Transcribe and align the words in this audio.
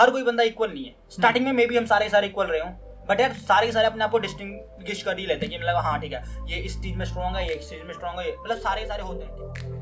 हर 0.00 0.10
कोई 0.10 0.22
बंदा 0.22 0.42
इक्वल 0.42 0.70
नहीं 0.70 0.84
है। 0.84 0.94
स्टार्टिंग 1.10 1.44
में 1.44 1.52
मे 1.52 1.66
भी 1.66 1.76
हम 1.76 1.86
सारे 1.86 2.08
सारे 2.08 2.26
इक्वल 2.26 2.46
रहे 2.46 2.60
हों 2.60 2.70
बट 3.08 3.20
यार 3.20 3.32
सारे 3.38 3.72
सारे 3.72 3.86
अपने 3.86 4.04
आप 4.04 4.10
को 4.10 4.18
डिस्टिंग्विश 4.18 5.02
कर 5.02 5.18
ही 5.18 5.26
लेते 5.26 5.46
हैं 5.46 5.50
कि 5.50 5.58
मतलब 5.58 5.76
हाँ 5.76 5.98
ठीक 6.00 6.12
है, 6.12 6.22
ये 6.48 6.56
इस 6.58 6.80
चीज़ 6.82 6.96
में 6.98 7.04
स्ट्रॉन्ग 7.04 7.36
है, 7.36 7.46
ये 7.48 7.54
इस 7.54 7.70
चीज़ 7.70 7.82
में 7.82 7.92
स्ट्रॉन्ग 7.94 8.20
है 8.20 8.34
मतलब 8.36 8.58
सारे 8.58 8.86
सारे 8.86 9.02
होते 9.02 9.24
हैं। 9.24 9.78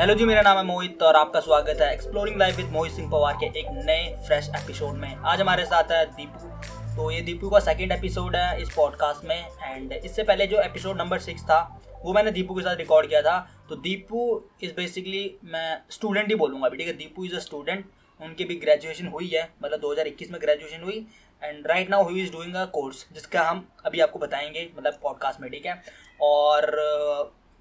हेलो 0.00 0.14
जी, 0.14 0.24
मेरा 0.24 0.42
नाम 0.42 0.56
है 0.56 0.64
मोहित 0.64 1.02
और 1.02 1.16
आपका 1.16 1.40
स्वागत 1.40 1.80
है 1.80 1.92
exploring 1.92 2.36
life 2.38 2.56
with 2.56 2.70
Mohit 2.72 2.92
Singh 2.92 3.10
Pawar 3.10 3.34
के 3.34 3.46
एक 3.60 3.66
नए 3.72 4.14
फ्रेश 4.26 4.50
एपिसोड 4.56 4.94
में। 4.94 5.14
आज 5.16 5.40
हमारे 5.40 5.64
साथ 5.64 5.92
है 5.92 6.04
दीपू। 6.06 6.96
तो 6.96 7.10
ये 7.10 7.20
दीपू 7.20 7.50
का 7.50 7.58
सेकंड 7.60 7.92
एपिसोड 7.92 8.36
है 8.36 8.62
इस 8.62 8.72
पॉडकास्ट 8.74 9.28
में 9.28 9.36
एंड 9.62 9.92
इससे 9.92 10.22
पहले 10.22 10.46
जो 10.46 10.60
एपिसोड 10.60 10.98
नंबर 10.98 11.18
सिक्स 11.18 11.42
था, 11.42 11.60
वो 12.04 12.12
मैंने 12.12 12.30
दीपू 12.30 12.54
के 12.54 12.62
साथ 12.62 12.76
रिकॉर्ड 12.76 13.08
किया 13.08 13.22
था। 13.22 13.36
तो 13.68 13.76
दीपू 13.76 14.44
इज़ 14.62 14.72
बेसिकली 14.72 15.38
मैं 15.44 15.82
स्टूडेंट 15.90 16.28
ही 16.28 16.34
बोलूँगा 16.34 16.66
अभी, 16.66 16.76
ठीक 16.76 16.86
है? 16.86 16.92
दीपू 16.92 17.24
इज़ 17.24 17.34
अ 17.34 17.38
स्टूडेंट 17.38 17.84
उनकी 18.20 18.44
भी 18.44 18.56
ग्रेजुएशन 18.56 19.06
हुई 19.06 19.28
है 19.28 19.52
मतलब 19.64 19.80
2021 19.80 20.30
में 20.30 20.40
ग्रेजुएशन 20.40 20.82
हुई 20.82 21.06
and 21.42 21.66
right 21.66 21.90
now 21.90 22.08
he 22.08 22.22
is 22.22 22.32
doing 22.32 22.54
a 22.54 22.64
course 22.64 23.06
जिसका 23.12 23.42
हम 23.42 23.68
अभी 23.84 24.00
आपको 24.00 24.18
बताएँगे 24.18 24.70
मतलब 24.76 24.98
पॉडकास्ट 25.02 25.40
में, 25.40 25.50
ठीक 25.50 25.66
है? 25.66 25.82
और 26.20 26.72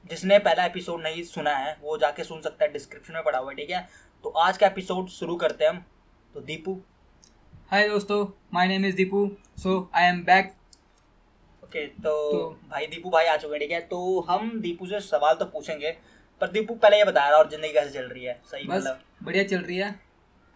जिसने 0.10 0.40
पहला 0.40 0.66
एपिसोड 0.66 1.02
नहीं 1.04 1.24
सुना 1.24 1.56
है, 1.56 1.78
वो 1.82 1.98
जाके 1.98 2.24
सुन 2.24 2.42
सकता 2.42 2.66
है 2.66 2.72
डिस्क्रिप्शन 2.74 3.14
में 3.14 3.24
पड़ा 3.24 3.40
हुआ 3.40 3.50
है, 3.50 3.56
ठीक 3.56 3.70
है? 3.70 3.90
तो 4.24 4.30
आज 4.30 4.58
का 4.58 4.68
एपिसोड 4.68 5.08
शुरू 5.08 5.36
करते 5.36 5.66
हैं 5.66 5.72
हम। 5.72 5.86
तो 6.34 6.42
दीपू। 6.42 6.82
हाय 7.72 7.90
दोस्तों 7.90 8.26
my 8.54 8.68
name 8.68 8.86
is 8.86 8.96
Deepu 8.96 9.32
so 9.58 9.92
I 9.96 10.06
am 10.06 10.24
back 10.24 10.54
okay 11.76 11.86
तो, 11.88 12.12
तो- 12.32 12.70
भाई 12.72 12.86
दीपू 12.88 13.10
भाई 13.10 13.26
आ 13.26 13.36
चुके 13.38 13.54
हैं 13.54 13.60
ठीक 13.60 13.72
है? 13.72 13.80
तो 13.82 14.20
हम 14.30 14.60
दीपू 14.62 14.88
से 14.88 15.00
सवाल 15.00 15.36
तो 15.36 15.46
पूछेंगे 15.46 15.92
पर 16.42 16.48
दीपू 16.48 16.74
पहले 16.74 16.98
ये 16.98 17.04
बता 17.04 17.28
रहा 17.30 17.38
और 17.38 17.50
ज़िंदगी 17.50 17.72
कैसे 17.74 17.90
चल 17.90 18.06
रही 18.06 18.24
है? 18.24 18.40
सही 18.46 18.68
मतलब। 18.68 19.00
बढ़िया 19.24 19.44
चल 19.44 19.58
रही 19.58 19.78
है। 19.78 19.94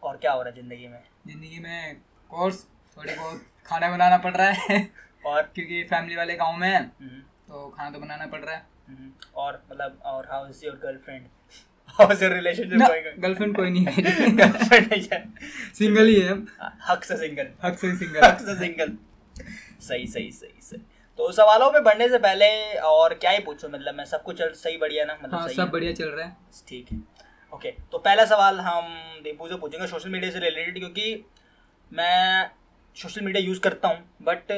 और 0.04 0.18
क्या 0.18 0.32
हो 0.32 0.42
रहा 0.42 0.50
है 0.50 0.56
ज़िंदगी 0.56 0.88
में? 0.88 1.00
ज़िंदगी 1.28 1.60
में 1.60 1.96
कोर्स 2.30 2.64
थोड़ी 2.98 3.16
बहुत 3.16 3.42
खाना 3.66 3.90
बनाना 3.92 4.18
पड़ 4.18 4.36
रहा 4.36 4.50
है। 4.50 4.80
और? 5.26 5.42
क्योंकि 5.56 5.84
फैमिली 5.84 6.16
वाले 6.16 6.36
गाँव 6.36 6.58
में 6.58 6.68
हैं 6.68 6.82
हम्म, 7.02 7.20
तो 7.48 7.68
खाना 7.70 7.90
तो 7.90 8.00
बनाना 8.00 8.26
पड़ 8.26 8.40
रहा 8.40 8.56
है। 8.56 8.66
हम्म, 8.88 9.12
और 9.36 9.64
मतलब 9.72 10.00
और 10.06 10.28
how 10.32 10.50
is 10.50 10.66
your 10.66 10.76
girlfriend 10.84 11.28
how 12.00 12.12
is 12.12 12.24
your 12.24 12.34
relationship 12.34 12.80
going 12.80 13.22
girlfriend 13.22 13.56
कोई 13.56 13.70
नहीं 13.70 13.86
है। 13.86 14.32
गर्लफ्रेंड 14.38 14.88
नहीं 14.94 15.08
है। 15.14 15.24
सिंगल 15.74 16.08
ही 16.08 16.20
है। 16.22 16.38
हक 16.90 17.04
से 17.04 17.18
सिंगल 17.18 17.52
हक 17.64 17.78
से 17.80 17.96
सिंगल 17.96 18.26
हक 18.26 18.40
से 18.40 18.56
सिंगल 18.60 18.98
सही 19.82 20.08
सही 20.08 20.32
सही 20.32 20.62
सही। 20.62 20.82
तो 21.20 21.32
सवालों 21.32 21.70
पे 21.72 21.80
बढ़ने 21.82 22.08
से 22.10 22.18
पहले 22.18 22.48
और 22.80 23.14
क्या 23.14 23.32
ही 23.32 23.40
पूछूँ? 23.40 23.70
मतलब 23.70 23.96
मैं 23.96 24.04
सब 24.06 24.22
कुछ 24.24 24.38
चल 24.38 24.52
सही 24.56 24.78
बढ़िया 24.78 25.06
ना? 25.06 25.14
मतलब 25.14 25.34
हाँ 25.34 25.48
सही 25.48 25.56
सब 25.56 25.70
बढ़िया 25.70 25.92
चल 25.94 26.10
रहा 26.10 26.26
है। 26.26 26.36
ठीक 26.68 26.92
है। 26.92 27.00
ओके 27.54 27.72
तो 27.92 27.98
पहला 27.98 28.26
सवाल 28.26 28.60
हम 28.60 28.88
दीपू 29.24 29.48
से 29.48 29.56
पूछेंगे 29.56 29.88
सोशल 29.88 30.10
मीडिया 30.10 30.32
से 30.32 30.40
रिलेटेड 30.40 30.78
क्योंकि 30.80 31.26
मैं 31.92 32.50
सोशल 32.98 33.26
मीडिया 33.26 33.46
यूज़ 33.46 33.60
करता 33.60 33.88
हूँ 33.88 33.98
बट 34.22 34.52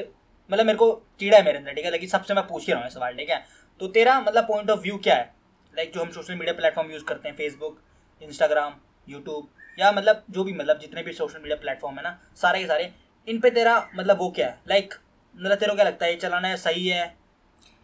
मतलब 0.50 0.66
मेरे 0.66 0.78
को 0.78 0.92
कीड़ा 1.20 1.38
है 1.38 1.44
मेरे 1.45 1.58
अंदर 1.58 1.73
ठीक 1.73 1.86
है? 1.86 1.92
लेकिन 1.92 2.09
सबसे 2.09 2.34
मैं 2.34 2.48
पूछ 2.48 2.68
ही 2.68 2.73
रहा 2.73 2.81
हूँ 2.81 2.90
ये 2.90 2.94
सवाल 2.94 3.18
ठीक 3.18 3.30
है? 3.30 3.44
तो 3.80 3.88
तेरा 3.88 4.20
मतलब 4.22 4.48
पॉइंट 4.48 4.70
ऑफ़ 4.70 4.80
व्यू 4.80 4.98
क्या 4.98 5.16
है? 5.16 5.34
लाइक 5.73 5.94
जो 5.94 6.02
हम 6.02 6.12
सोशल 6.12 6.34
मीडिया 6.34 6.53
प्लेटफॉर्म 6.53 6.92
यूज़ 6.92 7.03
करते 7.03 7.30
हैं 7.30 7.36
फेसबुक 7.36 7.81
इंस्टाग्राम 8.22 8.75
यूट्यूब 9.08 9.48
या 9.80 9.92
मतलब 9.92 10.23
जो 10.30 10.44
भी 10.44 10.53
मतलब 10.53 10.80
जितने 10.80 11.03
भी 11.03 11.14
सोशल 11.14 11.40
मीडिया 11.40 11.58
प्लेटफॉर्म 11.62 11.98
है 11.98 12.03
ना 12.03 12.20
सारे 12.42 12.59
के 12.59 12.68
सारे 12.68 12.92
इन 13.28 13.40
पे 13.40 13.50
तेरा 13.50 13.80
मतलब 13.96 14.18
वो 14.20 14.30
क्या 14.31 14.48
है? 14.48 14.59
लाइक 14.68 14.94
मतलब 15.36 15.58
तेरे 15.58 15.70
को 15.70 15.76
क्या 15.76 15.86
लगता 15.86 16.06
है 16.06 16.12
ये 16.12 16.18
चलाना 16.20 16.56
सही 16.58 16.88
है 16.88 17.04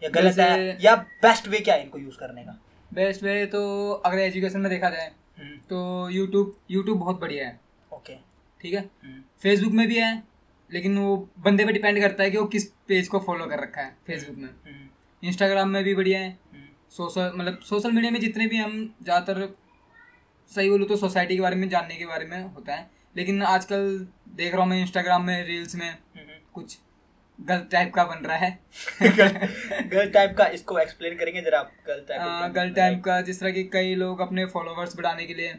या 0.01 0.09
गलत 0.11 0.39
है 0.39 0.77
या 0.81 0.95
बेस्ट 1.23 1.47
वे 1.47 1.59
क्या 1.59 1.75
है 1.75 1.83
इनको 1.83 1.97
यूज़ 1.99 2.17
करने 2.17 2.43
का? 2.43 2.57
बेस्ट 2.91 3.23
वे 3.23 3.45
तो 3.47 3.91
अगर 4.05 4.19
एजुकेशन 4.19 4.59
में 4.59 4.69
देखा 4.71 4.89
जाए 4.89 5.11
हम्म, 5.37 5.57
तो 5.59 6.09
यूट्यूब 6.09 6.55
यूट्यूब 6.71 6.99
बहुत 6.99 7.19
बढ़िया 7.21 7.47
है। 7.47 7.59
ओके 7.91 8.15
ठीक 8.61 8.73
है? 8.73 8.79
हम्म, 9.03 9.21
फेसबुक 9.41 9.73
में 9.73 9.87
भी 9.87 9.95
है 9.97 10.11
लेकिन 10.71 10.97
वो 10.97 11.15
बंदे 11.39 11.65
पे 11.65 11.71
डिपेंड 11.73 11.99
करता 12.01 12.23
है 12.23 12.31
कि 12.31 12.37
वो 12.37 12.45
किस 12.47 12.65
पेज 12.87 13.07
को 13.07 13.19
फॉलो 13.19 13.45
कर 13.45 13.59
रखा 13.59 13.81
है 13.81 13.95
फेसबुक 14.07 14.37
में। 14.37 14.47
हम्म, 14.47 14.87
इंस्टाग्राम 15.23 15.69
में 15.69 15.83
भी 15.83 15.93
बढ़िया 15.95 16.19
है। 16.19 16.29
हम्म, 16.53 16.65
सोशल 16.91 17.31
मतलब 17.35 17.59
सोशल 17.59 17.91
मीडिया 17.91 18.11
में 18.11 18.19
जितने 18.19 18.47
भी 18.47 18.57
हम 18.57 18.73
ज़्यादातर 19.03 19.47
सही 20.51 20.69
बोलूँ 20.69 20.87
तो 20.87 20.95
सोसाइटी 20.97 21.35
के 21.35 21.41
बारे 21.41 21.55
में 21.55 21.67
जानने 21.69 21.95
के 21.95 22.05
बारे 22.05 22.25
में 22.25 22.41
होता 22.43 22.75
है। 22.75 22.89
लेकिन 23.15 23.41
आजकल 23.45 24.07
देख 24.35 24.53
रहा 24.53 24.61
हूँ 24.61 24.69
मैं 24.69 24.79
इंस्टाग्राम 24.81 25.23
में 25.25 25.43
रील्स 25.45 25.75
में 25.75 25.89
हम्म। 25.89 26.39
कुछ 26.53 26.77
गलत 27.39 27.67
टाइप 27.71 27.93
का 27.93 28.03
बन 28.05 28.25
रहा 28.25 28.37
है। 28.37 28.59
गर्ल 29.01 30.09
टाइप 30.11 30.35
का 30.37 30.45
इसको 30.49 30.77
एक्सप्लेन 30.79 31.17
करेंगे 31.17 31.41
जरा 31.41 31.59
आप 31.59 31.71
गर्ल 31.87 31.99
टाइप 32.07 32.21
आ, 32.21 32.47
गलत 32.49 32.75
टाइप 32.75 33.01
का 33.05 33.19
जिस 33.21 33.39
तरह 33.39 33.51
की 33.51 33.63
कई 33.73 33.95
लोग 33.95 34.19
अपने 34.21 34.45
फॉलोवर्स 34.47 34.95
बढ़ाने 34.97 35.25
के 35.25 35.33
लिए 35.33 35.53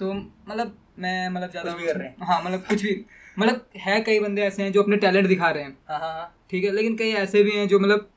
तो 0.00 0.12
मतलब 0.12 0.76
मैं 0.98 1.28
मतलब 1.28 1.50
ज़्यादा 1.50 1.72
कर 1.72 1.96
रहे 1.96 2.08
हैं। 2.08 2.26
हाँ 2.26 2.42
मतलब 2.42 2.64
कुछ 2.68 2.82
भी 2.82 3.04
मतलब 3.36 3.66
है 3.78 4.00
कई 4.00 4.18
बंदे 4.20 4.42
ऐसे 4.42 4.62
हैं 4.62 4.72
जो 4.72 4.82
अपने 4.82 4.96
टैलेंट 4.96 5.26
दिखा 5.28 5.50
रहे 5.50 5.62
हैं। 5.62 5.76
हाँ 5.88 5.98
हाँ 5.98 6.12
हाँ। 6.12 6.34
ठीक 6.50 6.64
है 6.64 6.70
लेकिन 6.70 6.96
कई 6.96 7.12
ऐसे 7.16 7.42
भी 7.42 7.50
हैं 7.50 7.66
जो 7.68 7.78
मतलब 7.78 8.08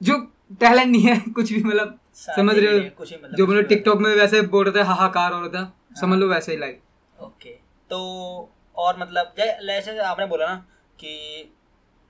जो 0.00 0.18
टैलेंट 0.60 0.90
नहीं 0.90 1.02
है 1.02 1.18
कुछ 1.30 1.52
भी 1.52 1.62
मतलब 1.62 1.98
समझ 2.16 2.56
रहे 2.56 2.66
हो। 2.66 2.72
ही 2.72 2.78
मतलब 2.78 3.36
जो 3.36 3.46
मतलब 3.46 3.64
टिकटॉक 3.64 4.00
में 4.00 4.14
वैसे 4.14 4.40
बोल 4.48 4.64
रहे 4.64 4.74
थे 4.74 4.86
हाहाकार 4.86 5.32
हो 5.32 5.40
रहा 5.40 5.48
था 5.54 6.00
समझ 6.00 6.18
लो 6.18 6.28
वैसे 6.28 6.52
ही 6.52 6.58
लाइक 6.58 6.80
ओके 7.16 7.50
तो 7.90 7.98
और 8.76 8.98
मतलब 9.00 9.34
जैसे 9.38 9.98
आपने 10.02 10.26
बोला 10.26 10.46
ना 10.46 10.54
कि 10.98 11.50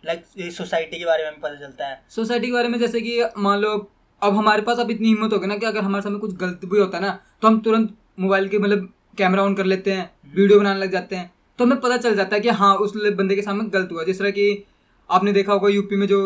लाइक 0.04 0.52
सोसाइटी 0.52 0.98
के 0.98 1.04
बारे 1.04 1.24
में 1.24 1.40
पता 1.40 1.54
चलता 1.56 1.86
है। 1.86 2.00
सोसाइटी 2.10 2.46
के 2.46 2.52
बारे 2.52 2.68
में 2.68 2.78
जैसे 2.78 3.00
कि 3.00 3.20
मान 3.38 3.58
लो 3.58 3.70
अब 4.22 4.36
हमारे 4.36 4.62
पास 4.62 4.78
अब 4.78 4.90
इतनी 4.90 5.08
हिम्मत 5.08 5.32
हो 5.32 5.38
गई 5.38 5.46
ना 5.46 5.56
कि 5.56 5.66
अगर 5.66 5.82
हमारे 5.82 6.02
सामने 6.02 6.18
कुछ 6.18 6.34
गलत 6.36 6.60
भी 6.64 6.78
होता 6.78 6.98
है 6.98 7.02
ना 7.02 7.18
तो 7.42 7.48
हम 7.48 7.58
तुरंत 7.60 7.94
मोबाइल 8.20 8.48
के 8.48 8.58
मतलब 8.58 8.92
कैमरा 9.18 9.42
ऑन 9.42 9.54
कर 9.54 9.64
लेते 9.64 9.92
हैं 9.92 10.10
वीडियो 10.34 10.58
बनाने 10.60 10.80
लग 10.80 10.92
जाते 10.92 11.16
हैं। 11.16 11.30
तो 11.58 11.64
हमें 11.64 11.80
पता 11.80 11.96
चल 11.96 12.14
जाता 12.16 12.36
है 12.36 12.40
कि 12.42 12.48
हाँ 12.50 12.74
उस 12.76 12.96
बंदे 12.96 13.34
के 13.36 13.42
सामने 13.42 13.68
गलत 13.70 13.88
हुआ। 13.92 14.04
जिस 14.04 14.18
तरह 14.18 14.30
कि 14.30 14.64
आपने 15.10 15.32
देखा 15.32 15.52
होगा 15.52 15.68
यूपी 15.68 15.96
में 15.96 16.06
जो 16.06 16.20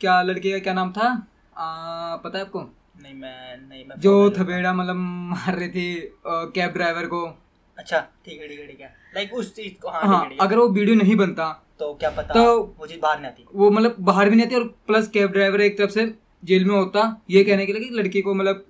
क्या 0.00 0.20
लड़के 0.22 0.52
का 0.52 0.58
क्या 0.58 0.74
नाम 0.74 0.92
था? 0.92 1.08
आ, 1.56 2.16
पता 2.16 2.38
है 2.38 2.44
आपको? 2.44 2.60
नहीं 3.02 3.14
मैं 3.14 3.56
नहीं 3.58 3.84
मैं 3.84 4.00
जो 4.00 4.30
थपेड़ा 4.30 4.72
मतलब 4.72 4.96
मार 4.96 5.54
रही 5.54 5.68
थी 5.68 5.86
कैब 6.26 6.72
ड्राइवर 6.72 7.06
को। 7.06 7.24
अच्छा 7.78 8.00
ठीक 8.24 8.40
है 8.40 8.48
ठीक 8.48 8.58
है 8.60 8.66
ठीक 8.66 8.80
है। 8.80 8.94
लाइक 9.14 9.34
उस 9.34 9.54
चीज़ 9.56 9.80
को 9.82 9.90
हाँ 9.90 10.22
है 10.22 10.36
अगर 10.40 10.58
वो 10.58 10.68
वीडियो 10.70 10.96
नहीं 10.96 11.16
बनता 11.16 11.46
तो 11.84 11.94
क्या 11.94 12.10
पता 12.10 12.34
तो- 12.34 12.78
वो 12.78 12.86
चीज़ 12.86 13.00
बाहर 13.00 13.16
नहीं 13.16 13.26
आती। 13.26 13.44
वो 13.54 13.70
मतलब 13.70 13.96
बाहर 14.00 14.30
भी 14.30 14.36
नहीं 14.36 14.46
आती 14.46 14.54
और 14.54 14.64
प्लस 14.86 15.08
कैब 15.08 15.30
ड्राइवर 15.30 15.60
एक 15.60 15.78
तरफ़ 15.78 15.90
से 15.90 16.14
जेल 16.44 16.64
में 16.64 16.74
होता 16.74 17.22
ये 17.30 17.44
कहने 17.44 17.66
के 17.66 17.72
लिए 17.72 17.88
कि 17.88 17.94
लड़की 17.94 18.20
को 18.20 18.34
मतलब 18.34 18.66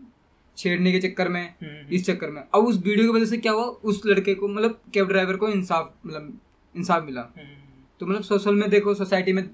छेड़ने 0.57 0.93
के 0.93 0.99
चक्कर 1.09 1.29
में 1.29 1.55
हम्म, 1.63 1.95
इस 1.95 2.07
चक्कर 2.07 2.31
में। 2.31 2.43
अब 2.55 2.67
उस 2.67 2.77
वीडियो 2.77 3.13
की 3.13 3.19
वजह 3.19 3.31
से 3.31 3.37
क्या 3.37 3.53
हुआ? 3.53 3.65
उस 3.65 4.03
लड़के 4.07 4.35
को 4.35 4.49
मतलब 4.49 4.81
कैब 4.95 5.09
ड्राइवर 5.09 5.37
को 5.37 5.49
इंसाफ 5.49 5.95
मतलब 6.07 6.41
इंसाफ 6.77 7.05
मिला। 7.05 7.21
हम्म, 7.21 7.47
हम्म, 7.47 7.85
तो 8.01 8.07
मतलब 8.07 8.23
सोशल 8.23 8.55
में 8.55 8.71
देखो 8.71 8.95
सोसाइटी 8.95 9.33
में 9.33 9.51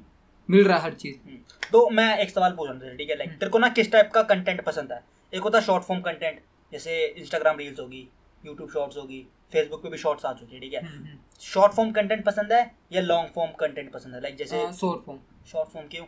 मिल 0.50 0.64
रहा 0.64 0.76
है 0.76 0.82
हर 0.82 0.94
चीज़। 0.94 1.16
हम्म। 1.28 1.38
तो 1.72 1.90
मैं 1.90 2.18
एक 2.18 2.30
सवाल 2.30 2.52
पूछ 2.52 2.70
रहा 2.70 2.88
हूँ 2.88 2.96
ठीक 2.96 3.10
है? 3.10 3.16
लाइक 3.16 3.30
तेरे 3.30 3.50
को 3.50 3.58
ना 3.58 3.68
किस 3.68 3.92
टाइप 3.92 4.10
का 4.14 4.22
कंटेंट 4.22 4.64
पसंद 4.64 4.92
है? 4.92 5.04
एक 5.34 5.40
होता 5.40 5.58
है 5.58 5.64
शॉर्ट 5.64 5.84
फॉर्म 5.84 6.00
कंटेंट 6.00 6.40
जैसे 6.72 7.06
इंस्टाग्राम 7.06 7.56
रील्स 7.56 7.80
होगी 7.80 8.08
यूट्यूब 8.46 8.70
शॉर्ट्स 8.70 8.96
होगी 8.96 9.26
फेसबुक 9.52 9.82
पे 9.82 9.88
भी 9.90 9.98
शॉर्ट्स 9.98 10.24
आ 10.24 10.32
चुकी 10.32 10.54
है 10.54 10.60
ठीक 10.60 10.74
है? 10.74 11.18
शॉर्ट 11.40 11.72
फॉर्म 11.72 11.90
कंटेंट 11.92 12.24
पसंद 12.24 12.52
है 12.52 12.62
या 12.92 13.00
लॉन्ग 13.02 13.30
फॉर्म 13.34 13.52
कंटेंट 13.60 13.92
पसंद 13.92 14.14
है? 14.14 14.20
लाइक 14.20 14.36
जैसे 14.36 14.62
शॉर्ट 14.72 15.04
फॉर्म 15.04 15.20
शॉर्ट 15.52 15.70
फॉर्म 15.70 15.88
क्यों? 15.88 16.04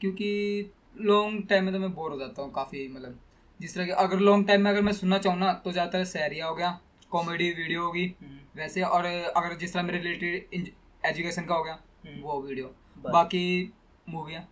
क्योंकि 0.00 0.30
लॉन्ग 1.02 1.46
टाइम 1.48 1.64
में 1.64 1.72
तो 1.74 1.80
मैं 1.80 1.92
बोर 1.94 2.10
हो 2.10 2.18
जाता 2.18 2.42
हूँ 2.42 2.52
काफ़ी 2.52 2.86
मतलब 2.88 3.18
जिस 3.60 3.74
तरह 3.74 3.86
के 3.86 3.92
अगर 4.04 4.18
लॉन्ग 4.20 4.46
टाइम 4.48 4.62
में 4.62 4.70
अगर 4.70 4.82
मैं 4.82 4.92
सुनना 4.92 5.18
चाहूँ 5.18 5.38
ना 5.38 5.52
तो 5.64 5.72
ज़्यादातर 5.72 6.04
सैरिया 6.04 6.46
हो 6.46 6.54
गया 6.54 6.78
कॉमेडी 7.10 7.50
वीडियो 7.52 7.82
होगी 7.82 8.04
हम्म, 8.22 8.38
वैसे 8.56 8.82
और 8.82 9.04
अगर 9.04 9.56
जिस 9.56 9.72
तरह 9.74 9.82
मेरे 9.82 9.98
रिलेटेड 9.98 10.70
एजुकेशन 11.04 11.44
का 11.44 11.54
हो 11.54 11.64
गया 11.64 11.78
हम्म। 12.06 12.20
वो 12.20 12.40
वीडियो 12.42 12.74
बाकी 12.96 13.72
मूवियाँ 14.08 14.48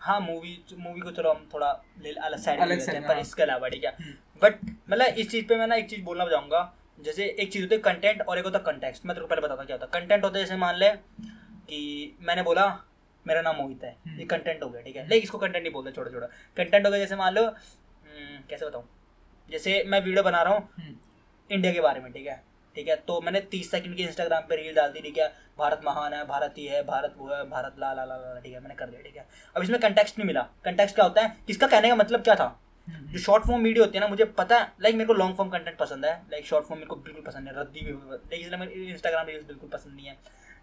हाँ। 0.00 0.20
मूवी 0.20 0.56
मूवी 0.78 1.00
को 1.00 1.10
चलो 1.10 1.32
हम 1.32 1.48
थोड़ा 1.54 1.66
अलग 1.66 2.38
साइड 2.38 2.60
पर 2.60 3.12
हाँ। 3.12 3.20
इसके 3.20 3.42
अलावा 3.42 3.68
ठीक 3.68 3.84
है? 3.84 3.90
हम्म। 4.00 4.12
बट 4.42 4.64
मतलब 4.90 5.18
इस 5.18 5.30
चीज़ 5.30 5.44
पे 5.46 5.56
मैं 5.56 5.66
ना 5.66 5.74
एक 5.74 5.88
चीज़ 5.90 6.02
बोलना 6.02 6.26
चाहूँगा 6.26 6.62
जैसे 6.98 7.24
एक 7.40 7.52
चीज़ 7.52 7.62
होती 7.62 7.74
है 7.74 7.80
कंटेंट 7.82 8.20
और 8.22 8.38
एक 8.38 8.44
होता 8.44 8.58
है 8.58 8.64
कंटेक्स्ट 8.64 9.06
मैं 9.06 9.14
तेरे 9.14 9.26
को 9.26 9.28
पहले 9.28 9.42
बताता 9.42 9.64
क्या 9.64 9.76
होता 9.76 9.86
है। 9.86 10.00
कंटेंट 10.00 10.24
होता 10.24 10.38
है 10.38 10.44
जैसे 10.44 10.56
मान 10.56 10.76
ले 10.76 10.88
कि 11.68 12.16
मैंने 12.20 12.42
बोला 12.42 12.66
मेरा 13.26 13.40
नाम 13.42 13.56
मोहित 13.56 13.84
है। 13.84 13.90
हम्म। 14.06 14.18
ये 14.20 14.24
कंटेंट 14.26 14.62
हो 14.62 14.68
गया 14.68 14.82
ठीक 14.82 14.96
है? 14.96 15.02
लेकिन 15.08 15.22
इसको 15.22 15.38
कंटेंट 15.38 15.62
नहीं 15.62 15.72
बोलते 15.72 15.90
छोटा 15.92 16.10
छोटा 16.10 16.26
कंटेंट 16.56 16.86
हो 16.86 16.90
गया 16.90 17.00
जैसे 17.00 17.16
मान 17.16 17.34
लो 17.34 17.42
हम्म, 17.42 18.42
कैसे 18.50 18.66
बताऊँ? 18.66 18.84
जैसे 19.48 19.82
मैं 19.86 20.00
वीडियो 20.00 20.22
बना 20.22 20.42
रहा 20.42 20.54
हूँ 20.54 20.68
हम्म, 20.78 20.94
इंडिया 21.50 21.72
के 21.72 21.80
बारे 21.80 22.00
में 22.00 22.12
ठीक 22.12 22.26
है? 22.26 22.42
ठीक 22.76 22.88
है 22.88 22.94
तो 23.06 23.20
मैंने 23.20 23.40
तीस 23.52 23.70
सेकंड 23.70 23.96
की 23.96 24.02
इंस्टाग्राम 24.02 24.42
पे 24.48 24.56
रील 24.56 24.74
डाल 24.74 24.90
दी 24.92 25.00
ठीक 25.00 25.18
है? 25.18 25.26
भारत 25.58 25.80
महान 25.84 26.12
है 26.14 26.24
भारत 26.26 26.54
ये 26.58 26.68
है 26.70 26.82
भारत 26.84 27.14
वो 27.18 27.28
है 27.34 27.42
भारत 27.50 27.74
ला 27.78 27.92
ला 27.92 28.04
ला 28.04 28.16
ला 28.16 28.38
ठीक 28.40 28.52
है? 28.52 28.60
मैंने 28.60 28.74
कर 28.74 28.90
दिया 28.90 29.02
ठीक 29.02 29.16
है? 29.16 29.26
अब 29.56 29.62
इसमें 29.62 29.80
कंटेक्स्ट 29.80 30.18
नहीं 30.18 30.26
मिला। 30.26 30.42
कंटेक्स्ट 30.64 30.94
क्या 30.96 31.04
होता 31.04 31.22
है? 31.22 31.36
किसका 31.46 31.66
कहने 31.66 31.88
का 31.88 31.96
मतलब 31.96 32.22
क्या 32.22 32.34
था? 32.34 32.44
हम्म, 32.44 32.71
जो 32.88 33.18
शॉर्ट 33.18 33.44
फॉर्म 33.44 33.62
वीडियो 33.62 33.84
होती 33.84 33.98
है 33.98 34.00
ना 34.00 34.08
मुझे 34.08 34.24
पता 34.36 34.58
है 34.58 34.72
लाइक 34.82 34.94
मेरे 34.94 35.06
को 35.06 35.14
लॉन्ग 35.14 35.36
फॉर्म 35.36 35.50
कंटेंट 35.50 35.76
पसंद 35.78 36.04
है 36.04 36.12
लाइक 36.30 36.46
शॉर्ट 36.46 36.64
फॉर्म 36.66 36.78
मेरे 36.78 36.88
को 36.88 36.96
बिल्कुल 36.98 37.24
पसंद 37.24 37.48
है 37.48 37.60
रद्दी 37.60 37.80
भी 37.80 37.92
लेकिन 37.92 38.40
इसलिए 38.40 38.58
मेरे 38.58 38.86
इंस्टाग्राम 38.86 39.26
रील्स 39.26 39.44
बिल्कुल 39.46 39.70
पसंद 39.70 39.94
नहीं 39.94 40.06
है 40.06 40.16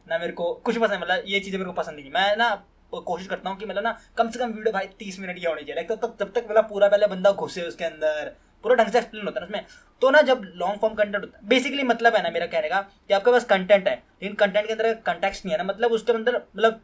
ना 0.08 0.18
मेरे 0.18 0.34
को 0.34 0.54
कुछ 0.66 0.78
पसंद 0.78 0.94
है 0.94 1.00
मतलब 1.00 1.24
ये 1.28 1.40
चीज़ें 1.40 1.58
मेरे 1.58 1.70
को 1.70 1.76
पसंद 1.76 1.96
नहीं 1.96 2.12
मैं 2.12 2.36
ना 2.38 2.50
कोशिश 2.92 3.28
करता 3.28 3.50
हूँ 3.50 3.58
कि 3.58 3.66
मतलब 3.66 3.84
ना 3.84 3.98
कम 4.18 4.30
से 4.30 4.40
कम 4.40 4.52
वीडियो 4.52 4.74
भाई 4.74 4.88
तीस 5.00 5.20
मिनट 5.20 5.40
की 5.40 5.46
होनी 5.46 5.62
चाहिए 5.62 5.76
लाइक 5.76 5.92
तब 5.94 6.16
जब 6.20 6.32
तक 6.34 6.48
मतलब 6.50 6.70
पूरा 6.70 6.88
पहले 6.88 7.08
बंदा 7.08 7.32
घुसे 7.34 7.64
उसके 7.64 7.86
अंदर 7.86 8.36
पूरा 8.64 8.76
ढंग 8.76 8.92
से 8.92 8.98
एक्सप्लेन 8.98 9.26
होता 9.26 9.40
है 9.40 9.42
ना 9.42 9.48
उसमें 9.48 9.66
तो 10.02 10.10
ना 10.10 10.22
जब 10.24 10.42
लॉन्ग 10.56 10.80
फॉर्म 10.80 10.96
कंटेंट 10.96 11.24
होता 11.24 11.38
है 11.38 11.48
बेसिकली 11.50 11.84
मतलब 11.86 12.16
है 12.16 12.24
ना 12.24 12.30
मेरा 12.30 12.46
कहने 12.48 12.70
का 12.70 12.82
कि 12.82 13.14
आपके 13.14 13.32
पास 13.32 13.46
कंटेंट 13.48 13.88
है 13.88 13.96
लेकिन 13.96 14.36
कंटेंट 14.38 14.68
के 14.68 14.74
अंदर 14.74 14.94
कंटेक्ट 15.06 15.46
नहीं 15.46 15.52
है 15.52 15.58
ना 15.58 15.64
मतलब 15.64 15.92
उसके 15.92 16.14
अंदर 16.14 16.36
मतलब 16.36 16.82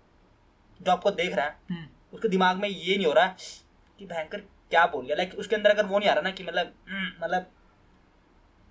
जो 0.79 0.91
आपको 0.91 1.11
देख 1.13 1.35
रहा 1.35 1.45
है 1.45 1.55
हम्म, 1.69 1.85
उसके 2.13 2.27
दिमाग 2.29 2.57
में 2.57 2.69
ये 2.69 2.95
नहीं 2.95 3.05
हो 3.05 3.13
रहा 3.13 3.25
है 3.25 3.35
कि 3.99 4.05
भयंकर 4.05 4.43
क्या 4.71 4.85
बोल 4.85 5.05
गया? 5.05 5.15
लाइक 5.15 5.33
उसके 5.39 5.55
अंदर 5.55 5.69
अगर 5.69 5.85
वो 5.85 5.99
नहीं 5.99 6.09
आ 6.09 6.13
रहा 6.13 6.21
ना 6.21 6.31
कि 6.31 6.43
मतलब 6.43 6.73
हम्म, 6.89 7.07
मतलब 7.23 7.45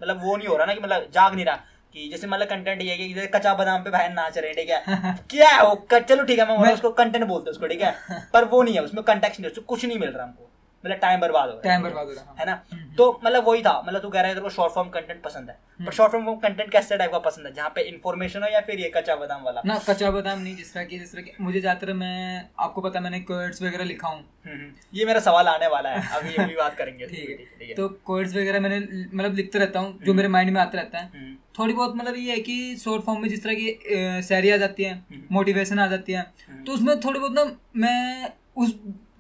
मतलब 0.01 0.23
वो 0.23 0.37
नहीं 0.37 0.49
हो 0.49 0.57
रहा 0.57 0.67
ना 0.67 0.75
कि 0.75 0.81
मतलब 0.81 1.09
जाग 1.15 1.35
नहीं 1.35 1.45
रहा 1.45 1.57
कि 1.95 2.09
जैसे 2.09 2.27
मतलब 2.27 2.49
कंटेंट 2.49 2.83
ये 2.83 2.95
है 2.95 3.09
कि 3.09 3.27
कच्चा 3.27 3.55
बादाम 3.55 3.83
पे 3.85 3.91
बहन 3.91 4.13
नाच 4.13 4.39
रहे 4.39 4.53
ठीक 4.55 4.71
है? 4.71 4.85
क्या 5.31 5.49
है? 5.49 5.63
वो 5.63 5.99
चलो 6.01 6.25
ठीक 6.25 6.39
है 6.39 6.47
मैं, 6.49 6.59
मैं- 6.59 6.75
उसको 6.75 6.91
कंटेंट 6.91 7.25
बोलते 7.25 7.51
हैं 7.51 7.53
उसको 7.53 7.67
ठीक 7.67 7.81
है? 7.81 7.95
पर 8.33 8.45
वो 8.45 8.63
नहीं 8.63 8.75
है 8.75 8.81
उसमें 8.81 9.03
कंटेक्ट 9.05 9.39
नहीं 9.41 9.45
है 9.45 9.53
उसको 9.53 9.65
कुछ 9.65 9.85
नहीं 9.85 9.99
मिल 9.99 10.11
रहा 10.11 10.25
हमको। 10.27 10.51
मतलब 10.85 10.97
टाइम 10.97 11.21
बर्बाद 11.21 11.49
हो 11.49 11.51
रहा 11.51 11.57
है। 11.57 11.63
टाइम 11.63 11.83
बर्बाद 11.83 12.07
हो 12.07 12.13
रहा 12.13 12.25
है 12.31 12.39
है। 12.39 12.47
ना? 12.47 12.63
हम्म। 12.73 12.95
तो 12.97 13.21
मतलब 13.25 13.47
वही 13.49 13.63
था। 13.63 13.73
मतलब 13.87 14.01
तू 14.03 14.09
कह 14.09 14.21
रहा 14.21 14.29
है 14.29 14.35
तेरे 14.35 14.43
को 14.43 14.51
शॉर्ट 14.51 14.73
फॉर्म 14.73 14.89
कंटेंट 14.89 15.23
पसंद 15.23 15.49
है। 15.51 15.57
हम्म। 15.71 15.87
पर 15.87 15.93
शॉर्ट 15.93 16.13
फॉर्म 16.13 16.35
कंटेंट 16.37 16.71
कैसे 16.73 16.97
टाइप 16.97 17.13
का 17.13 17.19
पसंद 17.19 17.47
है? 17.47 17.53
जहाँ 17.55 17.69
पे 17.75 17.83
इन्फॉर्मेशन 17.83 18.43
हो 18.43 18.49
या 18.49 18.61
फिर 18.61 18.81
ये 18.81 18.91
कच्चा 18.97 19.17
बादाम 19.17 19.43
वाला? 19.43 19.63
ना 19.67 19.79
कच्चा 19.89 20.11
बादाम 20.11 20.39
नहीं 20.39 20.57
जिस 20.57 20.73
तरह 20.75 20.85
की 20.85 20.99
जिस 20.99 21.13
तरह 21.13 21.23
की 21.23 21.33
मुझे 21.41 21.61
ज़्यादातर 21.61 21.93
मैं 21.93 22.49
आपको 22.61 22.81
पता 22.81 23.01
मैंने 23.01 23.21
कोड्स 23.21 23.63
वगैरह 23.63 23.85
लिखा 23.85 24.09
हूँ। 24.09 24.19
हम्म, 24.47 24.57
हम्म। 24.57 24.73
ये 24.95 25.05
मेरा 25.05 25.21
सवाल 25.21 25.49
आने 25.49 25.67
वाला 25.67 25.91
है। 25.91 26.03
अभी 26.17 26.35
अभी 26.45 26.55
बात 26.57 26.75
करेंगे। 26.75 27.07
ठीक 27.07 27.49
है। 27.63 27.75
तो 27.75 27.89
कोड्स 28.05 28.35
वगैरह 28.37 28.61
मैंने 28.61 28.79
मतलब 29.15 29.35
लिखते 29.35 29.59
रहता 29.59 29.81
हूँ 29.81 29.93
जो 29.93 30.05
हम्म। 30.05 30.17
मेरे 30.17 30.29
माइंड 30.29 30.51
में 30.51 30.61
आता 30.61 30.79
रहता 30.79 30.99
है। 30.99 31.11
हम्म, 31.15 31.35
थोड़ी 31.59 31.73
बहुत 31.73 31.97
मतलब 31.97 32.17
ये 32.17 32.31
है 32.31 32.39
कि 32.41 32.77
शॉर्ट 32.77 33.03
फॉर्म 33.03 33.21
में 33.23 33.29
जिस 33.29 33.43
तरह 33.45 33.55
की 33.55 34.23
शायरी 34.23 34.51
आ 34.51 34.57
जाती 34.57 34.85
है 34.85 34.95
हम्म। 34.95 35.23
मोटिवेशन 35.33 35.79
आ 35.79 35.87
जाती 35.87 36.13
है 36.13 36.21
हम्म। 36.49 36.65
तो 36.65 36.73
उसमें 36.73 36.99
थोड़ी 37.01 37.21
बहुत 37.21 37.33
ना 37.33 37.45
मैं 37.77 38.33
उस 38.57 38.75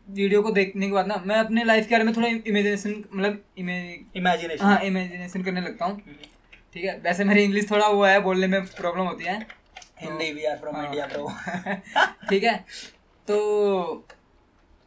वीडियो 0.08 0.42
को 0.42 0.50
देखने 0.50 0.86
के 0.86 0.92
बाद 0.92 1.06
ना 1.06 1.22
मैं 1.26 1.36
अपने 1.36 1.64
लाइफ 1.64 1.86
के 1.88 1.94
बारे 1.94 2.04
में 2.04 2.14
थोड़ा 2.16 2.28
इमेजिनेशन 2.28 3.02
मतलब 3.14 3.42
इमेजिनेशन 3.58 4.64
हाँ 4.64 4.78
इमेजिनेशन 4.82 5.42
करने 5.42 5.60
लगता 5.60 5.84
हूँ। 5.84 6.00
ठीक 6.74 6.84
है? 6.84 6.96
वैसे 7.04 7.24
मेरी 7.24 7.42
इंग्लिश 7.44 7.70
थोड़ा 7.70 7.86
वो 7.88 8.04
है 8.04 8.20
बोलने 8.22 8.46
में 8.46 8.64
प्रॉब्लम 8.66 9.04
होती 9.04 9.24
है। 9.24 9.38
हिंदी 10.00 10.32
वी 10.32 10.44
आर 10.44 10.56
फ्रॉम 10.56 10.76
हाँ। 10.76 10.84
इंडिया 10.84 11.06
ब्रो 11.06 11.28
ठीक 12.30 12.44
है? 12.44 12.56
तो 13.28 14.06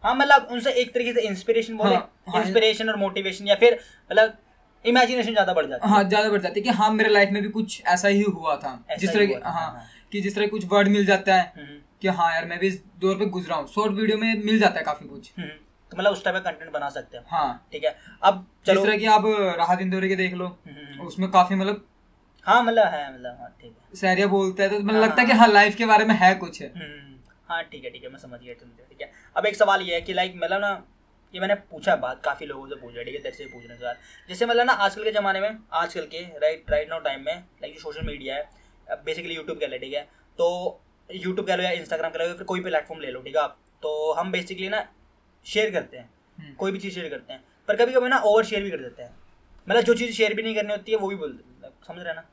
हाँ 0.03 0.15
मतलब 0.15 0.47
उनसे 0.51 0.71
एक 0.81 0.93
तरीके 0.93 1.13
से 1.13 1.21
इंस्पिरेशन 1.27 1.77
बोले 1.77 1.95
हाँ, 1.95 2.11
हाँ। 2.27 2.41
इंस्पिरेशन 2.43 2.89
और 2.89 2.97
मोटिवेशन 2.97 3.47
या 3.47 3.55
फिर 3.55 3.79
मतलब 4.11 4.37
इमेजिनेशन 4.85 5.31
ज़्यादा 5.31 5.53
बढ़ 5.53 5.65
जाती 5.65 5.87
है। 5.87 5.93
हाँ 5.93 6.03
ज़्यादा 6.03 6.29
बढ़ 6.29 6.41
जाती 6.41 6.59
है 6.59 6.63
कि 6.63 6.77
हाँ 6.77 6.89
मेरे 6.93 7.09
लाइफ 7.09 7.29
में 7.31 7.41
भी 7.43 7.49
कुछ 7.49 7.81
ऐसा 7.87 8.07
ही 8.07 8.21
हुआ 8.21 8.55
था। 8.57 8.79
जिस 8.99 9.13
तरह 9.13 9.39
हाँ 9.45 9.53
हाँ। 9.53 9.85
कि 10.11 10.21
जिस 10.21 10.35
तरह 10.35 10.47
कुछ 10.47 10.65
वर्ड 10.65 10.87
मिल 10.87 11.05
जाता 11.05 11.35
है। 11.35 11.51
हम्म, 11.57 11.79
कि 12.01 12.07
हाँ 12.09 12.31
यार 12.33 12.45
मैं 12.45 12.59
भी 12.59 12.67
इस 12.67 12.81
दौर 12.99 13.15
पे 13.17 13.25
गुजरा 13.27 13.55
हूँ। 13.55 13.67
शॉर्ट 13.67 13.93
वीडियो 13.93 14.17
में 14.17 14.43
मिल 14.45 14.59
जाता 14.59 14.79
है 14.79 14.83
काफ़ी 14.85 15.07
कुछ। 15.07 15.31
हम्म, 15.37 15.47
तो 15.91 15.97
मतलब 15.97 16.11
उस 16.11 16.23
टाइप 16.23 16.35
का 16.35 16.51
कंटेंट 16.51 16.71
बना 16.71 16.89
सकते 16.89 17.17
हैं 17.17 17.23
हाँ। 17.29 17.67
ठीक 17.71 17.83
है 17.83 17.95
अब 18.23 18.45
चलो 18.65 18.83
तरह 18.85 18.97
की 18.97 19.05
आप 19.07 19.23
राहत 19.57 19.81
इंदौरी 19.81 20.09
के 20.09 20.15
देख 20.15 20.33
लो 20.33 20.45
हम्म, 20.45 20.75
हम्म, 20.77 21.07
उसमें 21.07 21.29
काफ़ी 21.31 21.55
मतलब 21.55 21.85
हाँ 22.45 22.61
मतलब 22.63 22.87
है 22.87 23.13
मतलब 23.13 23.37
हाँ 23.39 23.49
ठीक 23.61 23.71
है। 23.71 23.97
शायरिया 23.99 24.27
बोलता 24.27 24.63
है 24.63 24.69
तो 24.69 24.79
मतलब 24.79 24.93
हाँ, 24.93 25.01
लगता 25.01 25.21
है 25.21 25.27
कि 25.27 25.33
हाँ। 25.33 25.47
लाइफ 25.47 25.75
के 25.75 25.85
बारे 25.85 26.05
में 26.05 26.15
है 26.15 26.33
कुछ। 26.35 26.61
है 26.61 26.71
हाँ 27.47 27.63
ठीक 27.63 27.83
है 27.83 27.89
ठीक 27.89 28.03
है 28.03 28.09
मैं 28.09 28.19
समझ 28.19 28.39
गया 28.39 28.53
गया 28.53 28.85
ठीक 28.89 29.01
है। 29.01 29.11
अब 29.35 29.45
एक 29.45 29.55
सवाल 29.55 29.81
ये 29.81 29.93
है 29.95 30.01
कि 30.01 30.13
लाइक 30.13 30.33
मतलब 30.35 30.61
ना 30.61 30.71
ये 31.33 31.39
मैंने 31.39 31.55
पूछा 31.71 31.95
बात 31.95 32.21
काफ़ी 32.25 32.45
लोगों 32.45 32.67
से 32.67 32.75
पूछा 32.75 33.03
ठीक 33.03 33.15
है 33.15 33.21
तेरे 33.21 33.35
से 33.35 33.45
पूछने 33.45 33.75
के 33.75 33.83
बाद 33.83 33.97
जैसे 34.29 34.45
मतलब 34.45 34.65
ना 34.65 34.73
आजकल 34.73 35.03
के 35.03 35.11
ज़माने 35.11 35.39
में 35.41 35.57
आजकल 35.73 36.05
के 36.11 36.21
राइट 36.39 36.71
राइट 36.71 36.89
नाउ 36.89 36.99
टाइम 36.99 37.25
में 37.25 37.33
लाइक 37.35 37.73
जो 37.73 37.79
सोशल 37.81 38.05
मीडिया 38.05 38.35
है 38.35 38.97
बेसिकली 39.05 39.35
यूट्यूब 39.35 39.57
कह 39.59 39.67
ले 39.67 39.77
ठीक 39.79 39.93
है। 39.93 40.01
तो 40.39 40.47
यूट्यूब 41.09 41.45
कह 41.47 41.55
लो 41.55 41.63
या 41.63 41.71
इंस्टाग्राम 41.73 42.11
कह 42.11 42.19
लो 42.19 42.25
या 42.25 42.33
फिर 42.33 42.43
कोई 42.43 42.59
भी 42.59 42.69
प्लेटफॉर्म 42.69 43.01
ले 43.01 43.11
लो 43.11 43.21
ठीक 43.21 43.35
है 43.35 43.41
आप 43.41 43.57
तो 43.83 44.13
हम 44.13 44.31
बेसिकली 44.31 44.69
ना 44.69 44.85
शेयर 45.45 45.71
करते 45.71 45.97
हैं 45.97 46.09
हम्म। 46.37 46.53
कोई 46.55 46.71
भी 46.71 46.79
चीज़ 46.79 46.93
शेयर 46.93 47.09
करते 47.09 47.33
हैं 47.33 47.43
पर 47.67 47.75
कभी 47.75 47.93
कभी 47.93 48.09
ना 48.09 48.19
ओवर 48.23 48.43
शेयर 48.45 48.63
भी 48.63 48.71
कर 48.71 48.79
देते 48.79 49.03
हैं 49.03 49.15
मतलब 49.67 49.81
जो 49.83 49.93
चीज़ 49.95 50.11
शेयर 50.13 50.33
भी 50.33 50.43
नहीं 50.43 50.55
करनी 50.55 50.71
होती 50.71 50.91
है 50.91 50.97
वो 50.97 51.07
भी 51.07 51.15
बोल 51.15 51.39
समझ 51.87 51.99
रहे 51.99 52.07
हैं 52.07 52.15
ना 52.15 52.25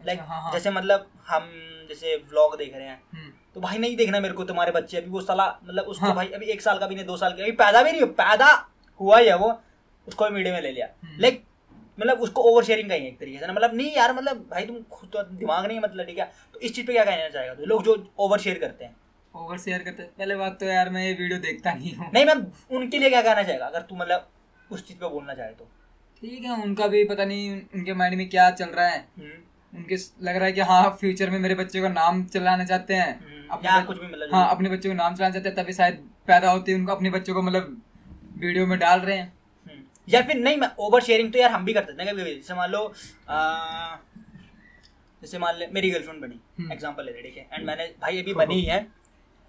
लाइक 0.00 0.18
like, 0.18 0.28
हाँ, 0.28 0.42
हाँ। 0.42 0.52
जैसे 0.52 0.70
मतलब 0.70 1.06
हम 1.26 1.50
जैसे 1.88 2.16
व्लॉग 2.24 2.56
देख 2.58 2.74
रहे 2.74 2.86
हैं 2.86 3.00
हम्म, 3.14 3.30
तो 3.54 3.60
भाई 3.60 3.78
नहीं 3.78 3.96
देखना 3.96 4.20
मेरे 4.20 4.34
को 4.34 4.44
तुम्हारे 4.44 4.72
बच्चे 4.72 4.96
अभी 4.96 5.10
वो 5.10 5.20
साला 5.22 5.46
मतलब 5.62 5.84
उसको 5.86 6.06
हाँ। 6.06 6.14
भाई 6.14 6.26
अभी 6.30 6.46
एक 6.46 6.62
साल 6.62 6.78
का 6.78 6.86
भी 6.86 6.94
नहीं 6.94 7.04
दो 7.06 7.16
साल 7.16 7.32
का 7.32 7.42
अभी 7.42 7.52
पैदा 7.60 7.82
भी 7.82 7.92
नहीं 7.92 8.02
हुआ 8.02 8.10
पैदा 8.18 8.48
हुआ 9.00 9.18
ही 9.18 9.28
है 9.28 9.36
वो 9.38 9.50
उसको 10.06 10.24
भी 10.24 10.34
मीडिया 10.34 10.54
में 10.54 10.60
ले 10.60 10.70
लिया 10.70 10.86
हम्म। 11.02 11.20
लाइक 11.20 11.42
मतलब 11.98 12.20
उसको 12.20 12.42
ओवर 12.42 12.64
शेयरिंग 12.64 12.88
का 12.88 12.94
ही 12.94 13.06
एक 13.06 13.18
तरीके 13.20 13.38
से 13.38 13.46
ना। 13.46 13.52
मतलब 13.52 13.74
नहीं 13.74 13.92
यार 13.92 14.12
मतलब 14.14 14.46
भाई 14.50 14.66
तुम 14.66 14.76
खुद 14.90 15.10
तो 15.12 15.22
दिमाग 15.34 15.66
नहीं 15.66 15.76
है 15.76 15.82
मतलब 15.82 16.06
ठीक 16.06 16.18
है? 16.18 16.30
तो 16.54 16.60
इस 16.60 16.74
चीज़ 16.74 16.86
पे 16.86 16.92
क्या 16.92 17.04
कहना 17.04 17.28
चाहेगा? 17.28 17.54
तो 17.54 17.66
लोग 17.66 17.84
जो 17.84 17.96
ओवर 18.18 18.38
शेयर 18.38 18.58
करते 18.58 18.84
हैं। 18.84 18.96
ओवर 19.34 19.58
शेयर 19.58 19.82
करते 19.82 20.02
हैं? 20.02 20.10
पहले 20.18 20.34
बात 20.36 20.58
तो 20.60 20.66
यार 20.66 20.90
मैं 20.90 21.04
ये 21.04 21.12
वीडियो 21.12 21.38
देखता 21.40 21.72
नहीं 21.72 21.94
हूँ। 21.94 22.10
नहीं 22.14 22.24
मैम 22.24 22.44
उनके 22.70 22.98
लिए 22.98 23.10
क्या 23.10 23.22
कहना 23.22 23.42
चाहेगा? 23.42 23.66
अगर 23.66 23.82
तू 23.82 23.96
मतलब 23.96 24.28
उस 24.70 24.86
चीज़ 24.88 24.98
पे 24.98 25.08
बोलना 25.08 25.34
चाहे 25.34 25.50
तो। 25.50 25.68
ठीक 26.22 26.44
है 26.44 26.62
उनका 26.62 26.86
भी 26.86 27.04
पता 27.04 27.24
नहीं 27.24 27.50
उनके 27.52 27.94
माइंड 27.94 28.16
में 28.16 28.28
क्या 28.30 28.50
चल 28.52 28.68
रहा 28.70 28.86
है। 28.86 28.98
हम्म, 29.18 29.38
उनके 29.72 29.96
लग 30.22 30.36
रहा 30.36 30.44
है 30.44 30.52
कि 30.52 30.60
हाँ 30.62 30.96
फ्यूचर 31.00 31.30
में 31.30 31.38
मेरे 31.38 31.54
बच्चे 31.54 31.80
को 31.80 31.88
नाम 31.90 32.24
चलाना 32.26 32.64
चाहते 32.64 32.94
हैं। 32.94 33.12
हम्म, 33.18 33.46
अपने 33.50 33.82
कुछ 33.86 33.98
भी 33.98 34.06
मतलब 34.06 34.34
हाँ 34.34 34.48
अपने 34.50 34.68
बच्चे 34.70 34.88
को 34.88 34.94
नाम 34.94 35.14
चलाना 35.14 35.32
चाहते 35.32 35.48
हैं 35.48 35.56
तभी 35.56 35.72
शायद 35.72 35.94
पैदा 36.26 36.50
होते 36.50 36.74
उनको 36.74 36.92
अपने 36.92 37.10
बच्चों 37.10 37.34
को 37.34 37.42
मतलब 37.42 37.80
वीडियो 38.38 38.66
में 38.66 38.78
डाल 38.78 39.00
रहे 39.00 39.16
हैं। 39.16 39.32
या 40.08 40.22
फिर 40.22 40.36
नहीं 40.36 40.56
मैं 40.56 40.68
ओवर 40.80 41.02
शेयरिंग 41.02 41.32
तो 41.32 41.38
यार 41.38 41.50
हम 41.50 41.64
भी 41.64 41.72
करते 41.72 41.92
थे 41.92 42.10
कभी 42.10 42.22
कभी। 42.22 42.34
जैसे 42.34 42.54
मान 42.54 42.70
लो 42.70 42.92
जैसे 45.22 45.38
मान 45.38 45.56
ले 45.56 45.66
मेरी 45.72 45.90
गर्लफ्रेंड 45.90 46.20
बनी 46.22 46.40
हम्म। 46.58 46.72
एग्जांपल 46.72 47.04
ले 47.04 47.12
रहे 47.12 47.22
ठीक 47.22 47.36
है? 47.36 47.46
एंड 47.52 47.66
मैंने 47.66 47.84
भाई 48.00 48.22
अभी 48.22 48.34
बनी 48.34 48.54
ही 48.54 48.64
है 48.64 48.78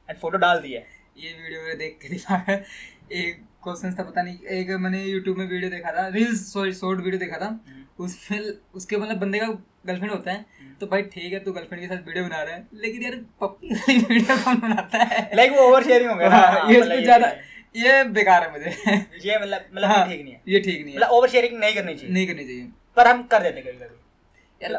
एंड 0.09 0.17
फ़ोटो 0.17 0.37
डाल 0.37 0.59
दी 0.61 0.71
है। 0.73 0.85
ये 1.17 1.31
वीडियो 1.33 1.61
में 1.61 1.77
देख 1.77 1.97
के 2.01 2.09
दिमाग 2.09 2.49
एक 2.49 3.41
क्वेश्चन 3.63 3.93
था 3.95 4.03
पता 4.03 4.21
नहीं 4.21 4.37
एक 4.51 4.69
मैंने 4.81 5.03
यूट्यूब 5.03 5.37
में 5.37 5.45
वीडियो 5.47 5.69
देखा 5.69 5.91
था 5.91 6.07
रील्स 6.15 6.51
सॉरी 6.53 6.73
शॉर्ट 6.73 6.99
वीडियो 6.99 7.19
देखा 7.19 7.37
था। 7.37 7.59
उसमें 7.99 8.39
उसके 8.75 8.97
मतलब 8.97 9.17
बंदे 9.19 9.39
का 9.39 9.47
गर्लफ्रेंड 9.85 10.11
होता 10.11 10.31
है 10.31 10.37
हम्म। 10.37 10.73
तो 10.79 10.87
भाई 10.87 11.01
ठीक 11.03 11.33
है 11.33 11.39
तू 11.39 11.51
गर्लफ्रेंड 11.53 11.81
के 11.81 11.87
साथ 11.87 12.07
वीडियो 12.07 12.23
बना 12.25 12.41
रहा 12.41 12.55
है। 12.55 12.67
लेकिन 12.75 13.03
यार 13.03 13.15
पप्पी 13.41 13.69
वाली 13.69 13.97
वीडियो 13.99 14.37
कौन 14.43 14.59
बनाता 14.59 15.03
है? 15.03 15.29
लाइक 15.35 15.51
वो 15.51 15.67
ओवर 15.67 15.83
शेयरिंग 15.83 16.09
हो 16.09 16.15
गया 16.17 16.67
ये 16.69 17.01
ज़्यादा 17.01 17.31
ये 17.75 18.03
बेकार 18.13 18.43
है 18.43 18.51
मुझे। 18.51 18.69
ये 19.25 19.37
मतलब 19.39 19.65
मतलब 19.73 19.89
हाँ, 19.89 20.07
ठीक 20.07 20.23
नहीं 20.23 20.33
है। 20.33 20.41
ये 20.47 20.59
ठीक 20.59 20.81
नहीं 20.83 20.93
है। 20.93 20.99
मतलब 20.99 21.11
ओवर 21.11 21.29
शेयरिंग 21.29 21.59
नहीं 21.59 21.75
करनी 21.75 21.95
चाहिए। 21.95 22.13
नहीं 22.13 22.27
करनी 22.27 22.43
चाहिए। 22.43 22.67
पर 22.97 23.07
हम 23.07 23.23
कर 23.23 23.43
देते 23.43 23.61
कभी 23.61 23.77
कभी। 23.77 24.65
यार 24.65 24.75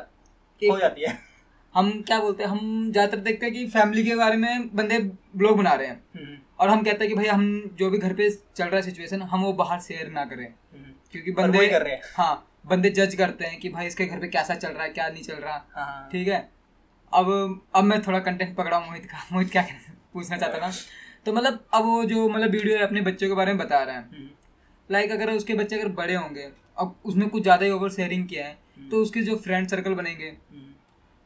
हो 0.63 0.79
जाती 0.79 1.03
है। 1.03 1.19
हम 1.75 1.91
क्या 2.03 2.19
बोलते 2.21 2.43
हैं 2.43 2.51
हम 2.51 2.91
ज़्यादातर 2.93 3.21
देखते 3.21 3.47
हैं 3.47 3.55
कि 3.55 3.67
फैमिली 3.69 4.05
के 4.05 4.15
बारे 4.17 4.37
में 4.37 4.69
बंदे 4.77 4.99
ब्लॉग 5.37 5.57
बना 5.59 5.73
रहे 5.75 5.87
हैं। 5.87 6.01
हम्म, 6.17 6.37
और 6.61 6.69
हम 6.69 6.83
कहते 6.83 7.05
हैं 7.05 7.09
कि 7.09 7.15
भाई 7.15 7.27
हम 7.27 7.47
जो 7.79 7.91
भी 7.91 7.99
घर 7.99 8.13
पे 8.15 8.31
चल 8.31 8.65
रहा 8.65 8.77
है 8.77 8.83
सिचुएशन 8.83 9.23
हम 9.23 9.43
वो 9.43 9.53
बाहर 9.53 9.81
शेयर 9.81 10.11
ना 10.11 10.25
करें। 10.25 10.45
हम्म, 10.45 10.93
क्योंकि 11.13 11.31
बंदे 11.33 11.67
कर 11.69 11.83
रहे 11.83 11.95
हैं। 11.95 12.03
हाँ 12.17 12.47
बंदे 12.67 12.91
जज 12.91 13.15
करते 13.15 13.45
हैं 13.45 13.59
कि 13.61 13.69
भाई 13.69 13.87
इसके 13.87 14.07
घर 14.07 14.19
पे 14.19 14.29
कैसा 14.29 14.55
चल 14.55 14.69
रहा 14.69 14.83
है 14.83 14.91
क्या 14.91 15.09
नहीं 15.09 15.23
चल 15.23 15.35
रहा। 15.35 15.53
हाँ, 15.53 15.87
हाँ, 15.87 16.09
ठीक 16.13 16.29
है? 16.29 16.49
अब 17.13 17.61
अब 17.75 17.85
मैं 17.85 18.01
थोड़ा 18.03 18.19
कंटेंट 18.19 18.57
पकड़ा 18.57 18.81
मोहित 18.81 19.05
का 19.07 19.27
मोहित 19.33 19.51
क्या 19.51 19.67
पूछना 20.13 20.37
चाहता 20.37 20.59
था। 20.59 20.71
तो 21.27 21.33
मतलब 21.33 21.65
अब 21.75 21.85
वो 21.85 22.05
जो 22.05 22.29
मतलब 22.29 22.51
वीडियो 22.51 22.77
है 22.77 22.83
अपने 22.83 23.01
बच्चों 23.03 23.29
के 23.29 23.35
बारे 23.35 23.53
में 23.53 23.59
बता 23.59 23.83
रहे 23.83 23.97
है। 23.97 24.03
हम्म, 24.03 24.29
लाइक 24.91 25.11
अगर 25.13 25.31
उसके 25.33 25.55
बच्चे 25.55 25.77
अगर 25.77 25.89
बड़े 25.95 26.15
होंगे 26.15 26.49
अब 26.79 26.95
उसने 27.05 27.27
कुछ 27.29 27.43
ज़्यादा 27.43 27.65
ही 27.65 27.71
ओवर 27.71 27.91
शेयरिंग 27.91 28.27
किया 28.29 28.47
है 28.47 28.89
तो 28.91 29.03
उसके 29.03 29.23
जो 29.23 29.37
फ्रेंड 29.39 29.69
सर्कल 29.69 29.95
बनेंगे 29.95 30.27
हम्म, 30.27 30.74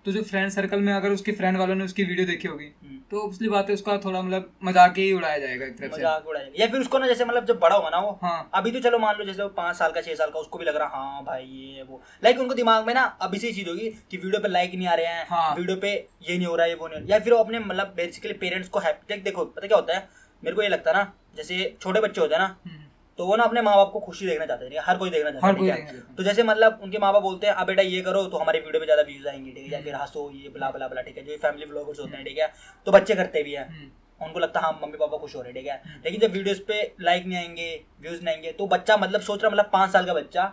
तो 0.08 0.12
जो 0.12 0.22
फ्रेंड 0.22 0.50
सर्कल 0.50 0.80
में 0.80 0.92
अगर 0.92 1.10
उसके 1.10 1.32
फ्रेंड 1.32 1.56
वालों 1.58 1.74
ने 1.74 1.84
उसकी 1.84 2.04
वीडियो 2.04 2.26
देखी 2.26 2.48
होगी 2.48 2.64
हम्म। 2.64 2.98
तो 3.10 3.20
उसकी 3.20 3.48
बात 3.48 3.68
है 3.68 3.74
उसका 3.74 3.96
थोड़ा 3.98 4.20
मतलब 4.20 4.52
मज़ाक 4.64 4.98
ही 4.98 5.12
उड़ाया 5.12 5.38
जाएगा 5.38 5.66
एक 5.66 5.76
तरफ़ 5.78 5.90
से 5.90 5.96
मज़ाक 5.96 6.28
उड़ाएँगे 6.28 6.60
या 6.60 6.66
फिर 6.66 6.80
उसको 6.80 6.98
ना 6.98 7.06
जैसे 7.06 7.24
मतलब 7.24 7.46
जब 7.46 7.58
बड़ा 7.58 7.76
होगा 7.76 7.90
ना 7.90 7.98
वो 7.98 8.18
हाँ 8.22 8.50
अभी 8.54 8.70
तो 8.70 8.80
चलो 8.80 8.98
मान 8.98 9.16
लो 9.18 9.24
जैसे 9.24 9.42
वो 9.42 9.48
पाँच 9.58 9.76
साल 9.76 9.92
का 9.92 10.00
छह 10.00 10.14
साल 10.14 10.30
का 10.30 10.38
उसको 10.38 10.58
भी 10.58 10.64
लग 10.64 10.76
रहा 10.76 10.88
हाँ 10.96 11.24
भाई 11.24 11.44
ये 11.44 11.82
वो 11.82 12.00
लाइक 12.22 12.40
उनको 12.40 12.54
दिमाग 12.54 12.86
में 12.86 12.94
ना 12.94 13.02
अभी 13.22 13.38
से 13.38 13.52
चीज़ 13.52 13.68
होगी 13.68 13.88
कि 14.10 14.16
वीडियो 14.16 14.40
पे 14.40 14.48
लाइक 14.48 14.74
नहीं 14.74 14.88
आ 14.88 14.94
रहे 14.94 15.06
हैं 15.08 15.26
हाँ। 15.30 15.54
वीडियो 15.54 15.76
पे 15.76 15.92
ये 16.28 16.36
नहीं 16.36 16.46
हो 16.46 16.56
रहा 16.56 16.66
है 16.66 16.74
वो 16.74 16.88
नहीं 16.88 16.98
हो 16.98 17.04
है। 17.04 17.10
या 17.10 17.18
फिर 17.18 17.32
वो 17.32 17.38
अपने 17.40 17.58
मतलब 17.60 17.92
बेसिकली 17.96 18.32
पेरेंट्स 18.40 18.68
को 18.68 18.78
हैप्पी 18.80 19.20
देखो 19.22 19.44
पता 19.46 19.66
क्या 19.66 19.78
होता 19.78 19.96
है 19.96 20.08
मेरे 20.42 20.56
को 20.56 20.62
ये 20.62 20.68
लगता 20.68 20.90
है 20.90 20.96
ना 20.96 21.12
जैसे 21.36 21.76
छोटे 21.82 22.00
बच्चे 22.00 22.20
होते 22.20 22.34
हैं 22.34 22.42
ना 22.42 22.56
हम्म, 22.66 22.82
तो 23.18 23.26
वो 23.26 23.36
ना 23.36 23.44
अपने 23.44 23.62
माँ 23.62 23.74
बाप 23.76 23.90
को 23.92 24.00
खुशी 24.00 24.26
देखना 24.26 24.46
चाहते 24.46 24.64
हैं? 24.64 24.82
हर 24.86 24.96
कोई 24.96 25.10
देखना 25.10 25.30
चाहता 25.30 25.46
है 25.46 25.54
ठीक 25.54 25.68
है? 25.70 26.00
तो 26.16 26.22
जैसे 26.22 26.42
मतलब 26.42 26.80
उनके 26.82 26.98
माँ 26.98 27.12
बाप 27.12 27.22
बोलते 27.22 27.46
हैं 27.46 27.54
अब 27.54 27.66
बेटा 27.66 27.82
ये 27.82 28.00
करो 28.02 28.24
तो 28.26 28.38
हमारे 28.38 28.58
वीडियो 28.60 28.80
पे 28.80 28.86
ज़्यादा 28.86 29.02
व्यूज़ 29.02 29.28
आएँगे 29.28 29.50
ठीक 29.50 29.64
है? 29.64 29.70
या 29.72 29.80
फिर 29.82 29.94
हंसो 29.94 30.30
ये 30.34 30.48
बला 30.48 30.70
बला 30.70 30.88
बला 30.88 31.02
ठीक 31.02 31.16
है? 31.18 31.24
जो 31.24 31.36
फैमिली 31.42 31.66
ब्लॉगर्स 31.66 32.00
होते 32.00 32.16
हैं 32.16 32.24
ठीक 32.24 32.38
है? 32.38 32.52
तो 32.86 32.92
बच्चे 32.92 33.14
करते 33.14 33.42
भी 33.42 33.52
हैं। 33.52 33.68
हम्म, 33.68 33.90
उनको 34.20 34.38
लगता 34.38 34.60
है 34.60 34.64
हाँ 34.66 34.78
मम्मी 34.82 34.98
पापा 34.98 35.16
खुश 35.18 35.34
हो 35.36 35.40
रहे 35.40 35.52
हैं 35.52 35.60
ठीक 35.60 35.66
है? 35.66 36.00
लेकिन 36.04 36.20
जब 36.20 36.32
वीडियोस 36.32 36.58
पे 36.68 36.80
लाइक 37.00 37.26
नहीं 37.26 37.38
आएँगे 37.38 37.68
व्यूज़ 38.00 38.22
नहीं 38.24 38.34
आएँगे 38.34 38.52
तो 38.52 38.66
बच्चा 38.68 38.96
मतलब 38.96 39.20
सोच 39.22 39.42
रहा 39.42 39.50
मतलब 39.50 39.70
पाँच 39.72 39.90
साल 39.92 40.06
का 40.06 40.14
बच्चा 40.14 40.52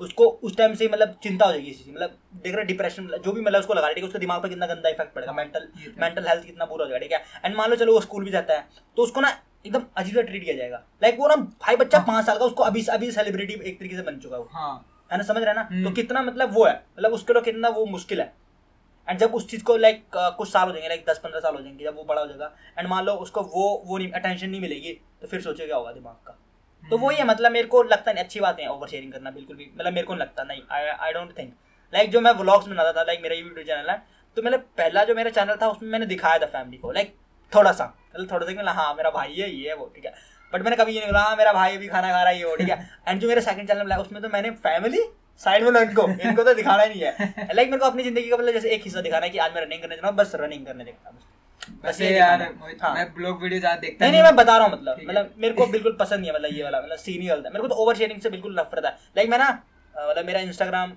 उसको 0.00 0.24
उस 0.42 0.56
टाइम 0.56 0.74
से 0.74 0.88
मतलब 0.88 1.14
चिंता 1.22 1.46
हो 1.46 1.52
जाएगी 1.52 1.70
इसी 1.70 1.84
चीज़ 1.84 1.94
मतलब 1.94 2.16
देख 2.44 2.54
रहा 2.54 2.64
डिप्रेशन 2.64 3.06
जो 3.24 3.32
भी 3.32 3.40
मतलब 3.40 3.60
उसको 3.60 3.74
लगा 3.74 3.80
रहा 3.80 3.88
है, 3.88 3.94
ठीक 3.94 4.04
है? 4.04 4.08
उसके 4.08 4.18
दिमाग 4.18 4.42
पर 4.42 4.48
कितना 4.48 4.66
गंदा 4.66 4.88
इफ़ेक्ट 4.88 5.14
पड़ेगा 5.14 5.32
मेंटल। 5.32 5.68
मेंटल 5.98 6.26
हेल्थ 6.28 6.44
कितना 6.46 6.64
बुरा 6.64 6.84
हो 6.84 6.90
जाएगा 6.90 7.02
ठीक 7.02 7.12
है? 7.12 7.22
एंड 7.44 7.56
मान 7.56 7.70
लो 7.70 7.76
चलो 7.76 7.92
वो 7.94 8.00
स्कूल 8.00 8.24
भी 8.24 8.30
जाता 8.30 8.54
है 8.54 8.66
तो 8.96 9.02
उसको 9.02 9.20
ना 9.20 9.30
एकदम 9.64 9.82
अजीब 9.96 10.20
ट्रीट 10.20 10.44
किया 10.44 10.56
जाएगा। 10.56 10.82
लाइक 11.02 11.18
वो 11.18 11.28
ना 11.28 11.36
भाई 11.36 11.76
बच्चा 11.76 11.98
हाँ। 11.98 12.06
पाँच 12.06 12.26
साल 12.26 12.38
का 12.38 12.44
उसको 12.44 12.62
अभी 12.62 12.84
अभी 12.90 13.10
सेलिब्रिटी 13.12 13.54
एक 13.64 13.78
तरीके 13.78 13.96
से 13.96 14.02
बन 14.02 14.18
चुका 14.18 14.36
है 14.36 14.42
वो। 14.42 14.48
हाँ। 14.52 15.06
है 15.10 15.18
ना 15.18 15.24
समझ 15.24 15.42
रहे 15.42 15.54
ना? 15.54 15.68
हम्म। 15.70 15.84
तो 15.84 15.90
कितना 15.90 16.22
मतलब 16.22 16.54
वो 16.54 16.64
है? 16.64 16.74
मतलब 16.98 17.12
उसके 17.12 17.32
लिए 17.32 17.42
कितना 17.42 17.68
वो 17.70 17.84
मुश्किल 17.86 18.20
है। 18.20 18.32
एंड 19.08 19.18
जब 19.18 19.34
उस 19.34 19.48
चीज़ 19.50 19.62
को 19.64 19.76
लाइक 19.76 20.04
कुछ 20.16 20.48
साल 20.48 20.66
हो 20.66 20.72
जाएँगे 20.72 20.88
लाइक 20.88 21.04
दस 21.08 21.18
पंद्रह 21.18 21.40
साल 21.40 21.54
हो 21.54 21.60
जाएँगे 21.60 21.84
जब 21.84 21.96
वो 21.96 22.04
बड़ा 22.04 22.20
हो 22.20 22.26
जाएगा 22.26 22.52
एंड 22.78 22.88
मान 22.88 23.04
लो 23.04 23.12
उसको 23.24 23.42
वो 23.54 23.82
वो 23.86 23.98
नहीं 23.98 24.10
अटेंशन 24.12 24.50
नहीं 24.50 24.60
मिलेगी 24.60 24.92
तो 25.22 25.28
फिर 25.28 25.40
सोचे 25.40 25.66
क्या 25.66 25.76
होगा 25.76 25.92
दिमाग 25.92 26.14
का। 26.26 26.38
तो 26.82 26.98
वही 26.98 27.16
है 27.16 27.26
मतलब 27.26 27.52
मेरे 27.52 27.68
को 27.68 27.82
लगता 27.82 28.12
नहीं 28.12 28.24
अच्छी 28.24 28.40
बात 28.40 28.60
है 28.60 28.68
ओवर 28.68 28.88
शेयरिंग 28.88 29.12
करना 29.12 29.30
बिल्कुल 29.30 29.56
भी 29.56 29.70
मतलब 29.74 29.92
मेरे 29.92 30.06
को 30.06 30.14
लगता 30.14 30.44
नहीं 30.44 30.62
I 30.72 30.86
I 30.86 31.12
don't 31.12 31.38
think 31.38 31.52
like 31.92 32.10
जो 32.10 32.20
मैं 32.20 32.32
व्लॉग्स 32.32 32.68
बनाता 32.68 32.92
था 32.92 33.02
लाइक 33.02 33.20
मेरा 33.22 33.34
यूट्यूब 33.34 33.66
चैनल 33.66 33.90
है 33.90 34.02
तो 34.36 34.42
मैंने 34.42 34.56
पहला 34.78 35.04
जो 35.04 35.14
मेरा 35.14 35.30
चैनल 35.30 35.56
था 35.62 35.68
उसमें 35.68 35.90
मैंने 35.90 36.06
दिखाया 36.06 36.38
था 36.38 36.46
फैमिली 36.48 36.78
को। 36.78 36.92
लाइक 36.92 37.14
थोड़ा 37.54 37.72
सा। 37.72 37.84
मतलब 38.14 38.30
थोड़ा 38.30 38.46
सा 38.46 38.52
मतलब 38.52 38.74
हाँ 38.74 38.94
मेरा 38.94 39.10
भाई 39.10 39.32
है 39.32 39.50
ये 39.50 39.68
है 39.68 39.74
वो 39.76 39.90
ठीक 39.94 40.04
है। 40.04 40.14
बट 40.52 40.62
मैंने 40.62 40.76
कभी 40.76 40.92
ये 40.92 41.00
नहीं 41.00 41.08
बोला 41.08 41.22
हाँ 41.22 41.36
मेरा 41.36 41.52
भाई 41.52 41.76
भी 41.76 41.88
खाना 41.88 42.10
खा 42.10 42.22
रहा 42.22 42.30
है 42.30 42.38
ये 42.38 42.44
वो 42.44 42.56
ठीक 42.56 42.68
है। 42.68 42.88
एंड 43.08 43.20
जो 43.20 43.28
मेरा 43.28 43.40
सेकंड 43.42 43.68
चैनल 43.68 43.92
है 43.92 43.98
उसमें 44.00 44.22
तो 44.22 44.28
मैंने 44.30 44.50
फैमिली 44.64 45.02
साइड 45.40 45.64
में 45.64 45.80
इनको 45.80 46.02
इनको 46.08 46.42
तो 46.44 46.54
दिखाना 46.54 46.82
ही 46.82 46.88
नहीं 46.88 47.00
है। 47.02 47.54
लाइक 47.54 47.70
मेरे 47.70 47.78
को 47.78 47.86
अपनी 47.86 48.02
ज़िंदगी 48.02 48.28
का 48.30 48.36
मतलब 48.36 48.52
जैसे 48.52 48.70
एक 48.70 48.82
हिस्सा 48.84 49.00
दिखाना 49.00 49.26
है 49.26 49.30
कि 49.30 49.38
आज 49.38 49.54
मैं 49.54 49.62
रनिंग 49.62 49.80
करने 49.82 49.94
जा 49.94 50.00
रहा 50.00 50.10
हूँ 50.10 50.16
बस 50.18 50.32
रनिंग 50.36 50.66
करने 50.66 50.84
देखता 50.84 51.10
हूँ। 51.10 51.18
बस 51.18 51.84
वैसे 51.84 52.04
ये 52.04 52.18
यार 52.18 52.38
दिखाना 52.38 52.88
है। 52.90 52.94
मैं 52.96 53.14
ब्लॉग 53.14 53.42
वीडियो 53.42 53.60
ज़्यादा 53.60 53.80
देखता 53.80 54.04
नहीं 54.04 54.12
नहीं 54.12 54.22
मैं 54.22 54.36
बता 54.36 54.56
रहा 54.56 54.66
हूँ 54.66 54.72
मतलब। 54.74 55.00
मतलब 55.00 55.34
मेरे 55.38 55.54
को 55.54 55.66
बिल्कुल 55.68 55.96
पसंद 56.00 56.20
नहीं 56.20 56.30
है 56.30 56.36
मतलब 56.36 56.56
ये 56.56 56.62
वाला 56.62 56.80
मतलब 56.80 56.98
सीन 56.98 57.20
ही 57.22 57.28
गलत 57.28 57.44
है 57.46 57.52
मेरे 57.52 57.62
को 57.62 57.68
तो 57.68 57.74
ओवर 57.74 57.96
शेयरिंग 57.96 58.20
से 58.20 58.30
बिल्कुल 58.30 58.58
नफरत 58.60 58.84
है। 58.84 58.96
लाइक 59.16 59.30
मैं 59.30 59.38
ना 59.38 59.50
मतलब 59.94 60.24
मेरा 60.26 60.40
इंस्टाग्राम 60.42 60.92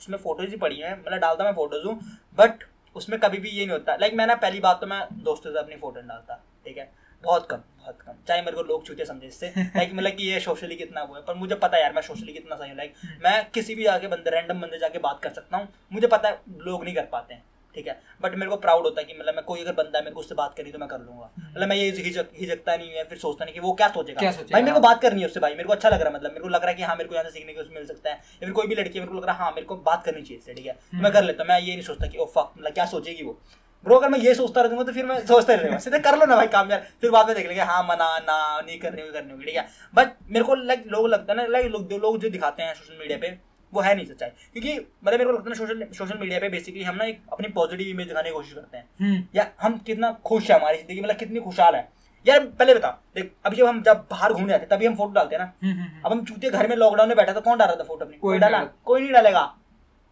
उसमें 0.00 0.18
फ़ोटोज़ 0.18 0.50
ही 0.50 0.56
पड़ी 0.58 0.78
हैं 0.78 0.98
मतलब 0.98 1.18
डालता 1.18 1.44
मैं 1.44 1.52
फ़ोटोज़ 1.54 1.86
हूँ 1.86 1.98
बट 2.38 2.64
उसमें 2.96 3.18
कभी 3.20 3.38
भी 3.38 3.48
ये 3.48 3.64
नहीं 3.66 3.72
होता। 3.72 3.96
लाइक 3.96 4.14
मैं 4.14 4.26
ना 4.26 4.34
पहली 4.36 4.60
बात 4.60 4.80
तो 4.80 4.86
मैं 4.86 5.00
दोस्तों 5.24 5.52
से 5.52 5.58
अपनी 5.58 5.76
फ़ोटो 5.76 6.00
डालता 6.02 6.42
ठीक 6.66 6.78
है? 6.78 6.90
बहुत 7.24 7.46
कम 7.50 7.56
बहुत 7.78 7.98
कम। 8.00 8.12
चाहे 8.28 8.40
मेरे 8.42 8.56
को 8.56 8.62
लोग 8.62 8.86
छूटे 8.86 9.04
समझे 9.04 9.26
इससे 9.26 9.52
लाइक 9.56 9.92
मतलब 9.94 10.12
कि 10.12 10.24
ये 10.24 10.40
सोशली 10.40 10.76
कितना 10.76 11.00
हुआ 11.00 11.16
है 11.18 11.22
पर 11.24 11.34
मुझे 11.34 11.54
पता 11.54 11.76
है 11.76 11.82
यार 11.82 11.92
मैं 11.92 12.02
सोशली 12.02 12.32
कितना 12.32 12.56
सही 12.56 12.68
हूँ। 12.68 12.76
लाइक 12.76 12.94
मैं 13.24 13.50
किसी 13.50 13.74
भी 13.74 13.86
आगे 13.86 14.08
बंदे 14.08 14.30
रैंडम 14.30 14.60
बंदे 14.60 14.78
जाके 14.78 14.98
बात 15.00 15.20
कर 15.22 15.30
सकता 15.32 15.56
हूँ। 15.56 15.68
मुझे 15.92 16.06
पता 16.06 16.28
है 16.28 16.40
लोग 16.60 16.84
नहीं 16.84 16.94
कर 16.94 17.06
पाते 17.12 17.34
हैं। 17.34 17.42
ठीक 17.74 17.86
है? 17.86 17.98
बट 18.22 18.34
मेरे 18.34 18.50
को 18.50 18.56
प्राउड 18.56 18.84
होता 18.84 19.00
है 19.00 19.06
कि 19.06 19.14
मतलब 19.20 19.34
मैं 19.34 19.44
कोई 19.44 19.60
अगर 19.60 19.72
बंदा 19.74 19.98
है 19.98 20.04
मेरे 20.04 20.14
को 20.14 20.20
उससे 20.20 20.34
बात 20.34 20.54
करनी 20.56 20.72
तो 20.72 20.78
मैं 20.78 20.88
कर 20.88 20.98
लूँगा। 20.98 21.30
मतलब 21.38 21.68
मैं 21.68 21.76
ये 21.76 21.90
हिचक 21.98 22.28
हिचकता 22.36 22.76
नहीं 22.76 22.90
है 22.90 23.04
फिर 23.04 23.18
सोचता 23.18 23.44
नहीं 23.44 23.54
कि 23.54 23.60
वो 23.60 23.72
क्या 23.74 23.88
सोचेगा। 23.88 24.20
क्या 24.20 24.32
सोचेगा? 24.32 24.52
भाई 24.52 24.62
मेरे 24.62 24.74
को 24.74 24.80
बात 24.80 25.02
करनी 25.02 25.20
है 25.20 25.26
उससे 25.26 25.40
भाई 25.40 25.52
मेरे 25.52 25.64
को 25.64 25.72
अच्छा 25.72 25.88
लग 25.88 26.00
रहा 26.00 26.08
है 26.08 26.14
मतलब 26.14 26.30
मेरे 26.30 26.42
को 26.42 26.48
लग 26.48 26.60
रहा 26.60 26.70
है 26.70 26.74
कि 26.74 26.82
हाँ 26.82 26.96
मेरे 26.96 27.08
को 27.08 27.14
यहाँ 27.14 27.24
से 27.24 27.38
सीखने 27.38 27.52
को 27.52 27.74
मिल 27.74 27.86
सकता 27.86 28.10
है। 28.10 28.16
या 28.16 28.46
फिर 28.46 28.52
कोई 28.52 28.66
भी 28.66 28.74
लड़की 28.74 28.98
है 28.98 29.04
मेरे 29.04 29.12
को 29.12 29.18
लग 29.18 29.24
रहा 29.24 29.34
है 29.34 29.40
हाँ 29.40 29.52
मेरे 29.52 29.66
को 29.66 29.76
बात 29.84 30.04
करनी 30.04 30.22
चाहिए 30.22 30.54
ठीक 30.54 30.66
है? 30.66 30.72
तो 30.72 31.02
मैं 31.02 31.12
कर 31.12 31.24
लेता 31.24 31.42
हूँ 31.42 31.48
मैं 31.48 31.60
ये 31.60 31.72
नहीं 31.72 31.82
सोचता 31.82 32.06
कि 32.06 32.18
ओ 32.18 32.24
फक 32.26 32.52
मतलब 32.58 32.72
क्या 32.72 32.86
सोचेगी 32.86 33.22
वो? 33.22 33.38
ब्रो 33.86 33.96
अगर 33.96 34.08
मैं 34.08 34.18
ये 34.18 34.34
सोचता 34.34 34.60
रहूँगा 34.62 34.84
तो 34.84 34.92
फिर 34.92 35.06
मैं 35.06 35.18
सोचता 35.26 35.54
रहूँगा। 35.54 35.78
सीधे 35.78 35.98
कर 36.00 36.16
लो 36.18 36.26
ना 36.26 36.36
भाई 36.36 36.46
काम 36.48 36.70
यार 36.70 36.86
फिर 37.00 37.10
बाद 37.10 37.26
में 37.26 37.34
देख 37.36 37.46
लेंगे 37.46 37.62
हाँ 37.62 37.82
मना 37.82 38.06
ना 38.20 38.60
नहीं 38.60 38.78
करनी 38.78 39.00
होगी 39.00 39.12
करनी 39.12 39.32
होगी 39.32 39.44
ठीक 39.44 39.56
है? 39.56 39.66
बट 39.94 40.14
मेरे 40.28 40.44
को 40.44 40.54
लाइक 40.54 40.84
लोग 40.86 41.08
लगता 41.08 41.32
है 41.32 41.36
ना 41.36 41.46
लाइक 41.48 41.66
लोग 41.72 42.20
जो 42.20 42.30
दिखाते 42.30 42.62
हैं 42.62 42.74
सोशल 42.74 42.98
मीडिया 42.98 43.18
पे 43.18 43.38
वो 43.74 43.80
है 43.80 43.94
नहीं 43.94 44.06
सच्चाई। 44.06 44.28
क्योंकि 44.52 44.74
मतलब 44.78 45.18
मेरे 45.18 45.24
को 45.24 45.32
लगता 45.32 45.50
है 45.50 45.56
सोशल 45.56 45.86
सोशल 45.98 46.18
मीडिया 46.18 46.38
पे 46.40 46.48
बेसिकली 46.48 46.82
हम 46.82 46.96
ना 46.96 47.04
एक 47.04 47.20
अपनी 47.32 47.48
पॉजिटिव 47.48 47.88
इमेज 47.88 48.06
दिखाने 48.06 48.28
की 48.28 48.34
कोशिश 48.34 48.52
करते 48.52 48.76
हैं। 48.76 48.84
हम्म। 49.00 49.22
या 49.34 49.50
हम 49.60 49.78
कितना 49.78 50.12
खुश 50.24 50.50
है 50.50 50.58
हमारी 50.58 50.76
ज़िंदगी 50.76 51.00
मतलब 51.00 51.16
कितनी 51.16 51.40
खुशहाल 51.40 51.74
है। 51.74 51.88
यार 52.26 52.46
पहले 52.58 52.74
बता 52.74 52.88
देख 53.14 53.30
अभी 53.46 53.56
जब 53.56 53.66
हम 53.66 53.82
जब 53.82 54.06
बाहर 54.10 54.32
घूमने 54.32 54.48
जाते 54.48 54.66
तभी 54.66 54.86
हम 54.86 54.94
फ़ोटो 54.96 55.12
डालते 55.12 55.36
हैं 55.36 55.42
ना। 55.42 55.52
हम्म, 55.62 55.80
हम्म, 55.80 56.00
अब 56.04 56.12
हम 56.12 56.24
चूते 56.24 56.50
घर 56.50 56.68
में 56.68 56.76
लॉकडाउन 56.76 57.08
में 57.08 57.16
बैठा 57.16 57.32
तो 57.32 57.40
कौन 57.40 57.58
डाल 57.58 57.68
रहा 57.68 57.76
था 57.76 57.84
फ़ोटो 57.84 58.04
अपनी? 58.04 58.16
कोई 58.16 58.38
डाला। 58.38 58.62
कोई 58.84 59.00
नहीं 59.00 59.12
डालेगा। 59.12 59.42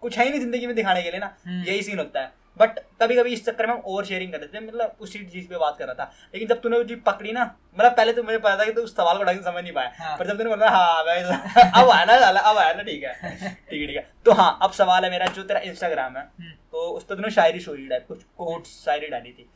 कुछ 0.02 0.18
है 0.18 0.24
ही 0.24 0.30
नहीं 0.30 0.40
ज़िंदगी 0.40 0.66
में 0.66 0.74
दिखाने 0.76 1.02
के 1.02 1.10
लिए 1.10 1.20
ना। 1.20 1.34
यही 1.48 1.82
सीन 1.82 1.98
होता 1.98 2.20
है। 2.20 2.32
बट 2.56 2.78
कभी 3.00 3.16
कभी 3.16 3.32
इस 3.32 3.44
चक्कर 3.44 3.66
में 3.66 3.72
हम 3.74 3.80
ओवर 3.86 4.04
शेयरिंग 4.04 4.32
कर 4.32 4.38
देते 4.38 4.58
हैं। 4.58 4.66
मतलब 4.66 4.96
उसी 5.00 5.18
चीज़ 5.26 5.46
पे 5.48 5.56
बात 5.56 5.76
कर 5.78 5.86
रहा 5.86 5.94
था। 5.94 6.12
लेकिन 6.34 6.48
जब 6.48 6.60
तूने 6.60 6.82
चीज़ 6.84 6.98
पकड़ी 7.06 7.32
ना 7.32 7.44
मतलब 7.78 7.92
पहले 7.92 8.12
तो 8.12 8.22
मुझे 8.22 8.38
पता 8.38 8.56
था 8.58 8.64
कि 8.64 8.72
तू 8.72 8.80
तो 8.80 8.84
उस 8.84 8.96
सवाल 8.96 9.18
को 9.18 9.24
ढंग 9.24 9.38
से 9.38 9.44
समझ 9.44 9.62
नहीं 9.62 9.72
पाया। 9.72 9.92
हाँ। 9.98 10.16
पर 10.18 10.26
जब 10.26 10.38
तूने 10.38 10.50
बोला 10.50 10.68
हाँ 10.70 11.04
भाई 11.04 11.22
अब 11.82 11.90
आया 11.90 12.04
ना 12.04 12.14
अब 12.40 12.56
आया 12.56 12.72
ना 12.74 12.82
ठीक 12.82 13.02
है। 13.04 13.12
ठीक 13.40 13.80
है 13.80 13.86
ठीक 13.86 13.96
है। 13.96 14.06
तो 14.24 14.32
हाँ 14.32 14.58
अब 14.62 14.72
सवाल 14.72 15.04
है 15.04 15.10
मेरा 15.10 15.26
जो 15.26 15.42
तेरा 15.42 15.60
इंस्टाग्राम 15.60 16.16
है। 16.16 16.22
हम्म। 16.22 16.50
तो 16.72 16.88
उस 16.90 17.04
पर 17.04 17.14
तूने 17.14 17.30
शायरी 17.30 17.60
शोरी 17.60 17.86
टाइप 17.88 18.04
कुछ 18.08 18.22
कोट्स 18.38 18.84
शायरी 18.84 19.08
डाली 19.08 19.32
थी। 19.32 19.48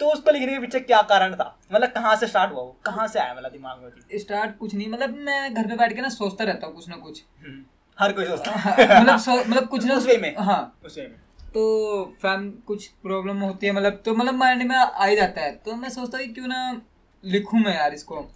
तो 0.00 0.10
उसको 0.12 0.30
लिखने 0.30 0.52
के 0.52 0.58
पीछे 0.58 0.80
क्या 0.80 1.00
कारण 1.02 1.34
था? 1.34 1.58
मतलब 1.72 1.90
कहाँ 1.90 2.16
से 2.16 2.26
स्टार्ट 2.26 2.52
हुआ 2.52 2.62
वो? 2.62 2.76
कहाँ 2.86 3.06
से 3.08 3.18
आया 3.18 3.34
मतलब 3.34 3.52
दिमाग 3.52 3.78
में 3.82 4.18
स्टार्ट 4.18 4.58
कुछ 4.58 4.74
नहीं 4.74 4.88
मतलब 4.88 5.16
मैं 5.18 5.54
घर 5.54 5.66
पे 5.66 5.76
बैठ 5.76 5.92
के 5.92 6.00
ना 6.00 6.08
सोचता 6.08 6.44
रहता 6.44 6.66
हूँ 6.66 6.74
कुछ 6.74 6.88
ना 6.88 6.96
कुछ। 6.96 7.22
हम्म, 7.46 7.64
हर 7.98 8.12
कोई 8.12 8.24
सोचता 8.24 8.50
मतलब 9.00 9.46
मतलब 9.50 9.68
कुछ 9.68 9.84
ना 9.88 9.94
उस 9.94 10.06
में। 10.22 10.34
हाँ। 10.38 10.78
उस 10.84 10.98
में। 10.98 11.25
तो 11.56 12.04
फैम 12.22 12.50
कुछ 12.50 12.86
प्रॉब्लम 12.86 13.36
होती 13.36 13.66
है 13.66 13.72
मतलब 13.72 14.02
तो 14.04 14.14
मतलब 14.14 14.34
माइंड 14.34 14.62
में 14.62 14.76
आ 14.76 15.06
ही 15.06 15.16
जाता 15.16 15.40
है। 15.40 15.52
तो 15.52 15.76
मैं 15.76 15.88
सोचता 15.88 16.18
हूँ 16.18 16.26
कि 16.26 16.32
क्यों 16.32 16.46
ना 16.46 16.82
लिखूँ 17.24 17.60
मैं 17.60 17.76
यार 17.76 17.94
इसको। 17.94 18.30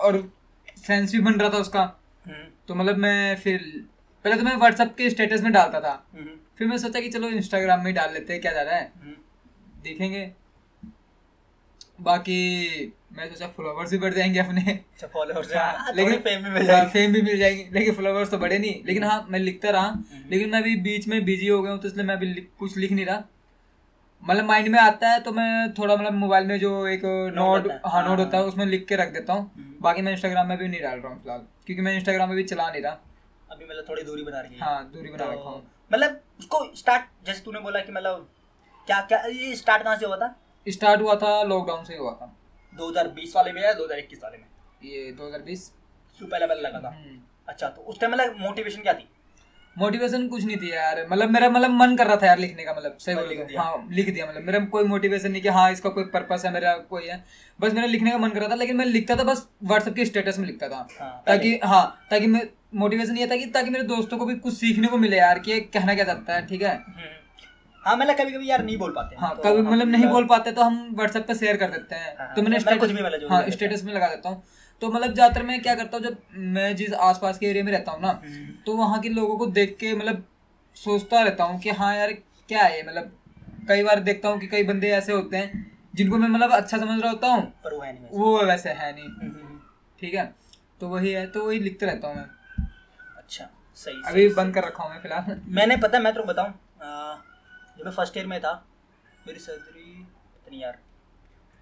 और 0.00 0.32
सेंस 0.76 1.12
भी 1.12 1.18
बन 1.18 1.32
रहा 1.32 1.50
था 1.50 1.58
उसका। 1.58 1.82
हम्म, 2.26 2.44
तो 2.68 2.74
मतलब 2.74 2.96
मैं 2.96 3.36
फिर 3.36 3.86
पहले 4.24 4.36
तो 4.36 4.42
मैं 4.42 4.56
व्हाट्सअप 4.56 4.94
के 4.98 5.10
स्टेटस 5.10 5.40
में 5.40 5.52
डालता 5.52 5.80
था। 5.80 6.06
हम्म, 6.14 6.28
फिर 6.58 6.68
मैं 6.68 6.78
सोचा 6.78 7.00
कि 7.00 7.08
चलो 7.08 7.28
इंस्टाग्राम 7.28 7.84
में 7.84 7.94
डाल 7.94 8.12
लेते 8.12 8.32
हैं 8.32 8.42
क्या 8.42 8.52
जा 8.52 8.62
रहा 8.62 8.74
है। 8.74 8.92
हम्म। 9.02 9.14
देखेंगे। 9.82 10.32
बाकी 11.98 12.92
मैं 13.12 13.28
सोचा 13.28 13.46
फॉलोवर्स 13.46 13.90
भी 13.90 13.98
बढ़ 13.98 14.14
जाएँगे 14.14 14.38
अपने। 14.38 14.60
अच्छा 14.72 15.06
फॉलोअर्स 15.06 15.54
हाँ, 15.56 15.92
लेकिन 15.94 16.18
फेम 16.20 16.42
भी 16.44 16.50
मिल 16.50 16.66
जाएगी। 16.66 16.90
फेम 16.90 17.12
भी 17.12 17.22
मिल 17.22 17.38
जाएगी। 17.38 17.64
लेकिन 17.72 17.94
फॉलोवर्स 17.94 18.30
तो 18.30 18.38
बढ़े 18.38 18.58
नहीं। 18.58 18.82
लेकिन 18.86 19.04
हाँ 19.04 19.26
मैं 19.30 19.38
लिखता 19.38 19.70
रहा। 19.70 19.94
लेकिन 20.30 20.50
मैं 20.50 20.60
अभी 20.60 20.74
बीच 20.80 21.08
में 21.08 21.24
बिज़ी 21.24 21.46
हो 21.46 21.62
गया 21.62 21.72
हूँ 21.72 21.80
तो 21.80 21.88
इसलिए 21.88 22.06
मैं 22.06 22.14
अभी 22.14 22.34
कुछ 22.58 22.76
लिख 22.76 22.92
नहीं 22.92 23.06
रहा। 23.06 23.22
मतलब 24.22 24.44
माइंड 24.44 24.68
में 24.68 24.78
आता 24.78 25.08
है 25.08 25.20
तो 25.20 25.32
मैं 25.32 25.72
थोड़ा 25.74 25.94
मतलब 25.96 26.12
मोबाइल 26.12 26.46
में 26.46 26.58
जो 26.58 26.86
एक 26.86 27.02
नोट 27.34 27.68
हाँ। 27.86 28.02
नोट 28.02 28.08
हाँ। 28.08 28.16
होता 28.16 28.38
है 28.38 28.44
उसमें 28.44 28.64
लिख 28.66 28.86
के 28.88 28.96
रख 28.96 29.12
देता 29.12 29.32
हूँ। 29.32 29.50
हम्म। 29.56 29.74
बाकी 29.80 30.02
मैं 30.02 30.12
इंस्टाग्राम 30.12 30.48
में 30.48 30.56
भी 30.58 30.68
नहीं 30.68 30.80
डाल 30.80 30.98
रहा 30.98 31.12
हूँ 31.12 31.22
फ़िलहाल 31.22 31.40
क्योंकि 31.66 31.82
मैं 31.82 31.94
इंस्टाग्राम 31.94 32.28
में 32.28 32.36
भी 32.36 32.44
चला 32.44 32.70
नहीं 32.70 32.82
रहा। 32.82 32.98
अभी 33.50 33.64
मतलब 33.64 33.84
थोड़ी 33.88 34.02
दूरी 34.02 34.22
बना 34.22 34.40
रही 34.40 34.54
है। 34.54 34.60
हाँ 34.60 34.90
दूरी 34.94 35.10
बना 35.10 35.24
तो 35.24 35.30
रखा 35.32 35.50
हूँ। 35.50 35.62
मतलब 35.92 36.20
उसको 36.38 36.64
स्टार्ट 36.76 37.26
जैसे 37.26 37.42
तूने 37.44 37.60
बोला 37.60 37.80
कि 37.80 37.92
मतलब 37.92 38.28
क्या 38.86 39.00
क्या 39.00 39.22
ये 39.26 39.54
स्टार्ट 39.56 39.82
कहाँ 39.82 39.96
से 39.96 40.06
हुआ 40.06 40.16
था? 40.16 40.34
स्टार्ट 40.68 41.00
हुआ 41.00 41.14
था 41.14 41.42
लॉकडाउन 41.42 41.84
से 41.84 41.92
ही 41.92 41.98
हुआ 41.98 42.12
था। 42.12 42.36
2020 42.72 43.36
वाले 43.36 43.52
में 43.52 43.62
या 43.62 43.72
2021 43.72 44.22
वाले 44.22 44.38
में? 44.38 44.44
ये 44.84 45.12
2020 45.12 45.60
सु 46.20 46.26
पहले 46.26 46.46
पहले 46.46 46.62
लगा 46.62 46.78
था। 46.78 46.96
अच्छा 47.48 47.68
तो 47.68 47.82
उस 47.82 48.00
टाइम 48.00 48.12
मतलब 48.12 48.36
मोटिवेशन 48.40 48.82
क्या 48.82 48.92
थी? 48.92 49.08
मोटिवेशन 49.78 50.28
कुछ 50.28 50.44
नहीं 50.44 50.56
थी 50.56 50.72
यार। 50.72 51.06
मतलब 51.10 51.30
मेरा 51.30 51.48
मतलब 51.50 51.70
मन 51.70 51.96
कर 51.96 52.06
रहा 52.06 52.16
था 52.16 52.26
यार 52.26 52.38
लिखने 52.38 52.64
का 52.64 52.72
मतलब 52.72 52.96
सही 52.98 53.14
बोलूँ। 53.14 53.56
हाँ। 53.58 53.88
लिख 53.90 54.10
दिया 54.14 54.26
मतलब। 54.26 54.42
मेरा 54.42 54.58
कोई 54.64 54.84
मोटिवेशन 54.84 55.30
नहीं 55.30 55.42
कि 55.42 55.48
हाँ 55.48 55.72
इसका 55.72 55.90
कोई 55.90 56.04
पर्पस 56.04 56.42
है 56.44 56.52
मेरा 56.52 56.72
कोई 56.90 57.06
है। 57.06 57.24
बस 57.60 57.72
मेरा 57.72 57.86
लिखने 57.86 58.10
का 58.10 58.18
मन 58.18 58.30
कर 58.30 58.40
रहा 58.40 58.48
था 58.48 58.54
लेकिन 58.54 58.76
मैं 58.76 58.86
लिखता 58.86 59.16
था 59.16 59.24
बस 59.24 59.48
व्हाट्सएप 59.62 59.94
के 59.94 60.04
स्टेटस 60.04 60.38
में 60.38 60.46
लिखता 60.46 60.68
था। 60.68 60.86
हाँ, 61.00 61.22
ताकि 61.26 61.60
हाँ 61.64 62.06
ताकि 62.10 62.26
मैं 62.26 62.48
मोटिवेशन 62.74 63.16
ये 63.16 63.26
था 63.26 63.36
कि 63.36 63.46
ताकि 63.46 63.70
मेरे 63.70 63.84
दोस्तों 63.84 64.18
को 64.18 64.26
भी 64.26 64.34
कुछ 64.36 64.54
सीखने 64.54 64.88
को 64.88 64.96
मिले 64.96 65.16
यार 65.16 65.38
कि 65.38 65.60
कहना 65.60 65.94
क्या 65.94 66.04
चाहता 66.04 66.34
है 66.34 66.46
ठीक 66.46 66.62
है? 66.62 66.74
हम्म। 66.76 67.25
हाँ 67.86 67.96
मतलब 67.96 68.16
कभी 68.16 68.32
कभी 68.32 68.50
यार 68.50 68.64
नहीं 68.64 68.76
बोल 68.78 68.90
पाते 68.92 69.16
हाँ। 69.16 69.34
तो 69.36 69.42
कभी 69.42 69.62
मतलब 69.62 69.88
नहीं 69.88 70.06
बोल 70.06 70.24
पाते 70.26 70.52
तो 70.52 70.62
हम 70.62 70.88
व्हाट्सएप 70.94 71.26
पे 71.26 71.34
शेयर 71.34 71.56
कर 71.56 71.70
देते 71.70 71.94
हाँ, 71.94 72.04
हैं 72.18 72.34
तो 72.34 72.42
मैंने 72.42 72.60
स्टेटस 72.60 72.80
कुछ 72.80 72.90
भी 72.90 73.02
मतलब 73.02 73.32
हाँ 73.32 73.50
स्टेटस 73.50 73.84
में 73.84 73.92
लगा 73.94 74.08
देता 74.08 74.28
हूँ। 74.28 74.42
तो 74.82 74.90
मतलब 74.90 75.12
ज़्यादातर 75.14 75.42
मैं 75.42 75.60
क्या 75.62 75.74
करता 75.74 75.96
हूँ 75.96 76.04
जब 76.04 76.16
मैं 76.54 76.74
जिस 76.76 76.92
आसपास 76.92 77.38
के 77.38 77.46
एरिया 77.46 77.64
में 77.64 77.72
रहता 77.72 77.92
हूँ 77.92 78.00
ना 78.02 78.08
हम्म, 78.08 78.46
तो 78.66 78.76
वहाँ 78.76 79.00
के 79.00 79.08
लोगों 79.08 79.36
को 79.36 79.46
देख 79.46 79.76
के 79.80 79.94
मतलब 79.94 80.24
सोचता 80.76 81.22
रहता 81.22 81.44
हूँ 81.44 81.60
कि 81.60 81.70
हाँ 81.70 81.94
यार 81.96 82.12
क्या 82.48 82.62
है 82.62 82.86
मतलब 82.86 83.12
कई 83.68 83.82
बार 83.82 84.00
देखता 84.00 84.28
हूँ 84.28 84.40
कि 84.40 84.46
कई 84.46 84.62
बंदे 84.62 84.90
ऐसे 84.90 85.12
होते 85.12 85.36
हैं 85.36 85.64
जिनको 85.94 86.18
मैं 86.18 86.28
मतलब 86.28 86.50
अच्छा 86.50 86.78
समझ 86.78 87.00
रहा 87.00 87.10
होता 87.10 87.28
हूँ। 87.28 87.42
पर 87.64 87.74
वो 87.74 87.80
है 87.80 87.92
नहीं। 87.92 88.18
वो 88.18 88.44
वैसे 88.44 88.70
है 88.70 88.92
नहीं। 88.94 89.04
हम्म, 89.04 89.30
हम्म। 89.30 89.58
ठीक 90.00 90.14
है? 90.14 90.34
तो 90.80 90.88
वही 90.88 91.12
है 91.12 91.26
तो 91.26 91.46
वही 91.46 91.58
लिखते 91.58 91.86
रहता 91.86 92.08
हूँ 92.08 92.16
मैं। 92.16 92.66
अच्छा 93.16 93.48
सही 93.74 94.02
अभी 94.06 94.28
बंद 94.34 94.54
कर 94.54 94.64
रखा 94.64 94.84
हूँ 94.84 94.92
मैं 94.92 95.00
फ़िलहाल। 95.02 95.40
मैंने 95.48 95.76
पता 95.76 95.98
मैं 95.98 96.14
को 96.14 96.22
बताऊँ 96.22 96.52
जब 97.78 97.84
मैं 97.84 97.92
फ़र्स्ट 97.92 98.16
ईयर 98.16 98.26
में 98.26 98.40
था। 98.40 98.52
मेरी 99.26 99.38
सर्जरी 99.38 99.84
कितनी 99.84 100.62
यार? 100.62 100.78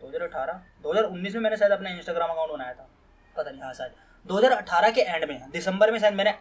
2018 0.00 0.60
2019 0.84 1.34
में 1.34 1.40
मैंने 1.40 1.56
शायद 1.56 1.72
अपना 1.72 1.90
इंस्टाग्राम 1.90 2.30
अकाउंट 2.30 2.52
बनाया 2.52 2.72
था। 2.72 2.88
पता 3.36 3.50
नहीं 3.50 3.62
हाँ 3.62 3.72
शायद। 3.74 3.92
2018 4.26 4.90
के 4.94 5.00
एंड 5.00 5.24
में 5.28 5.50
दिसंबर 5.52 5.90
में 5.92 5.98
शायद 5.98 6.14
मैंने 6.14 6.34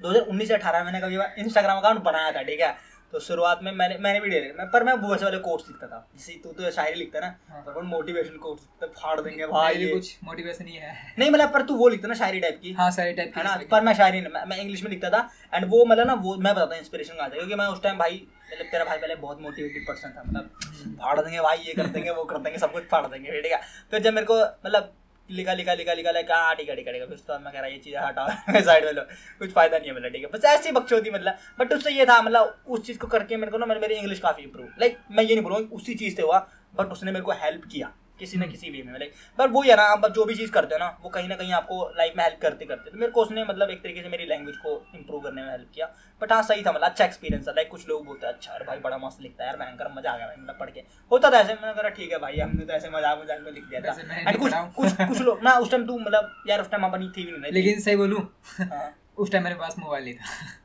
2019 0.00 0.48
से 0.48 0.54
18 0.54 0.84
मैंने 0.84 1.00
कभी 1.00 1.42
इंस्टाग्राम 1.42 1.78
अकाउंट 1.78 2.02
बनाया 2.04 2.32
था 2.32 2.42
ठीक 2.42 2.60
है? 2.60 2.76
तो 3.12 3.20
शुरुआत 3.20 3.60
में 3.62 3.70
मैंने 3.72 3.96
मैंने 3.98 4.20
भी 4.20 4.28
डेली 4.30 4.50
मैं 4.58 4.66
पर 4.70 4.84
मैं 4.84 4.92
वो 4.94 5.14
ऐसे 5.14 5.24
वाले 5.24 5.38
कोर्स 5.44 5.64
लिखता 5.68 5.86
था 5.86 5.98
जैसे 6.16 6.32
तू 6.42 6.52
तो 6.52 6.70
शायरी 6.70 6.98
लिखता 6.98 7.18
है 7.18 7.24
हाँ। 7.24 7.62
ना 7.66 7.72
पर 7.72 7.82
मोटिवेशन 7.82 8.36
कोर्स 8.36 8.60
तो 8.80 8.86
फाड़ 8.98 9.20
देंगे 9.20 9.46
भाई 9.46 9.74
ये 9.74 9.88
कुछ 9.92 10.18
मोटिवेशन 10.24 10.66
ही 10.66 10.76
है। 10.76 10.92
नहीं 11.18 11.30
मतलब 11.30 11.52
पर 11.52 11.62
तू 11.66 11.74
वो 11.76 11.88
लिखता 11.88 12.08
ना 12.08 12.14
शायरी 12.14 12.40
टाइप 12.40 12.60
की। 12.62 12.72
हाँ 12.72 12.90
सारी 12.90 13.12
टाइप 13.12 13.32
है 13.36 13.44
ना? 13.44 13.56
पर 13.70 13.80
मैं 13.80 13.94
शायरी 13.94 14.20
नहीं 14.20 14.32
मैं, 14.32 14.44
मैं 14.44 14.56
इंग्लिश 14.58 14.82
में 14.82 14.90
लिखता 14.90 15.10
था। 15.10 15.28
एंड 15.54 15.66
वो 15.70 15.84
मतलब 15.84 16.06
ना 16.06 16.14
वो 16.14 16.36
मैं 16.36 16.54
बताता 16.54 16.74
हूँ 16.74 16.78
इंस्पिरेशन 16.78 17.14
कहाँ 17.14 17.28
से 17.28 17.36
क्योंकि 17.36 17.54
मैं 17.54 17.66
उस 17.66 17.82
टाइम 17.82 17.98
भाई 17.98 18.26
मतलब 18.52 18.66
तेरा 18.70 18.84
भाई 18.84 18.98
पहले 18.98 19.14
बहुत 19.16 19.40
मोटिवेटेड 19.42 19.86
पर्सन 19.88 20.14
था 20.16 20.22
मतलब 20.22 20.98
फाड़ 21.00 21.20
देंगे 21.20 21.40
भाई, 21.40 21.58
ये 21.58 21.74
कर 21.74 21.86
देंगे, 21.88 22.10
वो 22.10 22.24
कर 22.24 22.38
देंगे, 22.38 22.58
सब 22.58 22.72
कुछ 22.72 22.84
फाड़ 22.90 23.06
देंगे, 23.06 23.40
ठीक 23.42 23.52
है? 23.52 23.60
फिर 23.90 24.00
जब 24.00 24.14
मेरे 24.14 24.26
को 24.26 24.40
मतलब 24.40 24.92
लिखा 25.28 25.52
लिखा 25.54 25.74
लिखा 25.74 25.92
लिखा 25.94 26.10
लिखा 26.10 26.36
हाँ 26.36 26.54
ठीक 26.56 26.68
है 26.68 26.74
ठीक 26.76 26.86
है 26.86 26.92
ठीक 26.92 27.02
है 27.02 27.06
फिर 27.08 27.16
उसके 27.16 27.32
बाद 27.32 27.42
मैं 27.42 27.52
कह 27.52 27.58
रहा, 27.60 27.68
ये 27.68 27.78
चीज़ 27.78 27.96
हटाओ 27.96 28.62
साइड 28.66 28.84
में 28.84 28.92
लो, 28.92 29.02
कुछ 29.38 29.52
फ़ायदा 29.52 29.78
नहीं 29.78 29.90
है 29.90 29.96
मतलब 29.96 30.12
ठीक 30.12 30.22
है? 30.22 30.30
बस 30.32 30.44
ऐसी 30.46 30.72
बक्चो 30.72 30.96
होती 30.96 31.10
मतलब 31.10 31.36
बट 31.58 31.72
उससे 31.72 31.90
ये 31.90 32.06
था 32.06 32.20
मतलब 32.22 32.62
उस 32.66 32.86
चीज़ 32.86 32.98
को 32.98 33.06
करके 33.06 33.36
मेरे 33.36 33.52
को 33.52 33.58
ना, 33.58 33.66
मेरी 33.66 33.94
इंग्लिश 33.94 34.20
काफ़ी 34.20 34.42
इंप्रूव 34.42 34.68
लाइक 34.80 34.98
मैं 35.10 35.24
ये 35.24 35.34
नहीं 35.34 35.44
बोलूँगा 35.44 35.76
उसी 35.76 35.94
चीज़ 35.94 36.16
से 36.16 36.22
हुआ 36.22 36.46
बट 36.78 36.92
उसने 36.92 37.12
मेरे 37.12 37.24
को 37.24 37.32
हेल्प 37.42 37.64
किया। 37.72 37.92
किसी 38.20 38.36
न 38.36 38.40
हम्म। 38.40 38.52
किसी 38.52 38.70
वे 38.70 38.82
में 38.84 38.92
लाइक 38.94 39.12
पर 39.38 39.48
वो 39.50 39.62
है 39.62 39.76
ना 39.76 39.82
आप 39.92 40.06
जो 40.12 40.24
भी 40.24 40.34
चीज़ 40.34 40.50
करते 40.52 40.74
हो 40.74 40.78
ना 40.78 40.88
वो 41.02 41.10
कहीं 41.10 41.28
ना 41.28 41.36
कहीं 41.36 41.52
आपको 41.54 41.82
लाइफ 41.98 42.14
में 42.16 42.22
हेल्प 42.24 42.38
करते 42.42 42.64
करते 42.66 42.90
तो 42.90 42.98
मेरे 42.98 43.12
को 43.12 43.22
उसने 43.22 43.44
मतलब 43.44 43.70
एक 43.70 43.82
तरीके 43.82 44.02
से 44.02 44.08
मेरी 44.08 44.26
लैंग्वेज 44.26 44.56
को 44.58 44.74
इंप्रूव 44.94 45.20
करने 45.20 45.42
में 45.42 45.50
हेल्प 45.50 45.68
किया। 45.74 45.86
बट 46.20 46.32
हाँ 46.32 46.42
सही 46.42 46.62
था 46.62 46.72
मतलब 46.72 46.84
अच्छा 46.84 47.04
एक्सपीरियंस 47.04 47.46
था। 47.48 47.52
लाइक 47.52 47.68
कुछ 47.70 47.88
लोग 47.88 48.04
बोलते 48.06 48.26
हैं 48.26 48.32
अच्छा 48.34 48.52
अरे 48.52 48.64
भाई 48.64 48.78
बड़ा 48.80 48.98
मस्त 48.98 49.22
लिखता 49.22 49.44
है 49.44 49.48
यार 49.48 49.58
भयंकर 49.58 49.92
मज़ा 49.96 50.10
आ 50.10 50.16
गया 50.16 50.26
भाई 50.26 50.36
मतलब 50.36 50.56
पढ़ 50.60 50.70
के। 50.70 50.80
होता 51.10 51.30
था 51.30 51.40
ऐसे 51.40 51.54
मैंने 51.54 51.72
कहा 51.74 51.88
ठीक 51.90 52.12
है 52.12 52.18
भाई 52.18 52.38
हमने 52.38 52.64
तो 52.64 52.72
ऐसे 52.72 52.90
मज़ाक 52.90 53.20
मज़ाक 53.22 53.40
में 53.40 53.52
लिख 53.52 53.64
दिया 53.64 53.80
था। 53.80 54.20
एंड 54.20 54.38
कुछ 54.38 54.52
कुछ 54.76 55.08
कुछ 55.08 55.20
लोग 55.20 55.42
ना 55.44 55.56
उस 55.56 55.70
टाइम 55.70 55.86
तू 55.86 55.98
मतलब 55.98 56.42
यार 56.48 56.60
उस 56.60 56.70
टाइम 56.70 56.84
अपनी 56.84 57.12
थी 57.16 57.24
भी 57.24 57.38
नहीं। 57.38 57.52
लेकिन 57.52 57.80
सही 57.80 57.96
बोलूँ 57.96 58.28
हाँ। 58.58 58.88
उस 59.18 59.32
टाइम 59.32 59.44
मेरे 59.44 59.56
पास 59.56 59.76
मोबाइल 59.78 60.04
नहीं 60.04 60.14
था। 60.14 60.58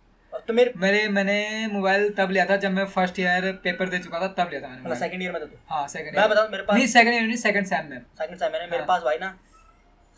तो 0.48 0.54
मेरे 0.54 0.74
मेरे 0.78 1.08
मैंने 1.10 1.36
मोबाइल 1.72 2.10
तब 2.18 2.32
लिया 2.32 2.46
था 2.46 2.56
जब 2.64 2.72
मैं 2.72 2.86
फ़र्स्ट 2.96 3.20
ईयर 3.20 3.52
पेपर 3.64 3.90
दे 3.90 4.00
चुका 4.00 4.20
था 4.20 4.28
तब 4.38 4.50
लिया 4.50 4.62
था 4.62 4.68
मैंने 4.68 4.82
मतलब 4.82 4.98
सेकंड 4.98 5.22
ईयर 5.24 5.32
में 5.32 5.42
था 5.42 5.46
तू? 5.46 5.58
हाँ 5.70 5.88
सेकंड 5.88 6.18
मैं 6.18 6.30
बताऊँ 6.30 6.50
मेरे 6.52 6.64
पास 6.64 6.78
नहीं 6.78 6.88
सेकंड 6.88 7.14
ईयर 7.14 7.24
नहीं 7.24 7.38
सेकंड 7.38 7.66
सेम 7.66 7.90
में। 7.90 8.00
सेकंड 8.20 8.38
सेम 8.38 8.52
में 8.54 8.60
मेरे 8.60 8.78
हाँ। 8.78 8.86
पास 8.88 9.02
भाई 9.04 9.18
ना 9.22 9.34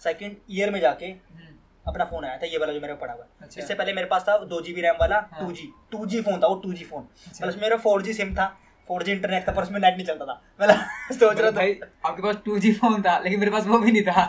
सेकंड 0.02 0.36
ईयर 0.52 0.72
में 0.72 0.80
जाके 0.80 1.06
हम्म, 1.06 1.54
अपना 1.86 2.06
फ़ोन 2.06 2.26
आया 2.26 2.38
था 2.38 2.46
ये 2.46 2.58
वाला 2.58 2.74
जो 2.74 2.82
मेरे 2.82 2.94
को 2.94 3.00
पड़ा 3.02 3.14
हुआ 3.14 3.24
है। 3.24 3.30
अच्छा। 3.42 3.62
इससे 3.62 3.74
पहले 3.74 3.94
मेरे 3.94 4.08
पास 4.08 4.26
था 4.30 4.38
दो 4.46 4.62
जीबी 4.62 4.82
रैम 4.82 4.96
वाला 5.02 5.18
हाँ। 5.32 5.40
Two 5.40 5.52
G 5.52 5.70
two 5.92 6.06
G 6.06 6.22
phone 6.22 6.42
था 6.44 6.48
वो 6.48 6.56
टू 6.64 6.74
जी 6.74 6.86
फ़ोन 6.86 7.08
मतलब 7.42 7.62
मेरा 7.62 7.78
फोर 7.86 8.02
जी 8.02 8.14
सिम 8.14 8.34
था। 8.36 8.46
फोर 8.88 9.04
जी 9.04 9.12
इंटरनेट 9.12 9.48
था 9.48 9.52
पर 9.52 9.64
उसमें 9.64 9.80
नेट 9.80 9.96
नहीं 9.96 10.06
चलता 10.06 10.26
था। 10.26 10.42
मतलब 10.62 11.16
सोच 11.20 11.40
रहा 11.42 11.52
था। 11.52 12.10
आपके 12.10 12.22
पास 12.22 12.36
टू 12.46 12.58
जी 12.60 12.72
फ़ोन 12.74 13.02
था 13.02 13.18
लेकिन 13.20 13.40
मेरे 13.40 13.52
पास 13.52 13.66
वो 13.68 13.80
भी 13.80 13.92
नहीं 13.92 14.04
था। 14.04 14.24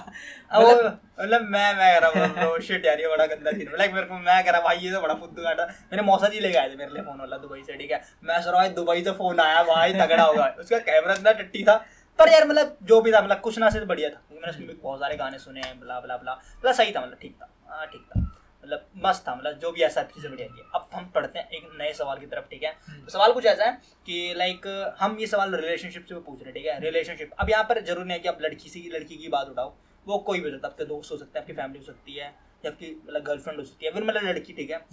वो- 0.54 0.68
मतलब 0.68 1.00
मतलब 1.20 1.42
मैं 1.42 1.74
मैं 1.76 2.00
कह 2.00 2.06
रहा 2.06 2.26
ब्रो 2.26 2.60
शिट 2.60 2.86
यार 2.86 3.00
ये 3.00 3.08
बड़ा 3.08 3.26
गंदा 3.26 3.50
सीन 3.50 3.70
लाइक 3.78 3.92
मेरे 3.92 4.06
को 4.06 4.14
मैं 4.18 4.44
कह 4.44 4.50
रहा 4.50 4.60
भाई 4.60 4.76
ये 4.76 4.92
तो 4.92 5.00
बड़ा 5.00 5.14
फुद्दू 5.14 5.42
काटा। 5.42 5.64
मेरे 5.92 6.02
मौसा 6.02 6.28
जी 6.28 6.40
लेके 6.40 6.58
आए 6.58 6.70
थे 6.70 6.76
मेरे 6.76 6.92
लिए 6.94 7.02
फ़ोन 7.02 7.18
वाला 7.20 7.36
दुबई 7.38 7.62
से 7.66 7.72
ठीक 7.72 7.90
है? 7.90 8.02
मैं 8.24 8.40
सोच 8.40 8.52
रहा 8.52 8.60
भाई 8.60 8.68
दुबई 8.70 9.02
से 9.04 9.10
फ़ोन 9.12 9.40
आया 9.40 9.62
भाई 9.62 9.92
तगड़ा 9.92 10.24
होगा। 10.24 10.46
उसका 10.60 10.78
कैमरा 10.78 11.14
इतना 11.14 11.32
टट्टी 11.32 11.62
था 11.64 11.76
पर 12.18 12.32
यार 12.32 12.46
मतलब 12.48 12.76
जो 12.82 13.00
भी 13.00 13.12
था 13.12 13.20
मतलब 13.22 13.40
कुछ 13.40 13.58
ना 13.58 13.70
से 13.70 13.80
बढ़िया 13.84 14.08
था। 14.10 14.22
मैंने 14.32 14.50
उसमें 14.50 14.80
बहुत 14.82 15.00
सारे 15.00 15.16
गाने 15.16 15.38
सुने 15.38 15.60
हैं 15.60 15.80
ब्ला 15.80 16.00
ब्ला 16.00 16.16
ब्ला 16.16 16.32
मतलब 16.58 16.72
सही 16.72 16.92
था 16.92 17.00
मतलब 17.00 17.18
ठीक 17.22 17.36
था। 17.42 17.48
हाँ 17.68 17.86
ठीक 17.86 18.06
था। 18.10 18.37
मतलब 18.68 19.04
मस्त 19.04 19.22
था 19.28 19.34
मतलब 19.34 19.58
जो 19.58 19.70
भी 19.72 19.82
ऐसा 19.82 20.02
चीज़ें 20.04 20.30
बढ़िया 20.30 20.46
थी 20.48 20.62
अब 20.74 20.88
हम 20.94 21.04
पढ़ते 21.14 21.38
हैं 21.38 21.48
एक 21.50 21.68
नए 21.80 21.92
सवाल 21.94 22.18
की 22.18 22.26
तरफ़ 22.26 22.44
ठीक 22.50 22.62
है? 22.62 22.72
हम्म। 22.88 23.04
तो 23.04 23.10
सवाल 23.10 23.32
कुछ 23.32 23.46
ऐसा 23.46 23.64
है 23.64 23.72
कि 24.06 24.34
लाइक 24.36 24.66
हम 25.00 25.16
ये 25.20 25.26
सवाल 25.26 25.54
रिलेशनशिप 25.54 26.06
से 26.08 26.14
पूछ 26.16 26.42
रहे 26.42 26.46
हैं 26.46 26.54
ठीक 26.54 26.66
है? 26.66 26.78
रिलेशनशिप 26.80 27.30
अब 27.38 27.50
यहाँ 27.50 27.64
पर 27.64 27.80
ज़रूरी 27.84 28.08
नहीं 28.08 28.16
है 28.16 28.22
कि 28.22 28.28
आप 28.28 28.38
लड़की 28.42 28.68
से 28.70 28.80
लड़की 28.92 29.16
की 29.16 29.28
बात 29.28 29.48
उठाओ। 29.48 29.74
वो 30.06 30.18
कोई 30.26 30.40
भी 30.40 30.44
हो 30.44 30.50
सकता 30.50 30.66
है 30.66 30.72
आपके 30.72 30.84
दोस्त 30.84 31.12
हो 31.12 31.16
सकते 31.16 31.38
हैं 31.38 31.44
आपकी 31.44 31.52
फैमिली 31.52 31.78
हो 31.78 31.84
सकती 31.84 32.12
है 32.12 32.24
या 32.64 32.70
आपकी 32.70 32.90
मतलब 33.06 33.22
गर्लफ्रेंड 33.22 33.58
हो 33.58 33.64
सकती 33.64 33.86
है 33.86 33.92
फिर 33.92 34.04
मतलब 34.04 34.28
लड़की 34.28 34.52
ठीक 34.52 34.70
है? 34.70 34.84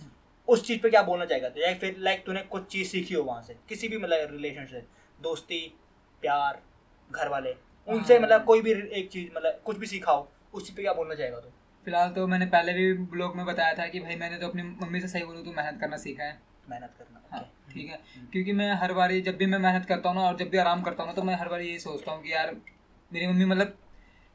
उस 0.48 0.66
चीज़ 0.68 0.82
पे 0.82 0.90
क्या 0.90 1.02
बोलना 1.04 1.26
चाहेगा? 1.26 1.50
तो 1.50 1.62
या 1.62 1.74
फिर 1.76 1.96
लाइक 2.00 2.26
तूने 2.26 2.42
कुछ 2.52 2.68
चीज़ 2.72 2.88
सीखी 2.90 3.14
हो 3.16 3.24
वहाँ 3.24 3.42
से 3.42 3.56
किसी 3.70 3.88
भी 3.88 3.98
मतलब 3.98 4.32
रिलेशन 4.32 4.66
से 4.66 4.84
दोस्ती 5.20 5.62
प्यार 6.24 6.62
घर 7.12 7.28
वाले 7.30 7.56
उनसे 7.88 8.14
हाँ। 8.14 8.22
मतलब 8.24 8.46
कोई 8.46 8.62
भी 8.62 8.72
एक 8.72 9.10
चीज़ 9.12 9.30
मतलब 9.36 9.62
कुछ 9.66 9.78
भी 9.78 9.88
सीखा 9.88 10.12
हो 10.12 10.30
उस 10.54 10.66
चीज़ 10.66 10.76
पे 10.76 10.82
क्या 10.82 10.94
बोलना 10.94 11.16
चाहेगा 11.16 11.40
तो? 11.40 11.52
फ़िलहाल 11.86 12.10
तो 12.10 12.26
मैंने 12.28 12.46
पहले 12.46 12.74
भी 12.74 12.94
ब्लॉग 13.12 13.36
में 13.36 13.46
बताया 13.46 13.74
था 13.74 13.88
कि 13.88 14.00
भाई 14.00 14.16
मैंने 14.16 14.38
तो 14.38 14.48
अपनी 14.48 14.64
मम्मी 14.64 15.00
से 15.02 15.08
सही 15.08 15.24
बोलूँ 15.24 15.44
तो 15.46 15.52
मेहनत 15.52 15.80
करना 15.82 15.98
सीखा 15.98 16.24
है। 16.24 16.38
मेहनत 16.70 16.94
करना 17.00 17.22
हाँ 17.32 17.42
ठीक 17.74 17.90
है। 17.90 18.00
क्योंकि 18.32 18.54
मैं 18.54 18.72
हर 18.76 18.94
बारी 18.94 19.22
जब 19.22 19.36
भी 19.38 19.46
मैं 19.46 19.60
मेहनत 19.60 19.86
करता 19.86 20.10
हूँ 20.10 20.18
ना 20.18 20.24
और 20.24 20.38
जब 20.38 20.50
भी 20.50 20.58
आराम 20.58 20.82
करता 20.82 21.04
हूँ 21.04 21.10
ना 21.10 21.16
तो 21.16 21.24
मैं 21.24 21.36
हर 21.36 21.50
बार 21.50 21.62
यही 21.62 21.80
सोचता 21.80 22.12
हूँ 22.12 22.22
कि 22.24 22.32
यार 22.34 22.56
मेरी 23.12 23.28
मम्मी 23.28 23.46
मतलब 23.46 23.78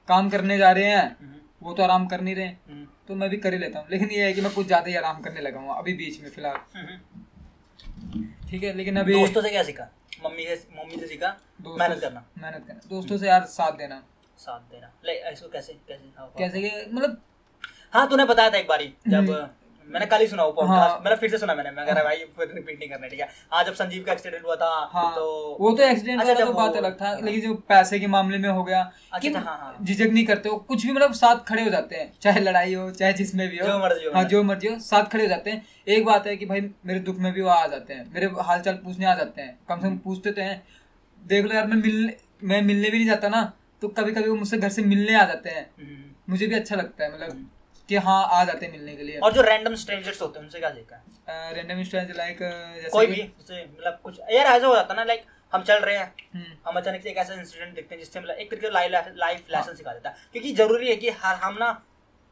काम 0.09 0.28
करने 0.30 0.59
जा 0.59 0.71
रहे 0.73 0.85
हैं 0.85 1.04
हम्म, 1.21 1.40
वो 1.62 1.73
तो 1.73 1.83
आराम 1.83 2.07
कर 2.07 2.21
नहीं 2.21 2.35
रहे। 2.35 2.47
हम्म, 2.47 2.87
तो 3.09 3.14
मैं 3.14 3.28
भी 3.30 3.37
कर 3.37 3.52
ही 3.52 3.59
लेता 3.59 3.78
हूँ। 3.78 3.87
लेकिन 3.90 4.11
ये 4.11 4.25
है 4.25 4.33
कि 4.33 4.40
मैं 4.40 4.52
कुछ 4.54 4.66
ज़्यादा 4.66 4.90
ही 4.90 4.95
आराम 4.97 5.21
करने 5.23 5.40
लगा 5.40 5.61
हूँ 5.61 5.76
अभी 5.78 5.95
बीच 5.95 6.21
में 6.23 6.30
फ़िलहाल। 6.30 6.57
हम्म। 6.76 8.26
ठीक 8.50 8.62
है 8.64 8.73
लेकिन 8.73 8.97
अभी 9.00 9.12
दोस्तों 9.12 9.42
से 9.42 9.50
क्या 9.50 9.62
सीखा? 9.62 9.88
मम्मी 10.25 10.45
से 10.47 10.69
मम्मी 10.76 11.00
से 11.00 11.07
सीखा? 11.07 11.37
मेहनत 11.61 12.00
करना। 12.00 12.25
मेहनत 12.38 12.64
करना। 12.66 12.88
दोस्तों 12.90 13.19
से 13.19 13.26
यार 13.28 13.45
साथ 13.49 13.76
देना। 13.78 14.02
साथ 14.38 14.61
देना। 14.73 14.92
लाइक 15.04 15.33
इसको 15.33 15.49
कैसे 15.49 15.73
कैसे? 15.88 16.12
हाँ, 16.16 16.33
कैसे 16.38 16.88
मतलब 16.92 17.21
हाँ 17.92 18.09
तूने 18.09 18.25
बताया 18.26 18.50
था 18.50 18.59
एक 18.59 18.68
बारी 18.68 18.92
जब 19.09 19.18
हम्म। 19.20 19.49
मैंने 19.88 20.06
कल 20.06 20.20
ही 20.20 20.26
सुना 20.26 20.42
वो 20.44 20.50
हाँ। 20.52 20.66
पॉडकास्ट 20.66 21.04
मैंने 21.04 21.16
फिर 21.16 21.30
से 21.30 21.38
सुना 21.38 21.54
मैंने 21.54 21.70
मैं 21.70 21.87
कह 21.87 21.92
रहा 21.92 22.04
भाई 22.04 22.16
फिर 22.37 22.52
रिपीट 22.54 22.78
नहीं 22.78 22.88
करना 22.88 23.06
ठीक 23.06 23.20
है 23.20 23.28
हाँ 23.52 23.62
जब 23.64 23.75
संजीव 23.75 24.04
का 24.04 24.12
एक्सीडेंट 24.12 24.44
हुआ 24.44 24.54
था 24.56 24.68
हाँ 24.92 25.11
तो 25.14 25.25
वो 25.61 25.73
तो 25.73 25.82
एक्सीडेंट 25.82 26.20
अच्छा, 26.20 26.35
तो 26.37 26.52
बात 26.52 26.76
अलग 26.76 27.00
था 27.00 27.12
लेकिन 27.14 27.40
जो 27.40 27.54
पैसे 27.68 27.99
के 28.00 28.06
मामले 28.09 28.38
में 28.38 28.49
हो 28.49 28.62
गया 28.64 28.82
अच्छा, 29.12 29.30
हाँ, 29.30 29.56
हाँ। 29.56 29.76
झिझक 29.82 30.11
नहीं 30.11 30.25
करते 30.26 30.49
हो 30.49 30.56
कुछ 30.68 30.87
भी 30.87 30.92
मतलब 30.92 31.12
साथ 31.14 31.44
खड़े 31.44 31.64
हो 31.64 31.70
जाते 31.70 31.97
हैं 31.97 32.12
चाहे 32.23 32.40
लड़ाई 32.40 32.75
हो 32.75 32.90
चाहे 32.92 33.12
जिसमें 33.14 33.49
भी 33.49 33.59
हो 33.59 33.66
जो 33.66 33.78
मर्ज़ी 33.78 34.06
हो 34.06 34.12
हाँ। 34.14 34.25
जो 34.26 34.42
मर्ज़ी 34.44 34.68
हो 34.68 34.78
साथ 34.80 35.11
खड़े 35.12 35.23
हो 35.23 35.28
जाते 35.28 35.50
हैं 35.50 35.64
एक 35.88 36.04
बात 36.04 36.26
है 36.26 36.37
कि 36.37 36.47
भाई 36.47 36.70
मेरे 36.87 37.00
दुख 37.02 37.18
में 37.18 37.32
भी 37.32 37.42
वो 37.42 37.49
आ 37.50 37.66
जाते 37.66 37.94
हैं 37.94 38.11
मेरे 38.14 38.26
हाल 38.42 38.61
चाल 38.61 38.75
पूछने 38.85 39.06
आ 39.06 39.14
जाते 39.16 39.42
हैं 39.42 39.59
कम 39.68 39.76
से 39.76 39.83
कम 39.83 39.96
पूछते 40.00 40.31
तो 40.31 40.42
हैं 40.42 40.62
देख 41.22 41.44
लो 41.44 41.55
यार 41.55 41.66
मैं 41.66 41.76
मिलने 41.79 42.16
मैं 42.44 42.62
मिलने 42.62 42.90
भी 42.90 42.98
नहीं 42.98 43.09
जाता 43.09 43.29
ना 43.31 43.50
तो 43.83 43.88
कभी 43.90 44.12
कभी 44.12 44.29
वो 44.29 44.37
मुझसे 44.37 44.59
घर 44.59 44.68
से 44.70 44.83
मिलने 44.85 45.14
आ 45.14 45.24
जाते 45.26 45.50
हैं 45.50 45.70
हम्म। 45.79 46.31
मुझे 46.31 46.46
भी 46.46 46.55
अच्छा 46.55 46.76
लगता 46.76 47.05
है 47.05 47.12
मतलब 47.14 47.48
कि 47.90 47.96
हाँ 47.98 48.20
आ 48.33 48.42
जाते 48.44 48.66
हैं 48.66 48.72
मिलने 48.72 48.94
के 48.96 49.03
लिए। 49.03 49.18
और 49.18 49.33
जो 49.33 49.42
रैंडम 49.42 49.74
स्ट्रेंजर्स 49.74 50.20
होते 50.22 50.38
हैं 50.38 50.44
उनसे 50.46 50.59
क्या 50.59 50.70
सीखा 50.70 50.96
है? 50.96 51.53
रैंडम 51.55 51.83
स्ट्रेंज 51.83 52.11
लाइक 52.16 52.38
कोई 52.92 53.07
भी 53.07 53.22
मतलब 53.22 53.98
कुछ 54.05 54.20
यार 54.33 54.46
ऐसा 54.46 54.66
हो 54.66 54.74
जाता 54.74 54.94
ना 54.94 55.05
लाइक 55.05 55.24
हम 55.53 55.62
चल 55.62 55.79
रहे 55.81 55.96
हैं 55.96 56.05
हम्म, 56.35 56.53
हम 56.66 56.76
अचानक 56.76 57.03
से 57.03 57.11
एक 57.11 57.16
ऐसा 57.16 57.35
इंसिडेंट 57.35 57.74
देखते 57.74 57.94
हैं 57.94 58.03
जिससे 58.03 58.20
मतलब 58.20 58.37
एक 58.37 58.50
तरीके 58.50 58.70
लाइफ 58.70 59.12
लाइफ 59.16 59.46
लेसन 59.50 59.74
सिखा 59.74 59.92
देता 59.92 60.11
है। 60.11 60.16
क्योंकि 60.33 60.53
ज़रूरी 60.53 60.88
है 60.88 60.96
कि 60.96 61.11
हर 61.22 61.35
हम 61.37 61.57
ना 61.61 61.70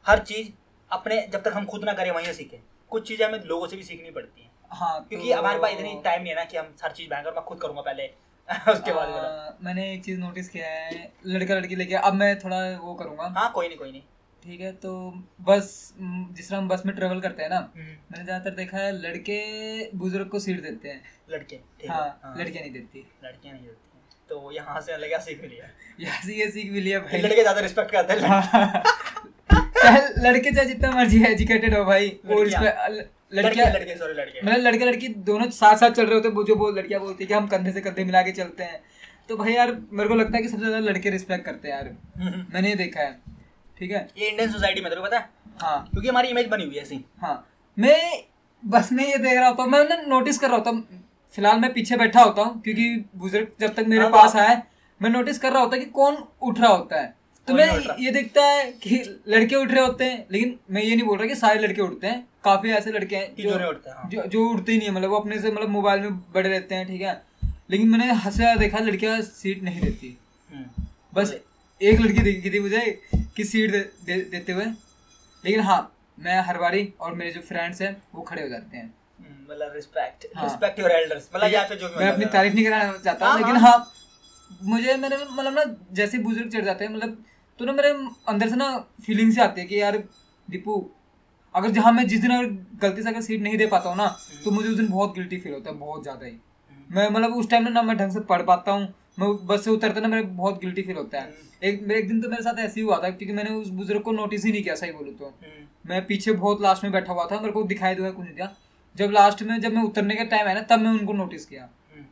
हर 0.05 0.19
चीज़ 0.23 0.49
अपने 0.91 1.21
जब 1.33 1.43
तक 1.43 1.53
हम 1.55 1.65
खुद 1.65 1.83
ना 1.85 1.93
करें 1.93 2.11
वहीं 2.11 2.25
से 2.25 2.33
सीखें। 2.33 2.59
कुछ 2.91 3.07
चीज़ें 3.07 3.25
हमें 3.25 3.43
लोगों 3.45 3.67
से 3.67 3.75
भी 3.77 3.83
सीखनी 3.83 4.11
पड़ती 4.11 4.41
हैं। 4.41 4.51
हाँ 4.71 5.05
क्योंकि 5.09 5.29
तो- 5.29 5.37
हमारे 5.37 5.59
पास 5.59 5.71
इतनी 5.71 5.99
टाइम 6.03 6.21
नहीं 6.21 6.29
है 6.29 6.35
ना 6.35 6.43
कि 6.43 6.57
हम 6.57 6.73
हर 6.83 6.91
चीज़ 6.91 7.09
बैंकर 7.09 7.31
मैं 7.31 7.43
खुद 7.43 7.59
करूँगा 7.61 7.81
पहले 7.81 8.07
उसके 8.71 8.93
बाद 8.93 9.57
मैंने 9.61 9.91
एक 9.93 10.03
चीज़ 10.05 10.19
नोटिस 10.19 10.49
किया 10.49 10.67
है 10.67 11.11
लड़का 11.27 11.55
लड़की 11.55 11.75
लेके 11.75 11.95
अब 11.95 12.13
मैं 12.13 12.37
थोड़ा 12.39 12.57
वो 12.77 12.93
करूँगा। 12.93 13.33
हाँ 13.37 13.51
कोई 13.51 13.67
नहीं 13.67 13.77
कोई 13.77 13.91
नहीं। 13.91 14.01
ठीक 14.43 14.61
है 14.61 14.71
तो 14.83 14.91
बस 15.47 15.67
जिस 15.99 16.49
तरह 16.49 16.57
हम 16.57 16.67
बस 16.67 16.83
में 16.85 16.95
ट्रेवल 16.95 17.19
करते 17.21 17.43
हैं 17.43 17.49
ना 17.49 17.57
हम्म, 17.57 17.83
मैंने 17.83 18.23
ज़्यादातर 18.23 18.55
देखा 18.55 18.77
है 18.77 18.91
लड़के 18.97 19.39
बुज़ुर्ग 19.97 20.27
को 20.27 20.39
सीट 20.39 20.61
देते 20.63 20.89
हैं। 20.89 21.01
लड़के 21.31 21.55
हाँ। 21.87 21.97
हाँ, 22.23 22.35
लड़कियाँ 22.39 22.63
नहीं 22.63 22.73
देती। 22.73 23.05
लड़कियाँ 23.23 23.53
नहीं 23.53 23.63
देती 23.63 23.75
तो 24.29 24.51
यहाँ 24.51 24.81
से 24.81 24.91
अलग 24.93 25.19
सीख 25.21 25.43
लिया 25.43 25.67
यहाँ 25.99 26.21
से 26.21 26.33
ये 26.35 26.49
सीख 26.51 26.71
लिया 26.73 26.99
कि 26.99 27.07
भाई। 27.07 27.21
लड़के 27.21 27.41
ज़्यादा 27.41 27.61
रिस्पेक्ट 27.61 27.91
करते 27.91 28.13
हैं। 28.13 28.83
चाहे 29.79 30.01
लड़के 30.21 30.51
चाहे 30.51 30.65
जितना 30.67 30.91
मर्ज़ी 30.91 31.23
एजुकेटेड 31.25 31.73
हो 31.75 31.83
भाई 31.85 32.07
वो 32.25 32.41
लड़कियाँ। 32.43 32.89
लड़के 33.33 33.61
लड़के 33.71 33.95
सॉरी 33.95 34.13
लड़के। 34.13 34.41
मतलब 34.41 34.63
लड़के 34.63 34.85
लड़की 34.85 35.07
दोनों 35.25 35.49
साथ 35.51 35.75
साथ 35.77 35.91
चल 35.91 36.05
रहे 36.05 36.15
होते 36.15 36.29
हैं 36.29 36.45
जो 36.45 36.55
वो 36.55 36.69
लड़कियाँ 36.71 37.01
बोलती 37.01 37.23
है 37.23 37.27
कि 37.27 37.33
हम 37.33 37.47
कंधे 37.47 37.71
से 37.71 37.81
कंधे 37.81 38.03
मिला 38.05 38.21
के 38.21 38.31
चलते 38.33 38.63
हैं। 38.63 38.79
तो 39.29 39.37
भाई 39.37 39.53
यार 39.53 39.71
मेरे 39.91 40.09
को 40.09 40.15
लगता 40.15 40.37
है 40.37 40.41
कि 40.43 40.49
सबसे 40.49 40.65
ज़्यादा 40.65 40.79
लड़के 40.85 41.09
रिस्पेक्ट 41.09 41.45
करते 41.45 41.67
हैं 41.67 41.75
यार। 41.75 41.95
हम्म, 42.17 42.45
मैंने 42.53 42.69
ये 42.69 42.75
देखा 42.75 43.01
है। 43.01 43.11
ठीक 43.79 43.91
है? 43.91 44.07
ये 44.17 44.29
इंडियन 44.29 44.51
सोसाइटी 44.51 44.81
में 44.81 44.89
तेरे 44.91 45.01
को 45.01 45.07
पता 45.07 45.17
है? 45.17 45.29
हाँ। 45.61 45.87
क्योंकि 45.91 46.07
हमारी 46.07 46.27
इमेज 46.27 46.47
बनी 46.47 46.63
हुई 46.65 46.75
है 46.75 46.81
ऐसी। 46.81 47.05
हाँ। 47.21 47.47
मैं 47.79 48.23
बस 48.63 48.91
में 48.91 49.05
ये 49.07 49.17
देख 49.17 49.37
रहा 49.37 49.47
होता 49.49 49.63
हूँ 49.63 49.71
मैं 49.71 50.07
नोटिस 50.07 50.37
कर 50.37 50.47
रहा 50.47 50.57
होता 50.57 50.69
हूँ 50.69 51.05
फ़िलहाल 51.33 51.59
मैं 51.59 51.73
पीछे 51.73 51.97
बैठा 51.97 52.21
होता 52.21 52.41
हूँ 52.41 52.61
क्योंकि 52.61 53.05
बुज़ुर्ग 53.15 53.47
जब 53.59 53.73
तक 53.75 53.85
मेरे 53.87 54.01
हाँ, 54.01 54.11
पास 54.11 54.35
वो- 54.35 54.43
आए 54.43 54.61
मैं 55.01 55.09
नोटिस 55.09 55.39
कर 55.39 55.51
रहा 55.51 55.61
होता 55.61 55.77
कि 55.77 55.85
कौन 55.85 56.17
उठ 56.41 56.59
रहा 56.59 56.71
होता 56.71 57.01
है। 57.01 57.13
तो 57.47 57.53
मैं। 57.53 57.95
ये 57.99 58.11
देखता 58.11 58.45
है 58.45 58.71
कि 58.71 59.21
लड़के 59.27 59.55
उठ 59.55 59.71
रहे 59.71 59.85
होते 59.85 60.05
हैं 60.05 60.25
लेकिन 60.31 60.59
मैं 60.71 60.81
ये 60.81 60.95
नहीं 60.95 61.05
बोल 61.05 61.17
रहा 61.17 61.27
कि 61.27 61.35
सारे 61.35 61.59
लड़के 61.59 61.81
उठते 61.81 62.07
हैं 62.07 62.27
काफ़ी 62.43 62.71
ऐसे 62.71 62.91
लड़के 62.91 63.15
हैं 63.15 63.35
जो 63.39 63.69
उठते, 63.69 63.89
हाँ। 63.89 64.09
जो 64.09 64.23
जो 64.23 64.49
उठते 64.49 64.71
ही 64.71 64.77
नहीं 64.77 64.87
है 64.87 64.93
मतलब 64.95 65.09
वो 65.09 65.19
अपने 65.19 65.39
से 65.39 65.51
मतलब 65.51 65.69
मोबाइल 65.69 66.01
में 66.01 66.19
बड़े 66.33 66.49
रहते 66.49 66.75
हैं 66.75 66.87
ठीक 66.87 67.01
है। 67.01 67.21
लेकिन 67.71 67.87
मैंने 67.89 68.11
हंसा 68.11 68.55
देखा 68.55 68.79
लड़कियाँ 68.79 69.21
सीट 69.21 69.63
नहीं 69.63 69.81
देती। 69.81 70.17
हम्म, 70.49 70.85
बस 71.13 71.33
एक 71.81 71.99
लड़की 72.01 72.21
दिखी 72.21 72.49
थी 72.49 72.59
मुझे 72.59 72.79
कि 73.35 73.43
सीट 73.43 73.71
दे, 73.71 73.79
दे, 74.05 74.15
देते 74.21 74.51
हुए। 74.51 74.65
लेकिन 75.43 75.59
हाँ 75.61 75.79
मैं 76.17 76.39
हर 76.43 76.57
बारी 76.57 76.81
और 77.01 77.13
मेरे 77.15 77.31
जो 77.31 77.41
फ्रेंड्स 77.41 77.81
हैं 77.81 77.91
वो 78.15 78.21
खड़े 78.21 78.41
हो 78.41 78.47
जाते 78.49 78.77
हैं। 78.77 78.83
हम्म, 78.83 79.51
मतलब 79.51 79.71
रिस्पेक्ट 79.75 80.25
हाँ। 80.35 80.43
रिस्पेक्ट 80.43 80.79
योर 80.79 80.91
एल्डर्स 80.91 81.29
मतलब 81.35 81.53
या 81.53 81.63
फिर 81.67 81.77
जो 81.77 81.89
भी 81.89 81.95
मैं 81.95 82.11
अपनी 82.11 82.25
तारीफ़ 82.33 82.53
नहीं 82.53 82.65
कराना 82.65 82.97
चाहता 82.97 83.27
हाँ, 83.27 83.37
लेकिन 83.37 83.55
हाँ। 83.55 83.71
हाँ 83.71 83.91
मुझे 84.63 84.95
मैंने 84.95 85.17
मतलब 85.17 85.53
ना 85.53 85.63
जैसे 85.93 86.17
बुज़ुर्ग 86.19 86.49
चढ़ 86.51 86.65
जाते 86.65 86.85
हैं 86.85 86.91
मतलब 86.93 87.23
तो 87.59 87.65
ना 87.65 87.71
मेरे 87.71 87.89
अंदर 88.27 88.49
से 88.49 88.55
ना 88.55 88.69
फीलिंग 89.05 89.31
से 89.33 89.41
आती 89.41 89.61
है 89.61 89.67
कि 89.67 89.81
यार 89.81 89.97
दीपू 90.47 90.79
अगर 91.55 91.69
जहाँ 91.71 91.91
मैं 91.91 92.07
जिस 92.07 92.21
दिन 92.21 92.31
अगर 92.31 92.47
गलती 92.81 93.03
से 93.03 93.09
अगर 93.09 93.21
सीट 93.21 93.41
नहीं 93.41 93.57
दे 93.57 93.65
पाता 93.67 93.89
हूँ 93.89 93.97
ना 93.97 94.07
तो 94.43 94.51
मुझे 94.51 94.69
उस 94.69 94.75
दिन 94.77 94.87
बहुत 94.87 95.15
गिल्टी 95.15 95.37
फील 95.37 95.53
होता 95.53 95.69
है 95.69 95.75
बहुत 95.77 96.03
ज़्यादा 96.03 96.25
ही। 96.25 96.31
हम्म, 96.31 96.95
मैं 96.95 97.09
मतलब 97.09 97.35
उस 97.35 97.49
टाइम 97.49 97.63
में 97.63 97.71
ना 97.71 97.81
मैं 97.81 97.97
ढंग 97.97 98.11
से 98.11 98.19
पढ़ 98.29 98.41
पाता 98.43 98.71
हूँ 98.71 98.93
मैं 99.19 99.29
बस 99.47 99.63
से 99.65 99.71
उतरते 99.71 100.01
ना 100.01 100.07
मेरे 100.07 100.23
बहुत 100.23 100.59
गिल्टी 100.61 100.81
फील 100.81 100.95
होता 100.95 101.17
है। 101.17 101.25
हम्म। 101.25 101.47
एक 101.61 101.91
एक 101.91 102.07
दिन 102.07 102.21
तो 102.21 102.29
मेरे 102.29 102.43
साथ 102.43 102.59
ऐसे 102.59 102.79
ही 102.79 102.85
हुआ 102.85 102.97
था 103.03 103.09
क्योंकि 103.09 103.33
मैंने 103.33 103.49
उस 103.51 103.69
बुज़ुर्ग 103.79 104.01
को 104.01 104.11
नोटिस 104.11 104.45
ही 104.45 104.51
नहीं 104.51 104.63
किया 104.63 104.75
सही 104.75 104.91
बोलूँ 104.91 105.13
तो। 105.13 105.25
हम्म, 105.25 105.65
मैं 105.85 106.05
पीछे 106.05 106.31
बहुत 106.33 106.61
लास्ट 106.61 106.83
में 106.83 106.91
बैठा 106.91 107.13
हुआ 107.13 107.25
था 107.31 107.39
मेरे 107.39 107.51
को 107.53 107.63
दिखाई 107.63 107.95
दुआ 107.95 108.09
कुछ 108.11 108.25
नहीं 108.25 108.35
दिया 108.35 108.53
जब 108.95 109.11
लास्ट 109.11 109.41
में 109.43 109.59
जब 109.61 109.73
मैं 109.73 109.83
उतरने 109.83 110.15
का 110.15 110.23
टाइम 110.25 110.47
है 110.47 110.53
ना 110.55 110.61
तब 110.69 110.79
मैं 110.79 110.91
उनको 110.91 111.13
नोटिस 111.13 111.45
किया। 111.45 111.63
हम्म। 111.63 112.05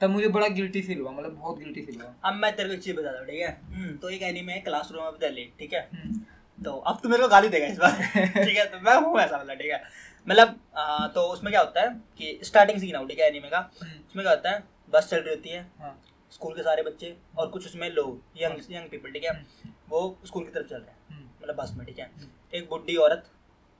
तब 0.00 0.10
मुझे 0.10 0.28
बड़ा 0.28 0.48
गिल्टी 0.50 0.82
फील 0.82 1.00
हुआ 1.00 1.10
मतलब 1.10 1.34
बहुत 1.34 1.58
गिल्टी 1.58 1.80
फील 1.82 2.00
हुआ। 2.00 2.12
अब 2.24 2.34
मैं 2.34 2.54
तेरे 2.56 2.68
को 2.68 2.82
चीज़ 2.82 2.96
बता 2.96 3.18
हूँ 3.18 3.26
ठीक 3.26 3.40
है? 3.40 3.50
हम्म, 3.72 3.96
तो 3.96 4.10
एक 4.10 4.22
एनीमे 4.22 4.52
है 4.52 4.60
क्लासरूम 4.60 5.04
ऑफ़ 5.04 5.18
द 5.20 5.32
लेट 5.34 5.52
ठीक 5.58 5.72
है? 5.74 5.88
तो 6.58 6.72
अब 6.72 6.98
तो 7.02 7.08
मेरे 7.08 7.22
को 7.22 7.28
गाली 7.28 7.48
देगा 7.48 7.66
इस 7.66 7.78
बार 7.78 7.92
ठीक 8.44 8.56
है? 8.56 8.64
तो 8.66 8.80
मैं 8.80 8.96
हूँ 8.96 9.18
ऐसा 9.20 9.38
मतलब 9.38 9.58
ठीक 9.58 9.70
है? 9.72 9.82
मतलब 10.26 10.58
तो 11.14 11.20
उसमें 11.32 11.52
क्या 11.52 11.60
होता 11.60 11.80
है 11.80 11.88
कि 12.18 12.38
स्टार्टिंग 12.44 12.80
सीन 12.80 12.96
है 12.96 13.06
ठीक 13.08 13.18
है 13.20 13.28
एनीमे 13.28 13.48
का? 13.48 13.60
उसमें 13.80 14.24
क्या 14.24 14.32
होता 14.32 14.50
है 14.50 14.62
बस 14.92 15.08
चल 15.10 15.16
रही 15.18 15.34
होती 15.34 15.48
है 15.50 15.66
हाँ। 15.80 15.98
स्कूल 16.32 16.54
के 16.54 16.62
सारे 16.62 16.82
बच्चे 16.82 17.16
और 17.38 17.48
कुछ 17.50 17.66
उसमें 17.66 17.88
लोग 17.90 18.20
यंग 18.42 18.60
यंग 18.70 18.88
पीपल 18.90 19.12
ठीक 19.12 19.24
है? 19.24 19.32
वो 19.88 20.00
स्कूल 20.26 20.44
की 20.44 20.50
तरफ़ 20.50 20.66
चल 20.66 20.76
रहे 20.76 20.90
हैं। 20.90 20.98
हम्म, 21.10 21.28
मतलब 21.42 21.56
बस 21.56 21.72
में 21.76 21.86
ठीक 21.86 21.98
है? 21.98 22.10
एक 22.54 22.68
बुढ़ी 22.68 22.96
औरत 22.96 23.30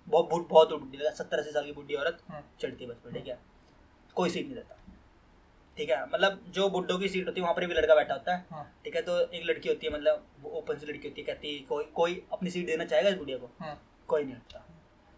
बहुत 0.06 0.28
बुढ़ 0.30 0.42
बहुत 0.50 0.72
बुढ़ी 0.72 0.98
लगा 0.98 1.10
सत्तर 1.14 1.38
अस्सी 1.38 1.52
साल 1.52 1.64
की 1.64 1.72
बुढ़ी 1.72 1.94
औरत 1.94 2.18
हाँ, 2.28 2.42
चढ़ती 2.60 2.84
है 2.84 2.90
बस 2.90 3.02
में 3.06 3.14
ठीक 3.14 3.28
है? 3.28 3.38
कोई 4.16 4.30
सीट 4.30 4.46
नहीं 4.46 4.54
देता। 4.54 4.78
ठीक 5.76 5.90
है? 5.90 6.02
मतलब 6.06 6.40
जो 6.48 6.68
बुड्ढों 6.68 6.98
की 6.98 7.08
सीट 7.08 7.26
होती 7.26 7.40
है 7.40 7.42
वहाँ 7.42 7.54
पर 7.56 7.66
भी 7.66 7.74
लड़का 7.74 7.94
बैठा 7.94 8.14
होता 8.14 8.34
है। 8.34 8.44
हाँ, 8.50 8.64
ठीक 8.84 8.96
है? 8.96 9.02
तो 9.02 9.18
एक 9.20 9.44
लड़की 9.44 9.68
होती 9.68 9.86
है 9.86 9.92
मतलब 9.92 10.26
वो 10.42 10.50
ओपन 10.58 10.78
से 10.78 10.86
लड़की 10.86 11.08
होती 11.08 11.20
है 11.20 11.26
कहती 11.26 11.54
है 11.54 11.62
कोई 11.64 11.84
कोई 11.94 12.22
अपनी 12.32 12.50
सीट 12.50 12.66
देना 12.66 12.84
चाहेगा 12.84 13.10
इस 13.10 13.16
बुढ़िया 13.16 13.38
को? 13.38 13.50
हाँ, 13.60 13.80
कोई 14.08 14.24
नहीं 14.24 14.34
हटता 14.34 14.64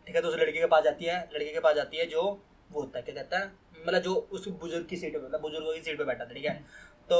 ठीक 0.06 0.16
है? 0.16 0.22
तो 0.22 0.28
उस 0.28 0.34
लड़के 0.34 0.58
के 0.58 0.66
पास 0.66 0.84
जाती 0.84 1.04
है 1.04 1.18
लड़के 1.34 1.52
के 1.52 1.60
पास 1.60 1.74
जाती 1.76 1.96
है 1.96 2.06
जो 2.06 2.22
वो 2.72 2.80
होता 2.80 2.98
है 2.98 3.02
क्या 3.04 3.14
कहता 3.14 3.38
है? 3.38 3.52
मतलब 3.86 4.02
जो 4.02 4.14
उस 4.32 4.46
बुज़ुर्ग 4.48 4.86
की 4.86 4.96
सीट 4.96 5.16
पर 5.16 5.24
मतलब 5.24 5.40
बुज़ुर्गों 5.40 5.72
की 5.74 5.80
सीट 5.82 5.98
पर 5.98 6.04
बैठा 6.04 6.24
था 6.24 6.32
ठीक 6.34 6.44
है। 6.44 6.64
तो 7.10 7.18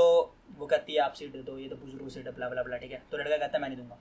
वो 0.59 0.67
कहती 0.67 0.93
है 0.93 0.99
आप 1.01 1.15
सीट 1.15 1.33
दे 1.33 1.43
दो 1.43 1.57
ये 1.59 1.69
तो 1.69 1.77
बुज़ुर्ग 1.77 2.09
सीट 2.11 2.27
है 2.27 2.33
ब्ला 2.35 2.49
ब्ला 2.49 2.63
ब्ला 2.63 2.77
ठीक 2.77 2.93
है। 2.93 3.03
तो 3.11 3.17
लड़का 3.19 3.37
कहता 3.37 3.57
है 3.57 3.63
मैं 3.63 3.69
नहीं 3.69 3.79
दूँगा। 3.79 3.99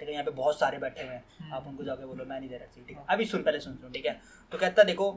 ठीक 0.00 0.08
है 0.08 0.12
यहाँ 0.12 0.24
पे 0.24 0.30
बहुत 0.32 0.58
सारे 0.58 0.78
बैठे 0.78 1.02
हुए 1.02 1.14
हैं। 1.14 1.50
आप 1.52 1.66
उनको 1.66 1.84
जाके 1.84 2.06
बोलो 2.06 2.24
मैं 2.24 2.38
नहीं 2.38 2.48
दे 2.50 2.56
रहा 2.56 2.72
सीट 2.74 2.86
ठीक 2.88 2.96
है? 2.96 3.04
अभी 3.10 3.26
सुन 3.26 3.42
पहले 3.42 3.60
सुन 3.60 3.76
सुन 3.76 3.92
ठीक 3.92 4.06
है? 4.06 4.20
तो 4.52 4.58
कहता 4.58 4.82
देखो 4.82 5.10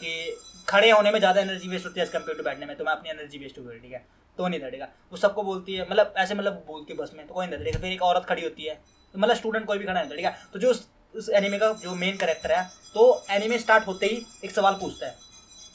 कि 0.00 0.36
खड़े 0.68 0.90
होने 0.90 1.10
में 1.10 1.18
ज़्यादा 1.18 1.40
एनर्जी 1.40 1.68
वेस्ट 1.68 1.86
होती 1.86 2.00
है 2.00 2.06
एज 2.06 2.12
कंपेयर 2.12 2.38
टू 2.38 2.44
बैठने 2.44 2.66
में 2.66 2.76
तो 2.76 2.84
मैं 2.84 2.92
अपनी 2.92 3.10
एनर्जी 3.10 3.38
वेस्ट 3.38 3.58
हो 3.58 3.64
गई 3.64 3.78
ठीक 3.78 3.92
है? 3.92 4.04
तो 4.38 4.48
नहीं 4.48 4.60
ठीक 4.70 4.82
वो 5.10 5.16
सबको 5.16 5.42
बोलती 5.42 5.74
है 5.74 5.88
मतलब 5.90 6.14
ऐसे 6.16 6.34
मतलब 6.34 6.64
बोलती 6.66 6.92
है 6.92 6.98
बस 6.98 7.12
में 7.16 7.26
तो 7.26 7.34
कोई 7.34 7.46
नहीं 7.46 7.64
ठीक 7.64 7.76
फिर 7.76 7.92
एक 7.92 8.02
औरत 8.02 8.24
खड़ी 8.28 8.42
होती 8.42 8.64
है 8.64 8.74
तो 9.14 9.18
मतलब 9.18 9.36
स्टूडेंट 9.36 9.66
कोई 9.66 9.78
भी 9.78 9.84
खड़ा 9.84 10.02
नहीं 10.02 10.24
है? 10.24 10.34
तो 10.52 10.58
जो 10.58 10.70
उस, 10.70 10.88
उस 11.14 11.28
एनिमे 11.30 11.58
का 11.58 11.72
जो 11.82 11.94
मेन 11.94 12.16
करेक्टर 12.16 12.52
है 12.52 12.64
तो 12.94 13.24
एनिमे 13.30 13.58
स्टार्ट 13.58 13.86
होते 13.86 14.06
ही 14.06 14.24
एक 14.44 14.50
सवाल 14.50 14.74
पूछता 14.80 15.06
है 15.06 15.14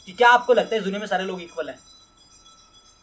कि 0.07 0.11
क्या 0.13 0.29
आपको 0.29 0.53
लगता 0.53 0.75
है 0.75 0.77
इस 0.77 0.83
दुनिया 0.83 0.99
में 0.99 1.07
सारे 1.07 1.23
लोग 1.23 1.41
इक्वल 1.41 1.69
हैं? 1.69 1.77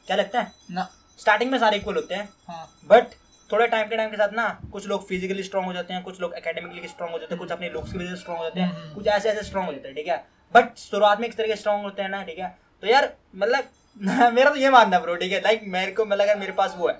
क्या 0.08 0.16
लगता 0.16 0.40
है? 0.40 0.52
ना। 0.70 0.88
स्टार्टिंग 1.20 1.50
में 1.50 1.58
सारे 1.58 1.76
इक्वल 1.76 1.94
होते 1.94 2.14
हैं। 2.14 2.28
हाँ। 2.48 2.66
बट 2.90 3.06
थोड़े 3.50 3.66
टाइम 3.66 3.88
के 3.88 3.96
टाइम 3.96 4.10
के 4.10 4.16
साथ 4.16 4.32
ना 4.32 4.46
कुछ 4.72 4.86
लोग 4.86 5.06
फिजिकली 5.08 5.42
स्ट्रांग 5.42 5.66
हो 5.66 5.72
जाते 5.72 5.94
हैं 5.94 6.02
कुछ 6.02 6.20
लोग 6.20 6.34
एकेडमिकली 6.36 6.88
स्ट्रॉन्ग 6.88 7.12
हो 7.12 7.18
जाते 7.18 7.34
हैं 7.34 7.38
कुछ 7.38 7.52
अपने 7.52 7.68
लुक्स 7.70 7.92
की 7.92 7.98
वजह 7.98 8.10
से 8.10 8.16
स्ट्रांग 8.16 8.38
हो 8.38 8.44
जाते 8.44 8.60
हैं 8.60 8.68
हम्म। 8.68 8.94
कुछ 8.94 9.06
ऐसे 9.06 9.28
ऐसे 9.30 9.42
स्ट्रांग 9.42 9.66
हो 9.66 9.72
जाते 9.72 9.88
हैं 9.88 9.96
ठीक 9.96 10.08
है? 10.08 10.16
बट 10.54 10.76
शुरुआत 10.78 11.20
में 11.20 11.28
इस 11.28 11.36
तरह 11.36 11.46
के 11.46 11.56
स्ट्रांग 11.56 11.82
होते 11.82 12.02
हैं 12.02 12.08
ना 12.08 12.22
ठीक 12.22 12.38
है? 12.38 12.48
तो 12.82 12.86
यार 12.86 13.12
मतलब 13.36 13.68
मेरा 14.34 14.50
तो 14.50 14.56
ये 14.56 14.70
मानना 14.70 14.96
है 14.96 15.02
ब्रो 15.02 15.14
ठीक 15.16 15.32
है? 15.32 15.40
लाइक 15.40 15.62
मेरे 15.66 15.92
को 15.92 16.04
मतलब 16.04 16.20
अगर 16.20 16.38
मेरे 16.38 16.52
पास 16.52 16.74
वो 16.78 16.88
है 16.88 16.98